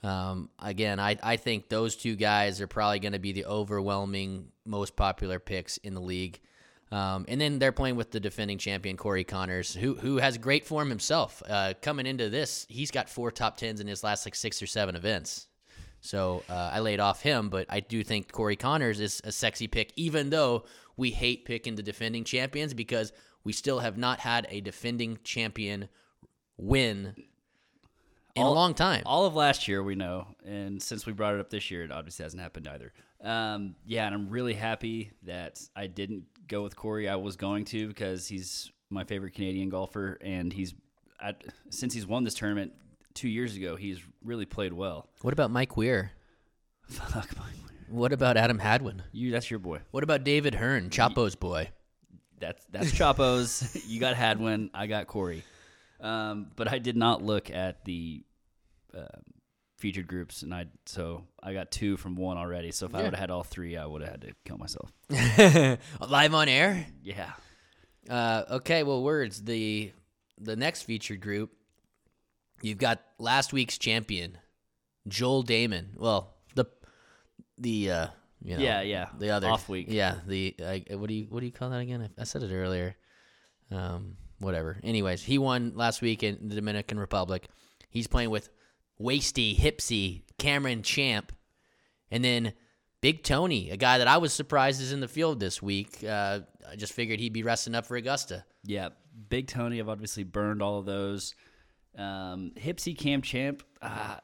um, 0.02 0.50
again, 0.58 1.00
I 1.00 1.18
I 1.22 1.36
think 1.36 1.68
those 1.68 1.96
two 1.96 2.16
guys 2.16 2.60
are 2.60 2.68
probably 2.68 3.00
going 3.00 3.12
to 3.12 3.18
be 3.18 3.32
the 3.32 3.46
overwhelming 3.46 4.48
most 4.64 4.94
popular 4.96 5.38
picks 5.38 5.78
in 5.78 5.94
the 5.94 6.00
league. 6.00 6.40
Um, 6.92 7.24
and 7.26 7.40
then 7.40 7.58
they're 7.58 7.72
playing 7.72 7.96
with 7.96 8.10
the 8.10 8.20
defending 8.20 8.58
champion 8.58 8.98
Corey 8.98 9.24
Conners, 9.24 9.74
who 9.74 9.94
who 9.94 10.18
has 10.18 10.36
great 10.38 10.66
form 10.66 10.90
himself. 10.90 11.42
Uh, 11.48 11.72
coming 11.80 12.06
into 12.06 12.28
this, 12.28 12.66
he's 12.68 12.90
got 12.90 13.08
four 13.08 13.30
top 13.30 13.56
tens 13.56 13.80
in 13.80 13.86
his 13.86 14.04
last 14.04 14.26
like 14.26 14.34
six 14.34 14.62
or 14.62 14.66
seven 14.66 14.94
events. 14.94 15.48
So 16.02 16.42
uh, 16.50 16.70
I 16.72 16.80
laid 16.80 16.98
off 16.98 17.22
him, 17.22 17.48
but 17.48 17.66
I 17.70 17.78
do 17.78 18.02
think 18.02 18.32
Corey 18.32 18.56
Conners 18.56 19.00
is 19.00 19.22
a 19.24 19.30
sexy 19.30 19.68
pick, 19.68 19.92
even 19.94 20.30
though 20.30 20.64
we 20.96 21.12
hate 21.12 21.44
picking 21.44 21.76
the 21.76 21.82
defending 21.82 22.24
champions 22.24 22.74
because 22.74 23.12
we 23.44 23.52
still 23.52 23.78
have 23.78 23.96
not 23.96 24.18
had 24.18 24.46
a 24.50 24.60
defending 24.60 25.20
champion 25.22 25.88
win 26.56 27.14
in 28.34 28.42
a 28.42 28.50
long 28.50 28.74
time. 28.74 29.04
All 29.06 29.26
of 29.26 29.36
last 29.36 29.68
year, 29.68 29.80
we 29.80 29.94
know, 29.94 30.26
and 30.44 30.82
since 30.82 31.06
we 31.06 31.12
brought 31.12 31.34
it 31.34 31.40
up 31.40 31.50
this 31.50 31.70
year, 31.70 31.84
it 31.84 31.92
obviously 31.92 32.24
hasn't 32.24 32.42
happened 32.42 32.66
either. 32.66 32.92
Um, 33.22 33.76
yeah, 33.86 34.06
and 34.06 34.14
I'm 34.14 34.28
really 34.28 34.54
happy 34.54 35.12
that 35.22 35.60
I 35.76 35.86
didn't 35.86 36.24
go 36.48 36.64
with 36.64 36.74
Corey. 36.74 37.08
I 37.08 37.14
was 37.14 37.36
going 37.36 37.64
to 37.66 37.86
because 37.86 38.26
he's 38.26 38.72
my 38.90 39.04
favorite 39.04 39.34
Canadian 39.34 39.68
golfer, 39.68 40.18
and 40.20 40.52
he's 40.52 40.74
at, 41.20 41.44
since 41.70 41.94
he's 41.94 42.08
won 42.08 42.24
this 42.24 42.34
tournament 42.34 42.72
two 43.14 43.28
years 43.28 43.56
ago, 43.56 43.76
he's 43.76 44.00
really 44.24 44.46
played 44.46 44.72
well. 44.72 45.08
what 45.22 45.32
about 45.32 45.50
Mike 45.50 45.76
Weir? 45.76 46.12
Fuck 46.88 47.36
my, 47.36 47.44
What 47.88 48.12
about 48.12 48.36
Adam 48.36 48.58
Hadwin? 48.58 49.02
you. 49.12 49.30
That's 49.30 49.50
your 49.50 49.60
boy. 49.60 49.80
What 49.90 50.02
about 50.02 50.24
David 50.24 50.54
Hearn, 50.54 50.90
Chapo's 50.90 51.34
boy? 51.34 51.70
That's 52.38 52.64
that's 52.70 52.90
Chapo's. 52.92 53.84
you 53.88 54.00
got 54.00 54.16
Hadwin. 54.16 54.70
I 54.74 54.86
got 54.86 55.06
Corey. 55.06 55.44
Um, 56.00 56.48
but 56.56 56.66
I 56.70 56.78
did 56.80 56.96
not 56.96 57.22
look 57.22 57.50
at 57.50 57.84
the 57.84 58.24
uh, 58.96 59.04
featured 59.78 60.08
groups, 60.08 60.42
and 60.42 60.52
I 60.52 60.66
so 60.86 61.22
I 61.40 61.52
got 61.52 61.70
two 61.70 61.96
from 61.96 62.16
one 62.16 62.36
already. 62.36 62.72
So 62.72 62.86
if 62.86 62.94
I 62.94 62.98
would 63.02 63.12
have 63.12 63.20
had 63.20 63.30
all 63.30 63.44
three, 63.44 63.76
I 63.76 63.86
would 63.86 64.02
have 64.02 64.10
had 64.10 64.20
to 64.22 64.32
kill 64.44 64.58
myself. 64.58 64.92
Live 66.08 66.34
on 66.34 66.48
air? 66.48 66.86
Yeah. 67.02 67.30
Uh, 68.10 68.42
okay, 68.50 68.82
well, 68.82 69.02
words. 69.04 69.42
The 69.42 69.92
the 70.40 70.56
next 70.56 70.82
featured 70.82 71.20
group, 71.20 71.52
you've 72.62 72.78
got 72.78 73.00
last 73.18 73.52
week's 73.52 73.78
champion, 73.78 74.38
Joel 75.08 75.44
Dahmen. 75.44 75.96
Well, 75.96 76.34
the 76.54 76.66
the 77.58 77.90
uh, 77.90 78.06
you 78.42 78.56
know, 78.56 78.62
Yeah, 78.62 78.82
yeah. 78.82 79.08
the 79.18 79.30
other 79.30 79.48
Off 79.48 79.68
week. 79.68 79.86
Yeah, 79.90 80.16
the 80.26 80.54
uh, 80.62 80.98
what 80.98 81.08
do 81.08 81.14
you 81.14 81.26
what 81.28 81.40
do 81.40 81.46
you 81.46 81.52
call 81.52 81.70
that 81.70 81.80
again? 81.80 82.08
I, 82.18 82.20
I 82.20 82.24
said 82.24 82.42
it 82.42 82.52
earlier. 82.52 82.96
Um, 83.70 84.16
whatever. 84.38 84.78
Anyways, 84.82 85.22
he 85.22 85.38
won 85.38 85.72
last 85.76 86.02
week 86.02 86.22
in 86.22 86.48
the 86.48 86.54
Dominican 86.54 86.98
Republic. 86.98 87.48
He's 87.88 88.06
playing 88.06 88.30
with 88.30 88.50
Wasty, 89.00 89.56
Hipsy, 89.56 90.22
Cameron 90.38 90.82
Champ, 90.82 91.32
and 92.10 92.24
then 92.24 92.52
Big 93.00 93.22
Tony, 93.22 93.70
a 93.70 93.76
guy 93.76 93.98
that 93.98 94.06
I 94.08 94.18
was 94.18 94.32
surprised 94.32 94.80
is 94.80 94.92
in 94.92 95.00
the 95.00 95.08
field 95.08 95.40
this 95.40 95.60
week. 95.62 96.04
Uh, 96.04 96.40
I 96.70 96.76
just 96.76 96.92
figured 96.92 97.18
he'd 97.20 97.32
be 97.32 97.42
resting 97.42 97.74
up 97.74 97.86
for 97.86 97.96
Augusta. 97.96 98.44
Yeah, 98.64 98.90
Big 99.28 99.46
Tony. 99.48 99.80
I've 99.80 99.88
obviously 99.88 100.22
burned 100.24 100.62
all 100.62 100.78
of 100.78 100.86
those. 100.86 101.34
Um, 101.96 102.52
Hipsy 102.56 102.96
Cam 102.96 103.22
Champ. 103.22 103.62
Uh, 103.80 104.16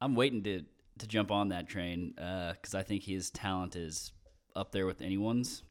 I'm 0.00 0.14
waiting 0.14 0.42
to 0.44 0.62
to 0.98 1.06
jump 1.06 1.30
on 1.30 1.48
that 1.48 1.66
train 1.68 2.12
because 2.14 2.74
I 2.74 2.82
think 2.82 3.02
his 3.02 3.30
talent 3.30 3.74
is 3.74 4.12
up 4.54 4.70
there 4.72 4.86
with 4.86 5.00
anyone's, 5.00 5.62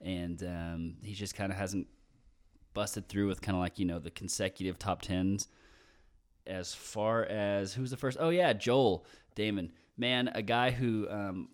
and 0.00 0.42
um, 0.42 0.94
he 1.02 1.14
just 1.14 1.34
kind 1.34 1.52
of 1.52 1.58
hasn't 1.58 1.86
busted 2.74 3.08
through 3.08 3.28
with 3.28 3.40
kind 3.40 3.56
of 3.56 3.60
like 3.60 3.78
you 3.78 3.84
know 3.84 3.98
the 3.98 4.10
consecutive 4.10 4.78
top 4.78 5.02
tens. 5.02 5.48
As 6.46 6.74
far 6.74 7.24
as 7.24 7.74
who's 7.74 7.90
the 7.90 7.96
first? 7.96 8.18
Oh 8.20 8.30
yeah, 8.30 8.52
Joel 8.52 9.06
Dahmen. 9.36 9.70
Man, 9.96 10.28
a 10.34 10.42
guy 10.42 10.70
who 10.70 11.08
um, 11.08 11.48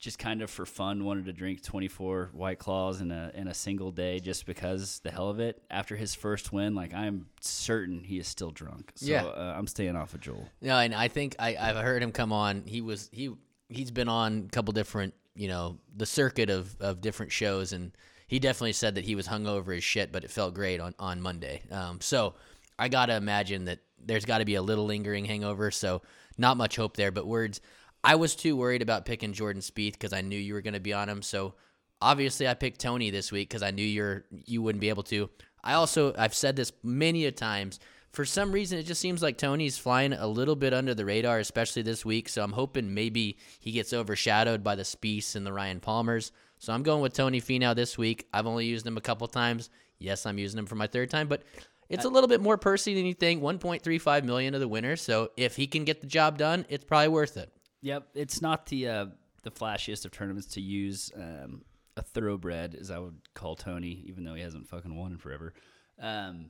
just 0.00 0.18
kind 0.18 0.40
of 0.42 0.50
for 0.50 0.64
fun 0.66 1.04
wanted 1.04 1.26
to 1.26 1.32
drink 1.32 1.62
24 1.62 2.30
white 2.32 2.58
claws 2.58 3.00
in 3.02 3.10
a 3.12 3.30
in 3.34 3.46
a 3.46 3.54
single 3.54 3.92
day 3.92 4.18
just 4.18 4.46
because 4.46 4.98
the 5.00 5.10
hell 5.10 5.28
of 5.28 5.38
it 5.40 5.62
after 5.70 5.94
his 5.94 6.14
first 6.14 6.52
win 6.52 6.74
like 6.74 6.94
i'm 6.94 7.26
certain 7.42 8.02
he 8.02 8.18
is 8.18 8.26
still 8.26 8.50
drunk 8.50 8.90
so 8.94 9.06
Yeah. 9.06 9.24
uh, 9.26 9.54
i'm 9.56 9.66
staying 9.66 9.96
off 9.96 10.14
of 10.14 10.20
joel 10.20 10.48
No, 10.62 10.78
and 10.78 10.94
I 10.94 11.08
think 11.08 11.36
I, 11.38 11.54
I've 11.54 11.76
heard 11.76 12.02
him 12.02 12.12
come 12.12 12.32
on. 12.32 12.62
He 12.66 12.80
was 12.80 13.08
he 13.12 13.30
he's 13.68 13.90
been 13.90 14.08
on 14.08 14.46
a 14.48 14.50
couple 14.50 14.72
different 14.72 15.12
you 15.36 15.48
know 15.48 15.78
the 15.96 16.06
circuit 16.06 16.50
of 16.50 16.74
of 16.80 17.00
different 17.00 17.30
shows, 17.32 17.72
and 17.72 17.92
he 18.26 18.38
definitely 18.38 18.72
said 18.72 18.94
that 18.96 19.04
he 19.04 19.14
was 19.14 19.26
hungover 19.28 19.76
as 19.76 19.84
shit, 19.84 20.12
but 20.12 20.24
it 20.24 20.30
felt 20.30 20.54
great 20.54 20.80
on 20.80 20.94
on 20.98 21.20
Monday. 21.20 21.62
Um, 21.70 22.00
so 22.00 22.34
I 22.78 22.88
gotta 22.88 23.16
imagine 23.16 23.66
that 23.66 23.78
there's 24.02 24.24
got 24.24 24.38
to 24.38 24.44
be 24.46 24.54
a 24.54 24.62
little 24.62 24.86
lingering 24.86 25.24
hangover. 25.26 25.70
So 25.70 26.00
not 26.38 26.56
much 26.56 26.76
hope 26.76 26.96
there. 26.96 27.10
But 27.12 27.26
words, 27.26 27.60
I 28.02 28.14
was 28.14 28.34
too 28.34 28.56
worried 28.56 28.82
about 28.82 29.04
picking 29.04 29.32
Jordan 29.32 29.62
Spieth 29.62 29.92
because 29.92 30.12
I 30.12 30.20
knew 30.20 30.38
you 30.38 30.54
were 30.54 30.62
going 30.62 30.74
to 30.74 30.80
be 30.80 30.92
on 30.92 31.08
him. 31.08 31.22
So 31.22 31.54
obviously 32.00 32.48
I 32.48 32.54
picked 32.54 32.80
Tony 32.80 33.10
this 33.10 33.30
week 33.30 33.48
because 33.48 33.62
I 33.62 33.70
knew 33.70 33.84
you're 33.84 34.24
you 34.30 34.62
wouldn't 34.62 34.80
be 34.80 34.88
able 34.88 35.02
to. 35.04 35.28
I 35.62 35.74
also 35.74 36.14
I've 36.16 36.34
said 36.34 36.56
this 36.56 36.72
many 36.82 37.26
a 37.26 37.32
times. 37.32 37.78
For 38.12 38.24
some 38.24 38.50
reason, 38.50 38.76
it 38.78 38.86
just 38.86 39.00
seems 39.00 39.22
like 39.22 39.38
Tony's 39.38 39.78
flying 39.78 40.12
a 40.12 40.26
little 40.26 40.56
bit 40.56 40.74
under 40.74 40.94
the 40.94 41.04
radar, 41.04 41.38
especially 41.38 41.82
this 41.82 42.04
week. 42.04 42.28
So 42.28 42.42
I'm 42.42 42.52
hoping 42.52 42.92
maybe 42.92 43.38
he 43.60 43.70
gets 43.70 43.92
overshadowed 43.92 44.64
by 44.64 44.74
the 44.74 44.82
Spieths 44.82 45.36
and 45.36 45.46
the 45.46 45.52
Ryan 45.52 45.78
Palmers. 45.78 46.32
So 46.58 46.72
I'm 46.72 46.82
going 46.82 47.02
with 47.02 47.12
Tony 47.12 47.40
Finau 47.40 47.74
this 47.74 47.96
week. 47.96 48.26
I've 48.32 48.48
only 48.48 48.66
used 48.66 48.84
him 48.84 48.96
a 48.96 49.00
couple 49.00 49.28
times. 49.28 49.70
Yes, 50.00 50.26
I'm 50.26 50.38
using 50.38 50.58
him 50.58 50.66
for 50.66 50.74
my 50.74 50.88
third 50.88 51.08
time, 51.08 51.28
but 51.28 51.42
it's 51.88 52.04
a 52.04 52.08
little 52.08 52.28
bit 52.28 52.40
more 52.40 52.58
pursy 52.58 52.94
than 52.94 53.06
you 53.06 53.14
think. 53.14 53.42
1.35 53.42 54.24
million 54.24 54.54
of 54.54 54.60
the 54.60 54.68
winner. 54.68 54.96
So 54.96 55.30
if 55.36 55.54
he 55.54 55.66
can 55.68 55.84
get 55.84 56.00
the 56.00 56.06
job 56.06 56.36
done, 56.36 56.66
it's 56.68 56.84
probably 56.84 57.08
worth 57.08 57.36
it. 57.36 57.52
Yep 57.82 58.08
it's 58.14 58.40
not 58.42 58.66
the 58.66 58.88
uh, 58.88 59.06
the 59.42 59.50
flashiest 59.50 60.04
of 60.04 60.10
tournaments 60.10 60.46
to 60.54 60.60
use 60.60 61.10
um, 61.16 61.62
a 61.96 62.02
thoroughbred 62.02 62.74
as 62.74 62.90
i 62.90 62.98
would 62.98 63.16
call 63.34 63.56
tony 63.56 64.02
even 64.06 64.24
though 64.24 64.34
he 64.34 64.42
hasn't 64.42 64.66
fucking 64.68 64.94
won 64.96 65.12
in 65.12 65.18
forever 65.18 65.52
um, 66.00 66.46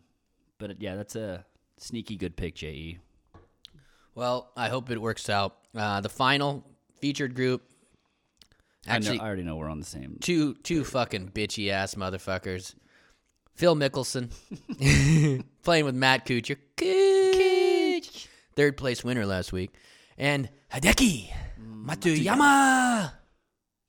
but 0.59 0.81
yeah 0.81 0.97
that's 0.97 1.17
a 1.17 1.45
sneaky 1.79 2.17
good 2.17 2.37
pick 2.37 2.55
je 2.55 2.99
Well, 4.15 4.51
I 4.57 4.69
hope 4.69 4.91
it 4.91 5.01
works 5.01 5.31
out. 5.31 5.57
Uh, 5.75 6.01
the 6.01 6.09
final 6.09 6.65
featured 7.01 7.35
group. 7.35 7.63
Actually, 8.87 9.15
I, 9.15 9.19
know, 9.19 9.23
I 9.25 9.27
already 9.27 9.43
know 9.45 9.57
we're 9.57 9.71
on 9.71 9.81
the 9.81 9.87
same 9.87 10.19
two 10.21 10.55
two 10.63 10.85
fucking 10.85 11.31
bitchy 11.31 11.71
ass 11.71 11.95
motherfuckers. 11.95 12.75
Phil 13.55 13.77
Mickelson 13.77 14.31
playing 15.63 15.85
with 15.85 15.95
Matt 15.95 16.27
Kuchar, 16.27 16.57
Cooch. 16.77 18.27
third 18.57 18.77
place 18.77 19.05
winner 19.05 19.27
last 19.27 19.53
week, 19.53 19.71
and 20.19 20.49
Hideki 20.73 21.31
Matsuyama. 21.61 23.13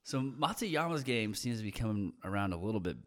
So 0.04 0.20
Matsuyama's 0.20 1.04
game 1.04 1.34
seems 1.36 1.58
to 1.60 1.64
be 1.64 1.72
coming 1.72 2.14
around 2.24 2.54
a 2.54 2.58
little 2.58 2.80
bit. 2.80 2.98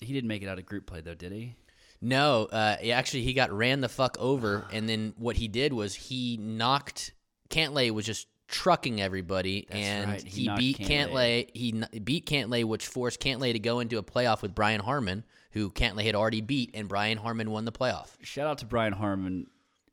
He 0.00 0.12
didn't 0.12 0.28
make 0.28 0.42
it 0.42 0.48
out 0.48 0.58
of 0.58 0.66
group 0.66 0.86
play 0.86 1.00
though, 1.00 1.14
did 1.14 1.32
he? 1.32 1.56
No, 2.00 2.48
uh, 2.50 2.76
actually, 2.90 3.22
he 3.22 3.32
got 3.32 3.52
ran 3.52 3.80
the 3.80 3.88
fuck 3.88 4.16
over, 4.18 4.66
and 4.72 4.88
then 4.88 5.14
what 5.16 5.36
he 5.36 5.46
did 5.46 5.72
was 5.72 5.94
he 5.94 6.36
knocked 6.36 7.12
Cantlay 7.48 7.92
was 7.92 8.04
just 8.04 8.26
trucking 8.48 9.00
everybody, 9.00 9.66
That's 9.70 9.80
and 9.80 10.10
right, 10.10 10.22
he 10.22 10.42
he, 10.42 10.56
beat 10.56 10.78
Cantlay. 10.78 11.46
Cantlay. 11.46 11.50
He 11.54 11.72
kn- 11.72 11.88
beat 12.02 12.26
Cantlay, 12.26 12.64
which 12.64 12.86
forced 12.86 13.20
Cantlay 13.20 13.52
to 13.52 13.60
go 13.60 13.78
into 13.78 13.98
a 13.98 14.02
playoff 14.02 14.42
with 14.42 14.52
Brian 14.52 14.80
Harman, 14.80 15.22
who 15.52 15.70
Cantlay 15.70 16.04
had 16.04 16.16
already 16.16 16.40
beat, 16.40 16.70
and 16.74 16.88
Brian 16.88 17.18
Harman 17.18 17.50
won 17.52 17.64
the 17.64 17.72
playoff. 17.72 18.08
Shout 18.22 18.48
out 18.48 18.58
to 18.58 18.66
Brian 18.66 18.92
Harman. 18.92 19.46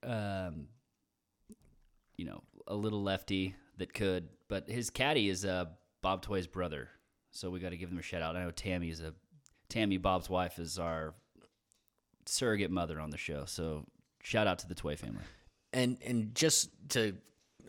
Um, 0.03 0.67
you 2.17 2.25
know, 2.25 2.41
a 2.69 2.75
little 2.75 3.03
lefty 3.03 3.55
that 3.77 3.93
could, 3.93 4.29
but 4.47 4.69
his 4.69 4.89
caddy 4.89 5.27
is 5.27 5.43
uh, 5.43 5.65
Bob 6.01 6.23
Tway's 6.25 6.47
brother, 6.47 6.87
so 7.31 7.49
we 7.49 7.59
got 7.59 7.69
to 7.69 7.77
give 7.77 7.89
them 7.89 7.99
a 7.99 8.03
shout 8.03 8.21
out. 8.21 8.35
I 8.37 8.43
know 8.43 8.51
Tammy 8.51 8.89
is 8.89 9.01
a 9.01 9.13
Tammy 9.67 9.97
Bob's 9.97 10.29
wife 10.29 10.57
is 10.59 10.79
our 10.79 11.13
surrogate 12.25 12.71
mother 12.71 12.99
on 12.99 13.09
the 13.09 13.17
show, 13.17 13.43
so 13.45 13.85
shout 14.23 14.47
out 14.47 14.59
to 14.59 14.67
the 14.67 14.75
Tway 14.75 14.95
family. 14.97 15.23
and 15.73 15.97
and 16.05 16.33
just 16.35 16.69
to 16.89 17.15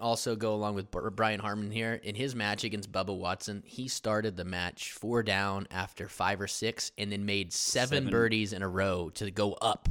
also 0.01 0.34
go 0.34 0.55
along 0.55 0.74
with 0.74 0.90
Brian 0.90 1.40
Harman 1.40 1.70
here 1.70 1.92
in 2.03 2.14
his 2.14 2.34
match 2.34 2.64
against 2.64 2.90
Bubba 2.90 3.14
Watson, 3.16 3.62
he 3.66 3.86
started 3.88 4.34
the 4.36 4.44
match 4.44 4.92
four 4.92 5.22
down 5.22 5.66
after 5.70 6.09
five 6.09 6.40
or 6.40 6.46
six, 6.46 6.90
and 6.96 7.12
then 7.12 7.26
made 7.26 7.53
seven, 7.53 7.98
Seven. 8.05 8.11
birdies 8.11 8.53
in 8.53 8.62
a 8.62 8.68
row 8.68 9.11
to 9.14 9.30
go 9.30 9.53
up 9.55 9.88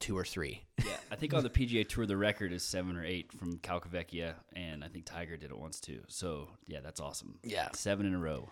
two 0.00 0.16
or 0.16 0.24
three. 0.24 0.62
Yeah, 0.84 0.96
I 1.10 1.16
think 1.16 1.34
on 1.34 1.42
the 1.42 1.50
PGA 1.50 1.88
Tour 1.88 2.06
the 2.06 2.16
record 2.16 2.52
is 2.52 2.62
seven 2.62 2.96
or 2.96 3.04
eight 3.04 3.32
from 3.32 3.58
Calcavecchia, 3.58 4.34
and 4.54 4.84
I 4.84 4.88
think 4.88 5.04
Tiger 5.04 5.36
did 5.36 5.50
it 5.50 5.58
once 5.58 5.80
too. 5.80 6.00
So 6.08 6.48
yeah, 6.66 6.80
that's 6.82 7.00
awesome. 7.00 7.38
Yeah. 7.42 7.68
seven 7.72 8.06
in 8.06 8.14
a 8.14 8.18
row. 8.18 8.50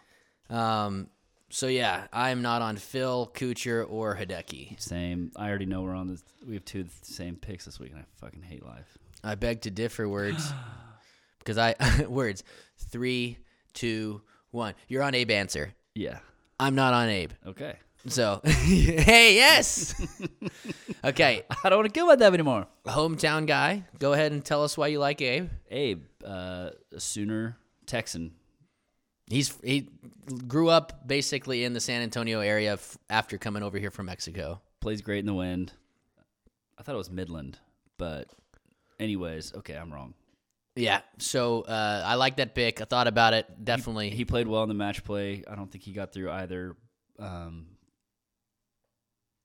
Um, 0.50 1.08
so 1.50 1.66
yeah, 1.68 2.06
I'm 2.12 2.42
not 2.42 2.62
on 2.62 2.76
Phil 2.76 3.30
Kuchar 3.34 3.86
or 3.88 4.16
Hideki. 4.16 4.80
Same. 4.80 5.30
I 5.36 5.48
already 5.48 5.66
know 5.66 5.82
we're 5.82 5.94
on 5.94 6.08
the. 6.08 6.20
We 6.46 6.54
have 6.54 6.64
two 6.64 6.80
of 6.80 7.00
the 7.00 7.06
same 7.06 7.36
picks 7.36 7.64
this 7.64 7.78
week, 7.78 7.92
and 7.92 8.00
I 8.00 8.04
fucking 8.20 8.42
hate 8.42 8.64
life. 8.64 8.98
I 9.22 9.34
beg 9.36 9.62
to 9.62 9.70
differ, 9.70 10.08
words, 10.08 10.52
because 11.38 11.58
I 11.58 11.74
words 12.08 12.42
three, 12.78 13.38
two, 13.72 14.22
one. 14.50 14.74
You're 14.88 15.02
on 15.02 15.14
Abe 15.14 15.30
Ancer. 15.30 15.74
Yeah. 15.94 16.18
I'm 16.58 16.74
not 16.74 16.94
on 16.94 17.08
Abe. 17.08 17.32
Okay. 17.46 17.76
So 18.06 18.40
hey, 18.44 19.34
yes. 19.34 19.94
okay, 21.04 21.42
I 21.64 21.68
don't 21.70 21.78
want 21.78 21.92
to 21.94 22.00
go 22.00 22.06
with 22.06 22.18
that 22.18 22.34
anymore. 22.34 22.66
hometown 22.86 23.46
guy. 23.46 23.84
Go 23.98 24.12
ahead 24.12 24.32
and 24.32 24.44
tell 24.44 24.62
us 24.62 24.76
why 24.76 24.88
you 24.88 24.98
like 24.98 25.20
Abe. 25.22 25.48
Abe, 25.70 26.02
uh, 26.24 26.70
a 26.92 27.00
Sooner 27.00 27.56
Texan. 27.86 28.32
He's 29.26 29.58
he 29.64 29.88
grew 30.46 30.68
up 30.68 31.06
basically 31.08 31.64
in 31.64 31.72
the 31.72 31.80
San 31.80 32.02
Antonio 32.02 32.40
area 32.40 32.74
f- 32.74 32.98
after 33.08 33.38
coming 33.38 33.62
over 33.62 33.78
here 33.78 33.90
from 33.90 34.06
Mexico. 34.06 34.60
Plays 34.80 35.00
great 35.00 35.20
in 35.20 35.26
the 35.26 35.34
wind. 35.34 35.72
I 36.78 36.82
thought 36.82 36.94
it 36.94 36.98
was 36.98 37.10
Midland, 37.10 37.58
but 37.96 38.28
anyways, 39.00 39.54
okay, 39.54 39.74
I'm 39.74 39.92
wrong. 39.92 40.12
Yeah, 40.76 41.00
so 41.18 41.62
uh, 41.62 42.02
I 42.04 42.16
like 42.16 42.36
that 42.36 42.54
pick. 42.54 42.80
I 42.80 42.84
thought 42.84 43.06
about 43.06 43.32
it. 43.32 43.64
Definitely. 43.64 44.10
He 44.10 44.24
played 44.24 44.48
well 44.48 44.62
in 44.64 44.68
the 44.68 44.74
match 44.74 45.04
play. 45.04 45.44
I 45.48 45.54
don't 45.54 45.70
think 45.70 45.84
he 45.84 45.92
got 45.92 46.12
through 46.12 46.30
either. 46.32 46.76
Um, 47.18 47.66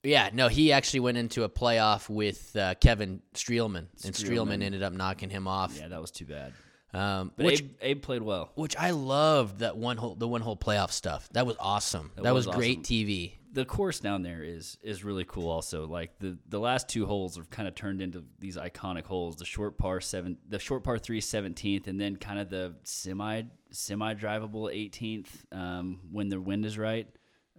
yeah, 0.02 0.30
no, 0.32 0.48
he 0.48 0.72
actually 0.72 1.00
went 1.00 1.18
into 1.18 1.44
a 1.44 1.48
playoff 1.48 2.08
with 2.08 2.54
uh, 2.56 2.74
Kevin 2.76 3.22
Streelman, 3.34 3.86
and 4.04 4.14
Streelman 4.14 4.62
ended 4.62 4.82
up 4.82 4.92
knocking 4.92 5.30
him 5.30 5.46
off. 5.46 5.76
yeah, 5.78 5.88
that 5.88 6.00
was 6.00 6.10
too 6.10 6.26
bad. 6.26 6.52
Um, 6.92 7.30
But 7.36 7.46
which 7.46 7.60
Abe, 7.60 7.70
Abe 7.82 8.02
played 8.02 8.22
well. 8.22 8.50
which 8.56 8.76
I 8.76 8.90
loved 8.90 9.60
that 9.60 9.76
one 9.76 9.96
whole 9.96 10.16
the 10.16 10.26
one 10.26 10.40
whole 10.40 10.56
playoff 10.56 10.90
stuff. 10.90 11.28
That 11.32 11.46
was 11.46 11.56
awesome. 11.60 12.10
That, 12.16 12.34
was, 12.34 12.48
was 12.48 12.56
great 12.56 12.80
awesome. 12.80 12.82
TV. 12.96 13.32
the 13.52 13.64
course 13.64 14.00
down 14.00 14.22
there 14.22 14.42
is 14.42 14.76
is 14.82 15.04
really 15.04 15.24
cool 15.24 15.48
also 15.48 15.86
like 15.86 16.18
the 16.18 16.36
the 16.48 16.58
last 16.58 16.88
two 16.88 17.06
holes 17.06 17.36
have 17.36 17.48
kind 17.50 17.68
of 17.68 17.76
turned 17.76 18.00
into 18.02 18.24
these 18.40 18.56
iconic 18.56 19.04
holes 19.04 19.36
the 19.36 19.44
short 19.44 19.76
par 19.78 20.00
7 20.00 20.36
the 20.48 20.58
short 20.58 20.82
par 20.84 20.98
3 20.98 21.20
17th 21.20 21.86
and 21.88 22.00
then 22.00 22.16
kind 22.16 22.38
of 22.40 22.48
the 22.48 22.74
semi 22.84 23.42
semi 23.70 24.14
drivable 24.14 24.72
18th 24.72 25.28
um, 25.52 26.00
when 26.10 26.28
the 26.28 26.40
wind 26.40 26.64
is 26.64 26.76
right 26.78 27.08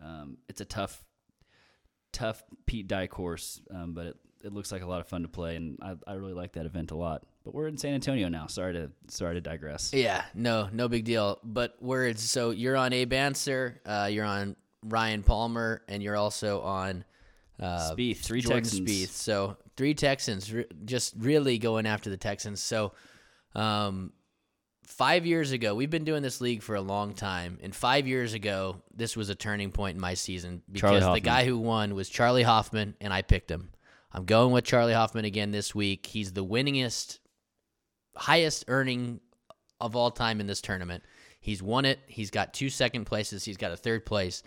um, 0.03 0.37
it's 0.49 0.59
a 0.61 0.65
tough 0.65 1.03
tough 2.11 2.43
Pete 2.65 2.87
Dye 2.87 3.07
course 3.07 3.61
um, 3.73 3.93
but 3.93 4.05
it, 4.07 4.15
it 4.43 4.53
looks 4.53 4.71
like 4.71 4.81
a 4.81 4.87
lot 4.87 4.99
of 5.01 5.07
fun 5.07 5.21
to 5.21 5.27
play 5.27 5.55
and 5.55 5.77
I, 5.81 5.95
I 6.07 6.13
really 6.13 6.33
like 6.33 6.53
that 6.53 6.65
event 6.65 6.91
a 6.91 6.95
lot 6.95 7.23
but 7.43 7.55
we're 7.55 7.67
in 7.67 7.77
San 7.77 7.93
Antonio 7.93 8.29
now 8.29 8.47
sorry 8.47 8.73
to 8.73 8.91
sorry 9.07 9.35
to 9.35 9.41
digress 9.41 9.91
Yeah, 9.93 10.23
no, 10.35 10.69
no 10.71 10.87
big 10.87 11.05
deal. 11.05 11.39
But 11.43 11.81
words. 11.81 12.21
So 12.21 12.51
you're 12.51 12.75
on 12.77 12.93
Abe 12.93 13.13
Ancer, 13.13 13.81
uh, 13.85 14.09
you're 14.11 14.25
on 14.25 14.55
Ryan 14.83 15.23
Palmer, 15.23 15.81
and 15.87 16.03
you're 16.03 16.15
also 16.15 16.61
on 16.61 17.03
uh, 17.59 17.91
Spieth, 17.91 18.17
three 18.17 18.41
Jordan 18.41 18.63
Texans. 18.63 18.89
Spieth. 18.89 19.09
So 19.09 19.57
three 19.75 19.93
Texans, 19.93 20.53
re- 20.53 20.65
just 20.85 21.15
really 21.17 21.57
going 21.57 21.85
after 21.87 22.09
the 22.09 22.17
Texans. 22.17 22.61
So, 22.61 22.93
um, 23.55 24.13
five 24.91 25.25
years 25.25 25.51
ago, 25.53 25.73
we've 25.73 25.89
been 25.89 26.03
doing 26.03 26.21
this 26.21 26.41
league 26.41 26.61
for 26.61 26.75
a 26.75 26.81
long 26.81 27.13
time, 27.13 27.57
and 27.63 27.73
five 27.73 28.07
years 28.07 28.33
ago, 28.33 28.81
this 28.93 29.15
was 29.15 29.29
a 29.29 29.35
turning 29.35 29.71
point 29.71 29.95
in 29.95 30.01
my 30.01 30.13
season 30.13 30.61
because 30.71 31.03
the 31.13 31.19
guy 31.21 31.45
who 31.45 31.57
won 31.57 31.95
was 31.95 32.09
Charley 32.09 32.43
Hoffman, 32.43 32.95
and 32.99 33.13
I 33.13 33.21
picked 33.21 33.49
him. 33.49 33.71
I'm 34.11 34.25
going 34.25 34.51
with 34.51 34.65
Charley 34.65 34.93
Hoffman 34.93 35.23
again 35.23 35.51
this 35.51 35.73
week. 35.73 36.05
He's 36.05 36.33
the 36.33 36.45
winningest, 36.45 37.19
highest 38.15 38.65
earning 38.67 39.21
of 39.79 39.95
all 39.95 40.11
time 40.11 40.41
in 40.41 40.47
this 40.47 40.61
tournament. 40.61 41.03
He's 41.39 41.63
won 41.63 41.85
it. 41.85 41.99
He's 42.07 42.29
got 42.29 42.53
two 42.53 42.69
second 42.69 43.05
places. 43.05 43.45
He's 43.45 43.57
got 43.57 43.71
a 43.71 43.77
third 43.77 44.05
place. 44.05 44.43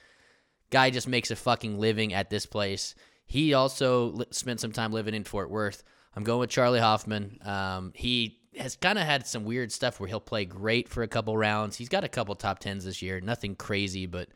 Guy 0.71 0.91
just 0.91 1.09
makes 1.09 1.31
a 1.31 1.37
fucking 1.37 1.79
living 1.81 2.13
at 2.13 2.29
this 2.29 2.45
place. 2.45 2.95
He 3.27 3.55
also 3.55 4.09
li- 4.09 4.27
spent 4.31 4.61
some 4.61 4.73
time 4.73 4.93
living 4.93 5.15
in 5.15 5.25
Fort 5.25 5.51
Worth. 5.51 5.83
I'm 6.15 6.23
going 6.23 6.41
with 6.41 6.51
Charley 6.51 6.81
Hoffman. 6.81 7.39
Um, 7.45 7.93
he 7.95 8.39
has 8.59 8.77
kind 8.77 8.99
of 8.99 9.05
had 9.05 9.27
some 9.27 9.45
weird 9.45 9.73
stuff 9.73 10.01
where 10.01 10.09
he'll 10.09 10.21
play 10.21 10.45
great 10.45 10.89
for 10.89 11.03
a 11.03 11.09
couple 11.09 11.37
rounds. 11.37 11.77
He's 11.77 11.89
got 11.89 12.05
a 12.05 12.09
couple 12.09 12.35
top 12.35 12.59
tens 12.59 12.85
this 12.85 13.03
year. 13.03 13.21
Nothing 13.21 13.55
crazy, 13.57 14.07
but 14.07 14.29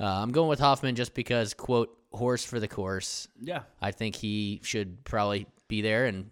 uh, 0.00 0.04
I'm 0.04 0.32
going 0.32 0.48
with 0.48 0.60
Hoffman 0.60 0.94
just 0.94 1.14
because, 1.14 1.54
quote, 1.54 1.96
horse 2.12 2.44
for 2.44 2.58
the 2.58 2.68
course. 2.68 3.28
yeah 3.40 3.62
I 3.82 3.90
think 3.90 4.16
he 4.16 4.60
should 4.62 5.04
probably 5.04 5.46
be 5.68 5.82
there 5.82 6.06
and 6.06 6.30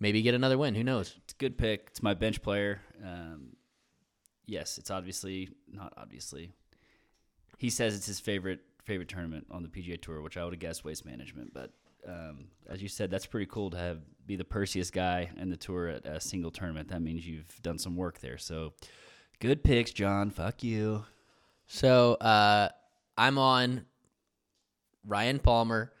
maybe 0.00 0.22
get 0.22 0.34
another 0.34 0.58
win. 0.58 0.74
Who 0.74 0.84
knows? 0.84 1.14
It's 1.24 1.34
a 1.34 1.36
good 1.36 1.58
pick. 1.58 1.88
It's 1.90 2.02
my 2.02 2.14
bench 2.14 2.42
player. 2.42 2.80
Um, 3.04 3.56
yes, 4.46 4.78
it's 4.78 4.90
obviously 4.90 5.50
not 5.70 5.92
obviously. 5.96 6.52
He 7.58 7.70
says 7.70 7.94
it's 7.94 8.06
his 8.06 8.20
favorite 8.20 8.60
favorite 8.84 9.08
tournament 9.08 9.46
on 9.50 9.62
the 9.62 9.68
PGA 9.68 10.00
Tour, 10.00 10.20
which 10.20 10.36
I 10.36 10.44
would 10.44 10.52
have 10.52 10.60
guessed 10.60 10.84
Waste 10.84 11.04
Management. 11.04 11.52
But 11.54 11.70
um, 12.06 12.46
as 12.68 12.82
you 12.82 12.88
said, 12.88 13.10
that's 13.10 13.26
pretty 13.26 13.46
cool 13.46 13.70
to 13.70 13.76
have 13.76 13.98
be 14.26 14.36
the 14.36 14.44
Perseus 14.44 14.90
guy 14.90 15.30
in 15.36 15.50
the 15.50 15.56
tour 15.56 15.88
at 15.88 16.06
a 16.06 16.20
single 16.20 16.50
tournament. 16.50 16.88
That 16.88 17.02
means 17.02 17.26
you've 17.26 17.60
done 17.62 17.78
some 17.78 17.96
work 17.96 18.20
there. 18.20 18.38
So 18.38 18.72
good 19.40 19.62
picks, 19.62 19.90
John. 19.90 20.30
Fuck 20.30 20.62
you. 20.62 21.04
So 21.66 22.14
uh, 22.14 22.68
I'm 23.16 23.38
on 23.38 23.84
Ryan 25.06 25.38
Palmer. 25.38 25.92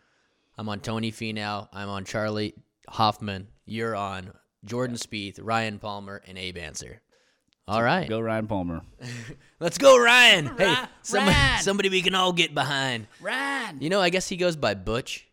I'm 0.56 0.68
on 0.68 0.80
Tony 0.80 1.12
Finau. 1.12 1.68
I'm 1.72 1.88
on 1.88 2.04
Charley 2.04 2.54
Hoffman. 2.88 3.48
You're 3.66 3.96
on 3.96 4.32
Jordan 4.64 4.96
Spieth, 4.96 5.38
Ryan 5.42 5.78
Palmer, 5.78 6.22
and 6.26 6.38
Abe 6.38 6.58
Ancer. 6.58 7.00
All 7.66 7.82
right. 7.82 8.08
Go 8.08 8.20
Ryan 8.20 8.46
Palmer. 8.46 8.82
Let's 9.60 9.78
go, 9.78 9.98
Ryan. 9.98 10.50
Hey, 10.58 10.74
somebody, 11.02 11.36
somebody 11.60 11.88
we 11.88 12.02
can 12.02 12.14
all 12.14 12.32
get 12.32 12.54
behind. 12.54 13.06
Ryan. 13.20 13.80
You 13.80 13.88
know, 13.88 14.00
I 14.00 14.10
guess 14.10 14.28
he 14.28 14.36
goes 14.36 14.54
by 14.54 14.74
Butch. 14.74 15.26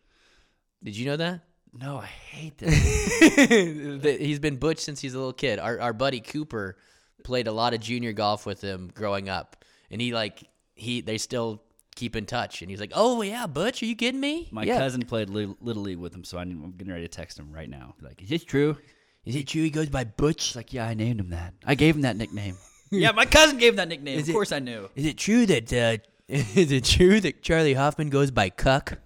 Did 0.82 0.96
you 0.96 1.06
know 1.06 1.16
that? 1.16 1.40
No, 1.74 1.96
I 1.98 2.06
hate 2.06 2.58
that. 2.58 4.16
He's 4.20 4.38
been 4.38 4.56
Butch 4.56 4.78
since 4.78 5.00
he's 5.00 5.14
a 5.14 5.18
little 5.18 5.32
kid. 5.32 5.58
Our 5.58 5.80
our 5.80 5.92
buddy 5.92 6.20
Cooper 6.20 6.76
played 7.24 7.46
a 7.46 7.52
lot 7.52 7.72
of 7.74 7.80
junior 7.80 8.12
golf 8.12 8.44
with 8.46 8.60
him 8.60 8.90
growing 8.94 9.28
up, 9.28 9.64
and 9.90 10.00
he 10.00 10.12
like 10.12 10.42
he 10.74 11.00
they 11.00 11.16
still 11.18 11.62
keep 11.94 12.14
in 12.16 12.26
touch. 12.26 12.60
And 12.62 12.70
he's 12.70 12.80
like, 12.80 12.92
"Oh 12.94 13.22
yeah, 13.22 13.46
Butch, 13.46 13.82
are 13.82 13.86
you 13.86 13.96
kidding 13.96 14.20
me? 14.20 14.48
My 14.50 14.64
yeah. 14.64 14.78
cousin 14.78 15.02
played 15.02 15.30
li- 15.30 15.54
little 15.60 15.82
league 15.82 15.98
with 15.98 16.14
him, 16.14 16.24
so 16.24 16.36
I 16.38 16.42
I'm 16.42 16.72
getting 16.76 16.92
ready 16.92 17.04
to 17.04 17.08
text 17.08 17.38
him 17.38 17.52
right 17.52 17.70
now. 17.70 17.94
Be 18.00 18.06
Like, 18.06 18.20
is 18.22 18.28
this 18.28 18.44
true? 18.44 18.76
Is 19.24 19.36
it 19.36 19.46
true 19.46 19.62
he 19.62 19.70
goes 19.70 19.88
by 19.88 20.02
Butch? 20.04 20.48
He's 20.48 20.56
like, 20.56 20.72
yeah, 20.72 20.84
I 20.88 20.94
named 20.94 21.20
him 21.20 21.30
that. 21.30 21.54
I 21.64 21.76
gave 21.76 21.94
him 21.94 22.00
that 22.02 22.16
nickname. 22.16 22.56
yeah, 22.90 23.12
my 23.12 23.24
cousin 23.24 23.56
gave 23.56 23.74
him 23.74 23.76
that 23.76 23.86
nickname. 23.88 24.18
Is 24.18 24.24
of 24.24 24.30
it- 24.30 24.32
course 24.32 24.50
I 24.52 24.58
knew. 24.58 24.90
Is 24.96 25.06
it 25.06 25.16
true 25.16 25.46
that 25.46 25.72
uh, 25.72 25.96
is 26.28 26.70
it 26.72 26.84
true 26.84 27.20
that 27.20 27.40
Charley 27.42 27.72
Hoffman 27.74 28.10
goes 28.10 28.30
by 28.30 28.50
Cuck? 28.50 28.98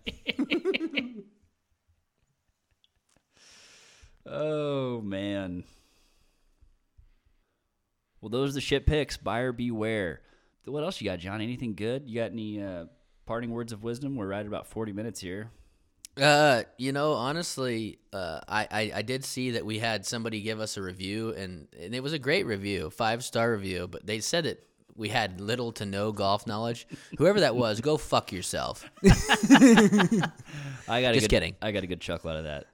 Oh 4.27 5.01
man. 5.01 5.65
Well, 8.21 8.31
those 8.31 8.51
are 8.51 8.55
the 8.55 8.61
shit 8.61 8.87
picks. 8.87 9.17
Buyer 9.17 9.53
beware. 9.53 10.21
What 10.65 10.83
else 10.83 11.01
you 11.01 11.09
got, 11.09 11.21
John? 11.21 11.41
Anything 11.41 11.75
good? 11.75 12.09
You 12.09 12.17
got 12.17 12.33
any 12.33 12.61
uh, 12.61 12.87
parting 13.25 13.51
words 13.51 13.73
of 13.73 13.85
wisdom? 13.85 14.17
We're 14.17 14.27
right 14.27 14.41
at 14.41 14.47
about 14.47 14.67
forty 14.67 14.93
minutes 14.93 15.21
here. 15.21 15.51
Uh, 16.21 16.63
you 16.79 16.93
know, 16.93 17.13
honestly, 17.13 17.99
uh, 18.13 18.41
I, 18.49 18.67
I 18.71 18.93
I 18.97 19.03
did 19.03 19.25
see 19.25 19.53
that 19.53 19.67
we 19.67 19.79
had 19.79 20.07
somebody 20.07 20.41
give 20.41 20.61
us 20.61 20.77
a 20.77 20.83
review, 20.83 21.35
and, 21.35 21.69
and 21.79 21.95
it 21.95 22.03
was 22.03 22.15
a 22.15 22.19
great 22.19 22.47
review, 22.47 22.91
five 22.91 23.23
star 23.23 23.53
review. 23.53 23.87
But 23.87 24.07
they 24.07 24.21
said 24.21 24.45
that 24.45 24.67
we 24.97 25.11
had 25.11 25.41
little 25.41 25.73
to 25.73 25.87
no 25.87 26.11
golf 26.13 26.47
knowledge. 26.47 26.89
Whoever 27.19 27.41
that 27.41 27.55
was, 27.55 27.81
go 27.81 27.97
fuck 27.99 28.33
yourself. 28.33 28.85
I 29.05 30.31
got 31.03 31.11
a 31.11 31.13
Just 31.13 31.25
good, 31.25 31.31
kidding. 31.31 31.57
I 31.61 31.71
got 31.71 31.85
a 31.85 31.87
good 31.87 32.01
chuckle 32.01 32.31
out 32.31 32.37
of 32.39 32.45
that. 32.45 32.67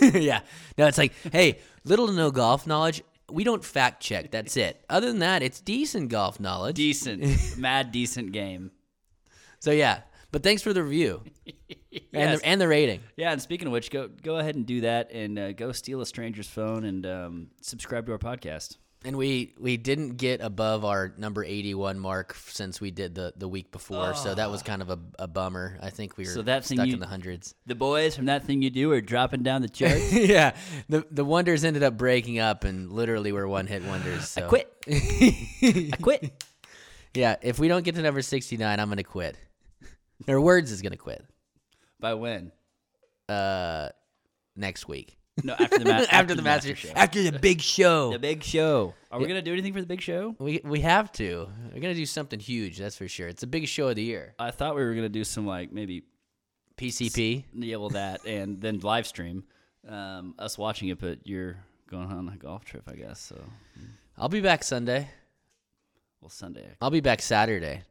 yeah, 0.14 0.40
no, 0.78 0.86
it's 0.86 0.98
like, 0.98 1.12
hey, 1.32 1.58
little 1.84 2.06
to 2.06 2.12
no 2.12 2.30
golf 2.30 2.66
knowledge. 2.66 3.02
We 3.30 3.44
don't 3.44 3.64
fact 3.64 4.02
check. 4.02 4.30
That's 4.30 4.56
it. 4.56 4.84
Other 4.90 5.06
than 5.06 5.20
that, 5.20 5.42
it's 5.42 5.60
decent 5.60 6.08
golf 6.08 6.40
knowledge. 6.40 6.76
Decent, 6.76 7.22
mad 7.58 7.92
decent 7.92 8.32
game. 8.32 8.72
so 9.60 9.70
yeah, 9.70 10.00
but 10.32 10.42
thanks 10.42 10.62
for 10.62 10.72
the 10.72 10.82
review 10.82 11.22
and 12.12 12.38
the, 12.38 12.40
and 12.44 12.60
the 12.60 12.68
rating. 12.68 13.00
Yeah, 13.16 13.32
and 13.32 13.40
speaking 13.40 13.66
of 13.66 13.72
which, 13.72 13.90
go 13.90 14.08
go 14.08 14.38
ahead 14.38 14.56
and 14.56 14.66
do 14.66 14.80
that, 14.82 15.12
and 15.12 15.38
uh, 15.38 15.52
go 15.52 15.72
steal 15.72 16.00
a 16.00 16.06
stranger's 16.06 16.48
phone 16.48 16.84
and 16.84 17.06
um, 17.06 17.46
subscribe 17.60 18.06
to 18.06 18.12
our 18.12 18.18
podcast. 18.18 18.76
And 19.02 19.16
we 19.16 19.54
we 19.58 19.78
didn't 19.78 20.18
get 20.18 20.42
above 20.42 20.84
our 20.84 21.14
number 21.16 21.42
81 21.42 21.98
mark 21.98 22.34
since 22.34 22.82
we 22.82 22.90
did 22.90 23.14
the 23.14 23.32
the 23.34 23.48
week 23.48 23.72
before, 23.72 24.14
so 24.14 24.34
that 24.34 24.50
was 24.50 24.62
kind 24.62 24.82
of 24.82 24.90
a, 24.90 24.98
a 25.18 25.26
bummer. 25.26 25.78
I 25.80 25.88
think 25.88 26.18
we 26.18 26.24
were 26.24 26.30
So 26.30 26.42
that 26.42 26.66
stuck 26.66 26.86
you- 26.86 26.92
in 26.94 27.00
the 27.00 27.06
hundreds. 27.06 27.54
The 27.64 27.74
boys 27.74 28.14
from 28.14 28.26
that 28.26 28.44
thing 28.44 28.60
you 28.60 28.68
do 28.68 28.92
are 28.92 29.00
dropping 29.00 29.42
down 29.42 29.62
the 29.62 29.70
charts. 29.70 30.12
yeah, 30.12 30.54
the 30.90 31.06
the 31.10 31.24
wonders 31.24 31.64
ended 31.64 31.82
up 31.82 31.96
breaking 31.96 32.40
up 32.40 32.64
and 32.64 32.92
literally 32.92 33.32
were 33.32 33.48
one 33.48 33.66
hit 33.66 33.82
wonders. 33.84 34.28
So. 34.28 34.44
I 34.44 34.48
quit. 34.48 34.70
I 34.88 35.96
quit. 36.02 36.44
Yeah, 37.14 37.36
if 37.40 37.58
we 37.58 37.68
don't 37.68 37.84
get 37.84 37.94
to 37.94 38.02
number 38.02 38.20
69, 38.20 38.78
I'm 38.78 38.88
gonna 38.90 39.02
quit. 39.02 39.34
Or 40.28 40.42
words 40.42 40.70
is 40.70 40.82
gonna 40.82 40.98
quit. 40.98 41.24
By 41.98 42.12
when? 42.14 42.52
Uh, 43.30 43.88
next 44.56 44.88
week 44.88 45.16
No, 45.44 45.54
after 45.58 45.78
the 45.78 45.84
ma- 45.88 46.06
after, 46.10 46.34
the 46.34 46.42
master, 46.42 46.74
show. 46.76 46.90
after 46.94 47.22
the 47.22 47.38
big 47.38 47.60
show. 47.60 48.12
The 48.12 48.18
big 48.18 48.42
show. 48.42 48.94
Are 49.10 49.18
we 49.18 49.26
gonna 49.26 49.42
do 49.42 49.52
anything 49.52 49.72
for 49.72 49.80
the 49.80 49.86
big 49.86 50.00
show? 50.00 50.34
we 50.38 50.60
we 50.64 50.80
have 50.80 51.10
to. 51.12 51.48
We're 51.74 51.80
gonna 51.80 51.94
do 51.94 52.06
something 52.06 52.38
huge. 52.40 52.78
That's 52.78 52.96
for 52.96 53.08
sure. 53.08 53.28
It's 53.28 53.40
the 53.40 53.46
biggest 53.46 53.72
show 53.72 53.88
of 53.88 53.96
the 53.96 54.02
year. 54.02 54.34
I 54.38 54.50
thought 54.50 54.74
we 54.76 54.82
were 54.82 54.94
gonna 54.94 55.08
do 55.08 55.24
some 55.24 55.46
like 55.46 55.72
maybe 55.72 56.04
PCP. 56.76 57.44
yeah, 57.54 57.76
well 57.76 57.90
that 57.90 58.24
and 58.24 58.60
then 58.60 58.78
live 58.80 59.06
stream 59.06 59.44
um, 59.88 60.34
us 60.38 60.56
watching 60.58 60.88
it, 60.88 60.98
but 61.00 61.26
you're 61.26 61.56
going 61.90 62.10
on 62.10 62.28
a 62.28 62.36
golf 62.36 62.64
trip, 62.64 62.84
I 62.86 62.94
guess. 62.94 63.20
So 63.20 63.36
I'll 64.16 64.28
be 64.28 64.40
back 64.40 64.62
Sunday. 64.62 65.08
well, 66.20 66.28
Sunday. 66.30 66.66
I'll 66.80 66.90
be 66.90 67.00
back 67.00 67.20
Saturday. 67.22 67.82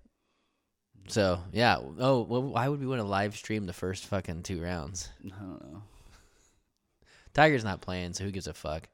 So 1.08 1.40
yeah. 1.52 1.78
Oh, 2.00 2.22
well, 2.22 2.44
why 2.44 2.68
would 2.68 2.80
we 2.80 2.88
want 2.88 3.02
to 3.02 3.08
live 3.08 3.36
stream 3.36 3.66
the 3.66 3.74
first 3.74 4.06
fucking 4.06 4.44
two 4.44 4.62
rounds? 4.62 5.10
I 5.26 5.30
don't 5.40 5.74
know. 5.74 5.82
Tiger's 7.40 7.64
not 7.64 7.80
playing, 7.80 8.12
so 8.12 8.26
who 8.26 8.32
gives 8.32 8.48
a 8.48 8.54
fuck? 8.54 8.90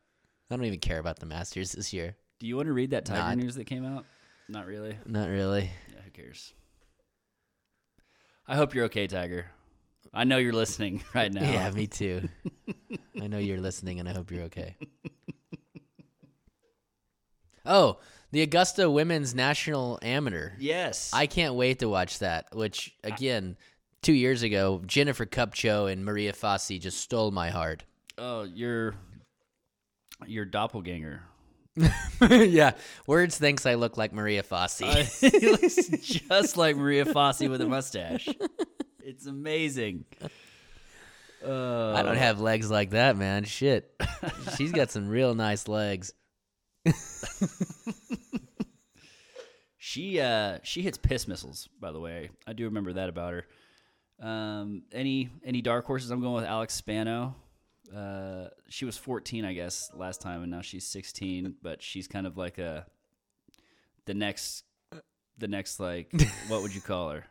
I 0.52 0.56
don't 0.56 0.66
even 0.66 0.78
care 0.78 1.00
about 1.00 1.18
the 1.18 1.26
Masters 1.26 1.72
this 1.72 1.92
year. 1.92 2.16
Do 2.40 2.46
you 2.46 2.56
want 2.56 2.68
to 2.68 2.74
read 2.74 2.92
that 2.92 3.04
Tiger 3.06 3.20
Not- 3.22 3.38
news 3.40 3.56
that 3.56 3.66
came 3.66 3.84
out? 3.84 4.06
Not 4.48 4.68
really. 4.68 4.96
Not 5.08 5.30
really. 5.30 5.72
Yeah, 5.92 6.02
who 6.06 6.12
cares? 6.12 6.54
I 8.48 8.56
hope 8.56 8.76
you're 8.76 8.86
okay, 8.86 9.08
Tiger. 9.08 9.48
I 10.14 10.26
know 10.26 10.38
you're 10.38 10.54
listening 10.54 11.04
right 11.16 11.34
now. 11.34 11.42
Yeah, 11.42 11.72
me 11.72 11.88
too. 12.02 12.30
I 13.20 13.26
know 13.26 13.40
you're 13.40 13.60
listening, 13.60 14.00
and 14.00 14.08
I 14.08 14.14
hope 14.14 14.30
you're 14.30 14.44
okay. 14.44 14.76
Oh, 17.66 17.98
the 18.32 18.44
Augusta 18.44 18.88
Women's 18.92 19.34
National 19.34 19.98
Amateur. 20.04 20.52
Yes. 20.60 21.10
I 21.14 21.26
can't 21.26 21.56
wait 21.56 21.80
to 21.80 21.90
watch 21.90 22.20
that. 22.20 22.46
Which 22.56 22.94
again, 23.04 23.58
two 24.04 24.14
years 24.14 24.44
ago, 24.44 24.84
Jennifer 24.86 25.26
Kupcho 25.26 25.92
and 25.92 26.06
Maria 26.06 26.32
Fassi 26.32 26.80
just 26.80 27.00
stole 27.00 27.32
my 27.32 27.50
heart. 27.50 27.84
Oh, 28.18 28.44
your 28.44 28.96
your 30.26 30.46
doppelganger. 30.46 31.24
yeah, 32.30 32.72
words 33.06 33.38
thinks 33.38 33.66
I 33.66 33.76
look 33.76 33.98
like 33.98 34.14
Maria 34.14 34.44
Fassi. 34.44 34.86
he 35.40 35.50
looks 35.50 35.88
just 36.02 36.56
like 36.56 36.78
Maria 36.78 37.06
Fassi 37.06 37.50
with 37.50 37.62
a 37.62 37.66
mustache. 37.66 38.30
It's 39.04 39.26
amazing. 39.26 40.06
Uh, 41.46 41.94
I 41.94 42.02
don't 42.02 42.16
have 42.16 42.40
legs 42.40 42.72
like 42.72 42.92
that, 42.92 43.18
man. 43.18 43.44
Shit, 43.44 43.94
she's 44.58 44.72
got 44.72 44.90
some 44.90 45.10
real 45.10 45.36
nice 45.36 45.68
legs. 45.68 46.14
She 49.96 50.20
uh 50.20 50.58
she 50.62 50.82
hits 50.82 50.98
piss 50.98 51.26
missiles. 51.26 51.70
By 51.80 51.92
the 51.92 52.02
way, 52.02 52.32
I 52.46 52.52
do 52.52 52.66
remember 52.66 52.94
that 52.94 53.08
about 53.08 53.34
her. 53.34 53.46
Um, 54.20 54.82
any 54.92 55.30
any 55.46 55.62
dark 55.62 55.86
horses? 55.86 56.10
I'm 56.10 56.20
going 56.22 56.34
with 56.34 56.44
Alex 56.44 56.74
Spano. 56.74 57.36
Uh, 57.94 58.50
she 58.70 58.86
was 58.86 58.98
14, 58.98 59.46
I 59.46 59.54
guess, 59.54 59.92
last 59.94 60.22
time, 60.22 60.42
and 60.42 60.52
now 60.52 60.62
she's 60.62 60.86
16. 60.86 61.56
But 61.62 61.82
she's 61.82 62.08
kind 62.08 62.28
of 62.28 62.38
like 62.38 62.58
a 62.58 62.86
the 64.06 64.14
next 64.14 64.64
the 65.38 65.48
next 65.48 65.80
like 65.80 66.12
what 66.48 66.62
would 66.62 66.76
you 66.76 66.82
call 66.82 67.10
her? 67.10 67.26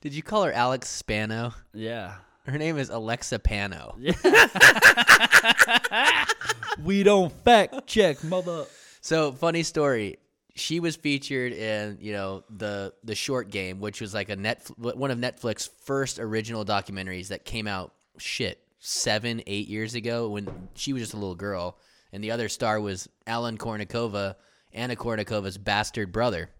Did 0.00 0.14
you 0.14 0.22
call 0.22 0.44
her 0.44 0.52
Alex 0.52 0.88
Spano? 0.88 1.52
Yeah. 1.74 2.14
Her 2.46 2.56
name 2.56 2.78
is 2.78 2.88
Alexa 2.88 3.40
Pano. 3.40 3.94
We 6.82 7.02
don't 7.02 7.32
fact 7.44 7.86
check, 7.86 8.22
mother. 8.22 8.66
So 9.00 9.32
funny 9.32 9.62
story. 9.62 10.18
She 10.54 10.80
was 10.80 10.96
featured 10.96 11.52
in 11.52 11.98
you 12.00 12.12
know 12.12 12.44
the 12.50 12.92
the 13.04 13.14
short 13.14 13.50
game, 13.50 13.80
which 13.80 14.00
was 14.00 14.14
like 14.14 14.28
a 14.28 14.36
net 14.36 14.68
one 14.76 15.10
of 15.10 15.18
Netflix's 15.18 15.70
first 15.84 16.18
original 16.18 16.64
documentaries 16.64 17.28
that 17.28 17.44
came 17.44 17.66
out 17.66 17.92
shit 18.18 18.60
seven 18.78 19.42
eight 19.46 19.68
years 19.68 19.94
ago 19.94 20.28
when 20.28 20.68
she 20.74 20.92
was 20.92 21.02
just 21.02 21.14
a 21.14 21.18
little 21.18 21.34
girl, 21.34 21.78
and 22.12 22.22
the 22.22 22.30
other 22.30 22.48
star 22.48 22.80
was 22.80 23.08
Alan 23.26 23.58
Kournikova, 23.58 24.36
Anna 24.72 24.96
Kournikova's 24.96 25.58
bastard 25.58 26.12
brother, 26.12 26.50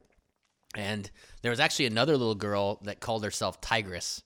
and 0.74 1.10
there 1.42 1.50
was 1.50 1.60
actually 1.60 1.86
another 1.86 2.16
little 2.16 2.34
girl 2.34 2.80
that 2.82 3.00
called 3.00 3.24
herself 3.24 3.60
Tigress. 3.60 4.22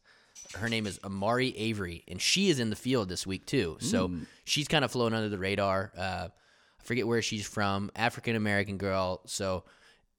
Her 0.57 0.69
name 0.69 0.87
is 0.87 0.99
Amari 1.05 1.57
Avery, 1.57 2.05
and 2.09 2.21
she 2.21 2.49
is 2.51 2.59
in 2.59 2.71
the 2.71 2.77
field 2.77 3.09
this 3.09 3.27
week 3.27 3.47
too. 3.47 3.77
So 3.81 4.11
she's 4.45 4.69
kind 4.69 4.85
of 4.85 4.91
flown 4.91 5.15
under 5.15 5.29
the 5.29 5.39
radar. 5.39 5.93
Uh, 5.97 6.29
I 6.29 6.83
forget 6.83 7.07
where 7.07 7.23
she's 7.23 7.47
from, 7.47 7.91
African 7.95 8.37
American 8.37 8.77
girl. 8.77 9.21
So 9.27 9.65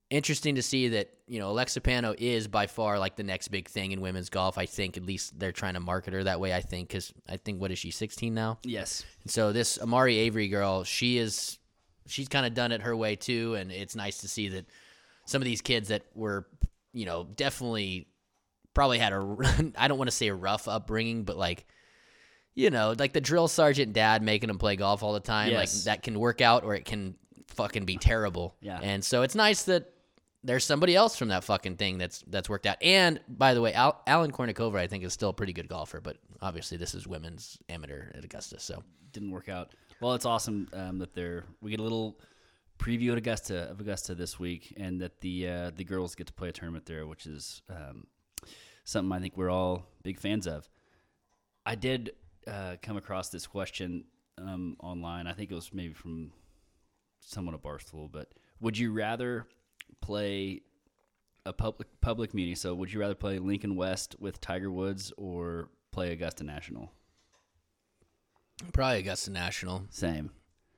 interesting 0.10 0.56
to 0.56 0.62
see 0.62 0.90
that 0.90 1.10
you 1.28 1.40
know 1.40 1.50
Alexa 1.50 1.82
Pano 1.82 2.14
is 2.18 2.48
by 2.48 2.68
far 2.68 3.00
like 3.00 3.16
the 3.16 3.24
next 3.24 3.48
big 3.48 3.68
thing 3.68 3.92
in 3.92 4.02
women's 4.02 4.30
golf. 4.30 4.58
I 4.58 4.66
think 4.66 4.98
at 4.98 5.04
least 5.06 5.40
they're 5.40 5.52
trying 5.52 5.74
to 5.74 5.80
market 5.80 6.14
her 6.14 6.24
that 6.24 6.40
way. 6.40 6.54
I 6.54 6.62
think 6.62 6.90
because 6.90 7.14
I 7.28 7.38
think 7.38 7.60
what 7.62 7.72
is 7.72 7.80
she 7.80 7.92
16 7.92 8.34
now? 8.34 8.60
Yes. 8.64 9.04
And 9.24 9.32
so 9.32 9.52
this 9.52 9.80
Amari 9.82 10.18
Avery 10.20 10.48
girl, 10.50 10.84
she 10.84 11.18
is 11.18 11.58
she's 12.06 12.28
kind 12.28 12.46
of 12.46 12.54
done 12.54 12.72
it 12.72 12.82
her 12.82 12.96
way 12.96 13.16
too, 13.16 13.56
and 13.56 13.72
it's 13.72 13.96
nice 13.96 14.20
to 14.20 14.28
see 14.28 14.50
that 14.50 14.66
some 15.26 15.42
of 15.42 15.46
these 15.46 15.62
kids 15.62 15.88
that 15.88 16.04
were 16.14 16.46
you 16.94 17.06
know 17.06 17.24
definitely 17.36 18.08
probably 18.74 19.00
had 19.00 19.14
a 19.14 19.38
I 19.78 19.88
don't 19.88 19.98
want 19.98 20.10
to 20.10 20.16
say 20.16 20.28
a 20.28 20.36
rough 20.36 20.68
upbringing, 20.68 21.24
but 21.24 21.38
like 21.38 21.66
you 22.56 22.70
know 22.70 22.94
like 23.00 23.14
the 23.14 23.22
drill 23.22 23.48
sergeant 23.48 23.94
dad 23.94 24.22
making 24.22 24.48
them 24.50 24.60
play 24.60 24.76
golf 24.76 25.02
all 25.02 25.14
the 25.14 25.20
time, 25.20 25.50
Yes. 25.50 25.74
like 25.76 25.84
that 25.86 26.04
can 26.04 26.20
work 26.20 26.42
out 26.42 26.64
or 26.66 26.76
it 26.76 26.86
can 26.86 27.16
fucking 27.48 27.86
be 27.86 27.98
terrible. 27.98 28.56
Yeah. 28.62 28.80
and 28.84 29.04
so 29.04 29.22
it's 29.24 29.34
nice 29.36 29.64
that. 29.64 29.90
There's 30.44 30.66
somebody 30.66 30.96
else 30.96 31.16
from 31.16 31.30
that 31.30 31.44
fucking 31.44 31.78
thing 31.78 31.98
that's 31.98 32.24
that's 32.28 32.50
worked 32.50 32.66
out. 32.66 32.78
And 32.82 33.20
by 33.28 33.54
the 33.54 33.62
way, 33.62 33.74
Al, 33.74 34.02
Alan 34.08 34.32
Kournikova, 34.32 34.78
I 34.78 34.88
think, 34.88 35.04
is 35.04 35.14
still 35.14 35.30
a 35.30 35.34
pretty 35.34 35.54
good 35.54 35.70
golfer, 35.70 36.02
but 36.02 36.18
obviously 36.42 36.78
this 36.78 36.94
is 36.94 37.08
women's 37.08 37.58
amateur 37.70 38.12
at 38.14 38.26
Augusta. 38.26 38.60
So 38.60 38.84
didn't 39.12 39.32
work 39.32 39.48
out. 39.48 39.74
Well, 40.02 40.14
it's 40.14 40.26
awesome 40.26 40.68
um, 40.74 40.98
that 41.00 41.14
they're 41.14 41.46
we 41.62 41.72
get 41.72 41.80
a 41.80 41.84
little 41.84 42.20
preview 42.78 43.12
at 43.12 43.18
Augusta 43.18 43.70
of 43.70 43.80
Augusta 43.80 44.16
this 44.16 44.40
week, 44.40 44.74
and 44.78 45.00
that 45.02 45.22
the 45.22 45.48
uh, 45.48 45.72
the 45.76 45.86
girls 45.86 46.16
get 46.16 46.28
to 46.28 46.34
play 46.34 46.50
a 46.50 46.52
tournament 46.52 46.86
there, 46.86 47.08
which 47.08 47.26
is 47.26 47.62
um, 47.70 48.06
something 48.84 49.12
I 49.12 49.22
think 49.22 49.38
we're 49.38 49.50
all 49.50 49.86
big 50.04 50.20
fans 50.20 50.48
of. 50.48 50.68
I 51.66 51.76
did 51.76 52.12
uh, 52.46 52.76
come 52.82 52.98
across 52.98 53.30
this 53.30 53.48
question 53.48 54.04
um, 54.38 54.76
online. 54.82 55.28
I 55.28 55.34
think 55.34 55.52
it 55.52 55.56
was 55.56 55.74
maybe 55.74 55.94
from 55.94 56.32
someone 57.22 57.56
at 57.56 57.64
Barstool, 57.64 58.12
but 58.12 58.34
would 58.60 58.78
you 58.78 58.92
rather 58.92 59.48
play 60.02 60.62
a 61.46 61.54
public 61.54 61.88
public 62.02 62.34
meeting? 62.34 62.56
So, 62.56 62.74
would 62.76 62.92
you 62.92 63.00
rather 63.00 63.16
play 63.16 63.40
Lincoln 63.40 63.76
West 63.76 64.16
with 64.20 64.42
Tiger 64.42 64.72
Woods 64.72 65.12
or 65.18 65.70
play 65.92 66.12
Augusta 66.12 66.44
National? 66.44 66.92
probably 68.72 69.00
Augusta 69.00 69.32
National. 69.32 69.84
Same. 69.90 70.32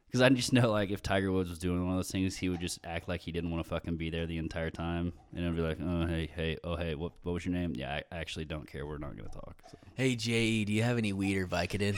Because 0.08 0.22
I 0.22 0.30
just 0.30 0.54
know, 0.54 0.72
like, 0.72 0.92
if 0.92 1.04
Tiger 1.04 1.32
Woods 1.32 1.50
was 1.50 1.60
doing 1.60 1.84
one 1.84 1.92
of 1.92 1.98
those 1.98 2.10
things, 2.10 2.38
he 2.38 2.48
would 2.48 2.62
just 2.62 2.80
act 2.86 3.10
like 3.10 3.22
he 3.22 3.32
didn't 3.32 3.52
want 3.52 3.64
to 3.64 3.70
fucking 3.70 3.98
be 3.98 4.10
there 4.10 4.26
the 4.26 4.38
entire 4.38 4.70
time, 4.70 5.12
and 5.34 5.44
it'd 5.44 5.58
be 5.58 5.62
like, 5.62 5.78
"Oh, 5.82 6.08
hey, 6.08 6.30
hey, 6.34 6.58
oh, 6.64 6.78
hey, 6.78 6.96
what, 6.96 7.12
what 7.24 7.34
was 7.34 7.46
your 7.46 7.54
name? 7.54 7.74
Yeah, 7.76 7.94
I 7.94 8.16
actually 8.16 8.46
don't 8.46 8.66
care. 8.66 8.86
We're 8.86 8.98
not 8.98 9.18
gonna 9.18 9.30
talk." 9.30 9.58
So. 9.70 9.78
Hey 9.96 10.16
Jay, 10.16 10.64
do 10.64 10.72
you 10.72 10.84
have 10.84 10.98
any 10.98 11.12
weed 11.12 11.38
or 11.38 11.48
Vicodin? 11.48 11.98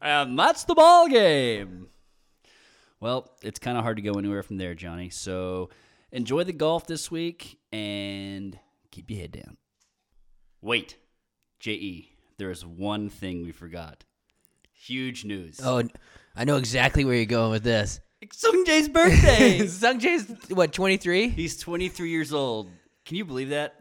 And 0.00 0.30
um, 0.30 0.36
that's 0.36 0.64
the 0.64 0.74
ball 0.74 1.08
game. 1.08 1.86
Well, 3.00 3.30
it's 3.42 3.58
kind 3.58 3.78
of 3.78 3.84
hard 3.84 3.96
to 3.96 4.02
go 4.02 4.14
anywhere 4.14 4.42
from 4.42 4.56
there, 4.56 4.74
Johnny. 4.74 5.08
So 5.10 5.70
enjoy 6.10 6.44
the 6.44 6.52
golf 6.52 6.86
this 6.86 7.10
week 7.10 7.58
and 7.72 8.58
keep 8.90 9.10
your 9.10 9.20
head 9.20 9.32
down. 9.32 9.56
Wait, 10.60 10.96
Je, 11.60 12.10
there 12.38 12.50
is 12.50 12.64
one 12.66 13.08
thing 13.08 13.44
we 13.44 13.52
forgot. 13.52 14.04
Huge 14.72 15.24
news. 15.24 15.60
oh, 15.62 15.82
I 16.36 16.44
know 16.44 16.56
exactly 16.56 17.04
where 17.04 17.14
you're 17.14 17.26
going 17.26 17.50
with 17.50 17.64
this. 17.64 18.00
it's 18.20 18.40
Sung 18.40 18.64
Jae's 18.66 18.88
birthday. 18.88 19.66
Sung 19.66 20.00
Jae's 20.00 20.32
what 20.50 20.72
23? 20.72 21.28
He's 21.28 21.56
23 21.58 22.10
years 22.10 22.32
old. 22.32 22.70
Can 23.04 23.16
you 23.16 23.24
believe 23.24 23.50
that? 23.50 23.74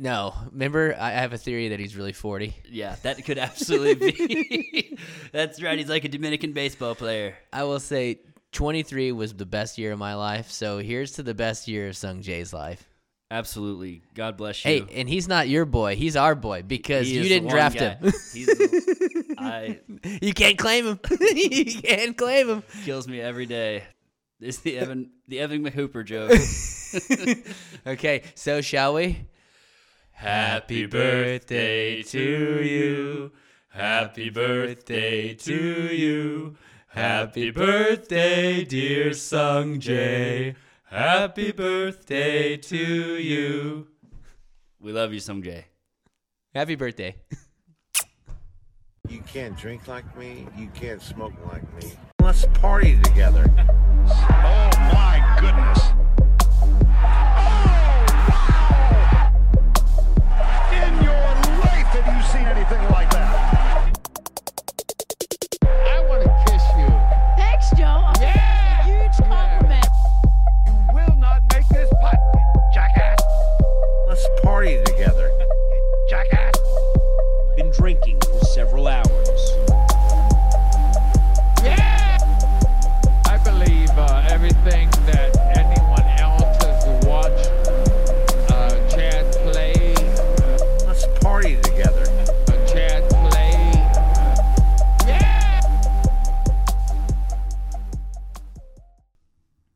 No, 0.00 0.32
remember 0.52 0.94
I 0.96 1.08
I 1.08 1.10
have 1.10 1.32
a 1.32 1.38
theory 1.38 1.70
that 1.70 1.80
he's 1.80 1.96
really 1.96 2.12
40. 2.12 2.54
Yeah, 2.70 2.94
that 3.02 3.24
could 3.24 3.36
absolutely 3.36 4.12
be. 4.12 4.98
That's 5.32 5.60
right. 5.60 5.76
He's 5.76 5.88
like 5.88 6.04
a 6.04 6.08
Dominican 6.08 6.52
baseball 6.52 6.94
player. 6.94 7.36
I 7.52 7.64
will 7.64 7.80
say 7.80 8.20
23 8.52 9.12
was 9.12 9.34
the 9.34 9.46
best 9.46 9.78
year 9.78 9.92
of 9.92 9.98
my 9.98 10.14
life. 10.14 10.50
So 10.50 10.78
here's 10.78 11.12
to 11.12 11.22
the 11.22 11.34
best 11.34 11.68
year 11.68 11.88
of 11.88 11.96
Sung 11.96 12.22
Jae's 12.22 12.52
life. 12.52 12.88
Absolutely. 13.30 14.02
God 14.14 14.38
bless 14.38 14.64
you. 14.64 14.70
Hey, 14.86 14.86
and 15.00 15.06
he's 15.08 15.28
not 15.28 15.48
your 15.48 15.66
boy. 15.66 15.96
He's 15.96 16.16
our 16.16 16.34
boy 16.34 16.62
because 16.62 17.06
He 17.06 17.18
you 17.18 17.24
didn't 17.28 17.50
draft 17.50 17.78
guy. 17.78 17.90
him. 17.96 18.04
He's 18.32 18.46
the- 18.46 19.34
I 19.38 19.80
You 20.22 20.32
can't 20.32 20.56
claim 20.56 20.86
him. 20.86 21.00
you 21.20 21.80
can't 21.82 22.16
claim 22.16 22.48
him. 22.48 22.62
kills 22.86 23.06
me 23.06 23.20
every 23.20 23.44
day. 23.46 23.84
It's 24.40 24.58
the 24.58 24.78
Evan 24.78 25.10
the 25.26 25.40
Evan 25.40 25.62
McHooper 25.64 26.04
joke. 26.04 26.32
Okay, 27.86 28.22
so 28.34 28.62
shall 28.62 28.94
we? 28.94 29.26
Happy 30.12 30.86
birthday 30.86 32.02
to 32.02 32.62
you. 32.64 33.32
Happy 33.68 34.30
birthday 34.30 35.34
to 35.34 35.94
you. 35.94 36.56
Happy 36.88 37.50
birthday, 37.50 38.64
dear 38.64 39.12
Sung 39.12 39.78
Jae. 39.78 40.54
Happy 40.84 41.52
birthday 41.52 42.56
to 42.56 42.76
you. 42.76 43.88
We 44.80 44.92
love 44.92 45.12
you, 45.12 45.20
Sung 45.20 45.42
Jae. 45.42 45.64
Happy 46.54 46.76
birthday. 46.76 47.16
You 49.08 49.20
can't 49.20 49.56
drink 49.56 49.86
like 49.86 50.16
me. 50.16 50.46
You 50.56 50.68
can't 50.74 51.02
smoke 51.02 51.34
like 51.46 51.62
me. 51.76 51.92
Let's 52.20 52.46
party 52.54 52.98
together. 53.02 53.44
Oh 54.10 54.70
my 54.94 55.36
goodness. 55.38 56.07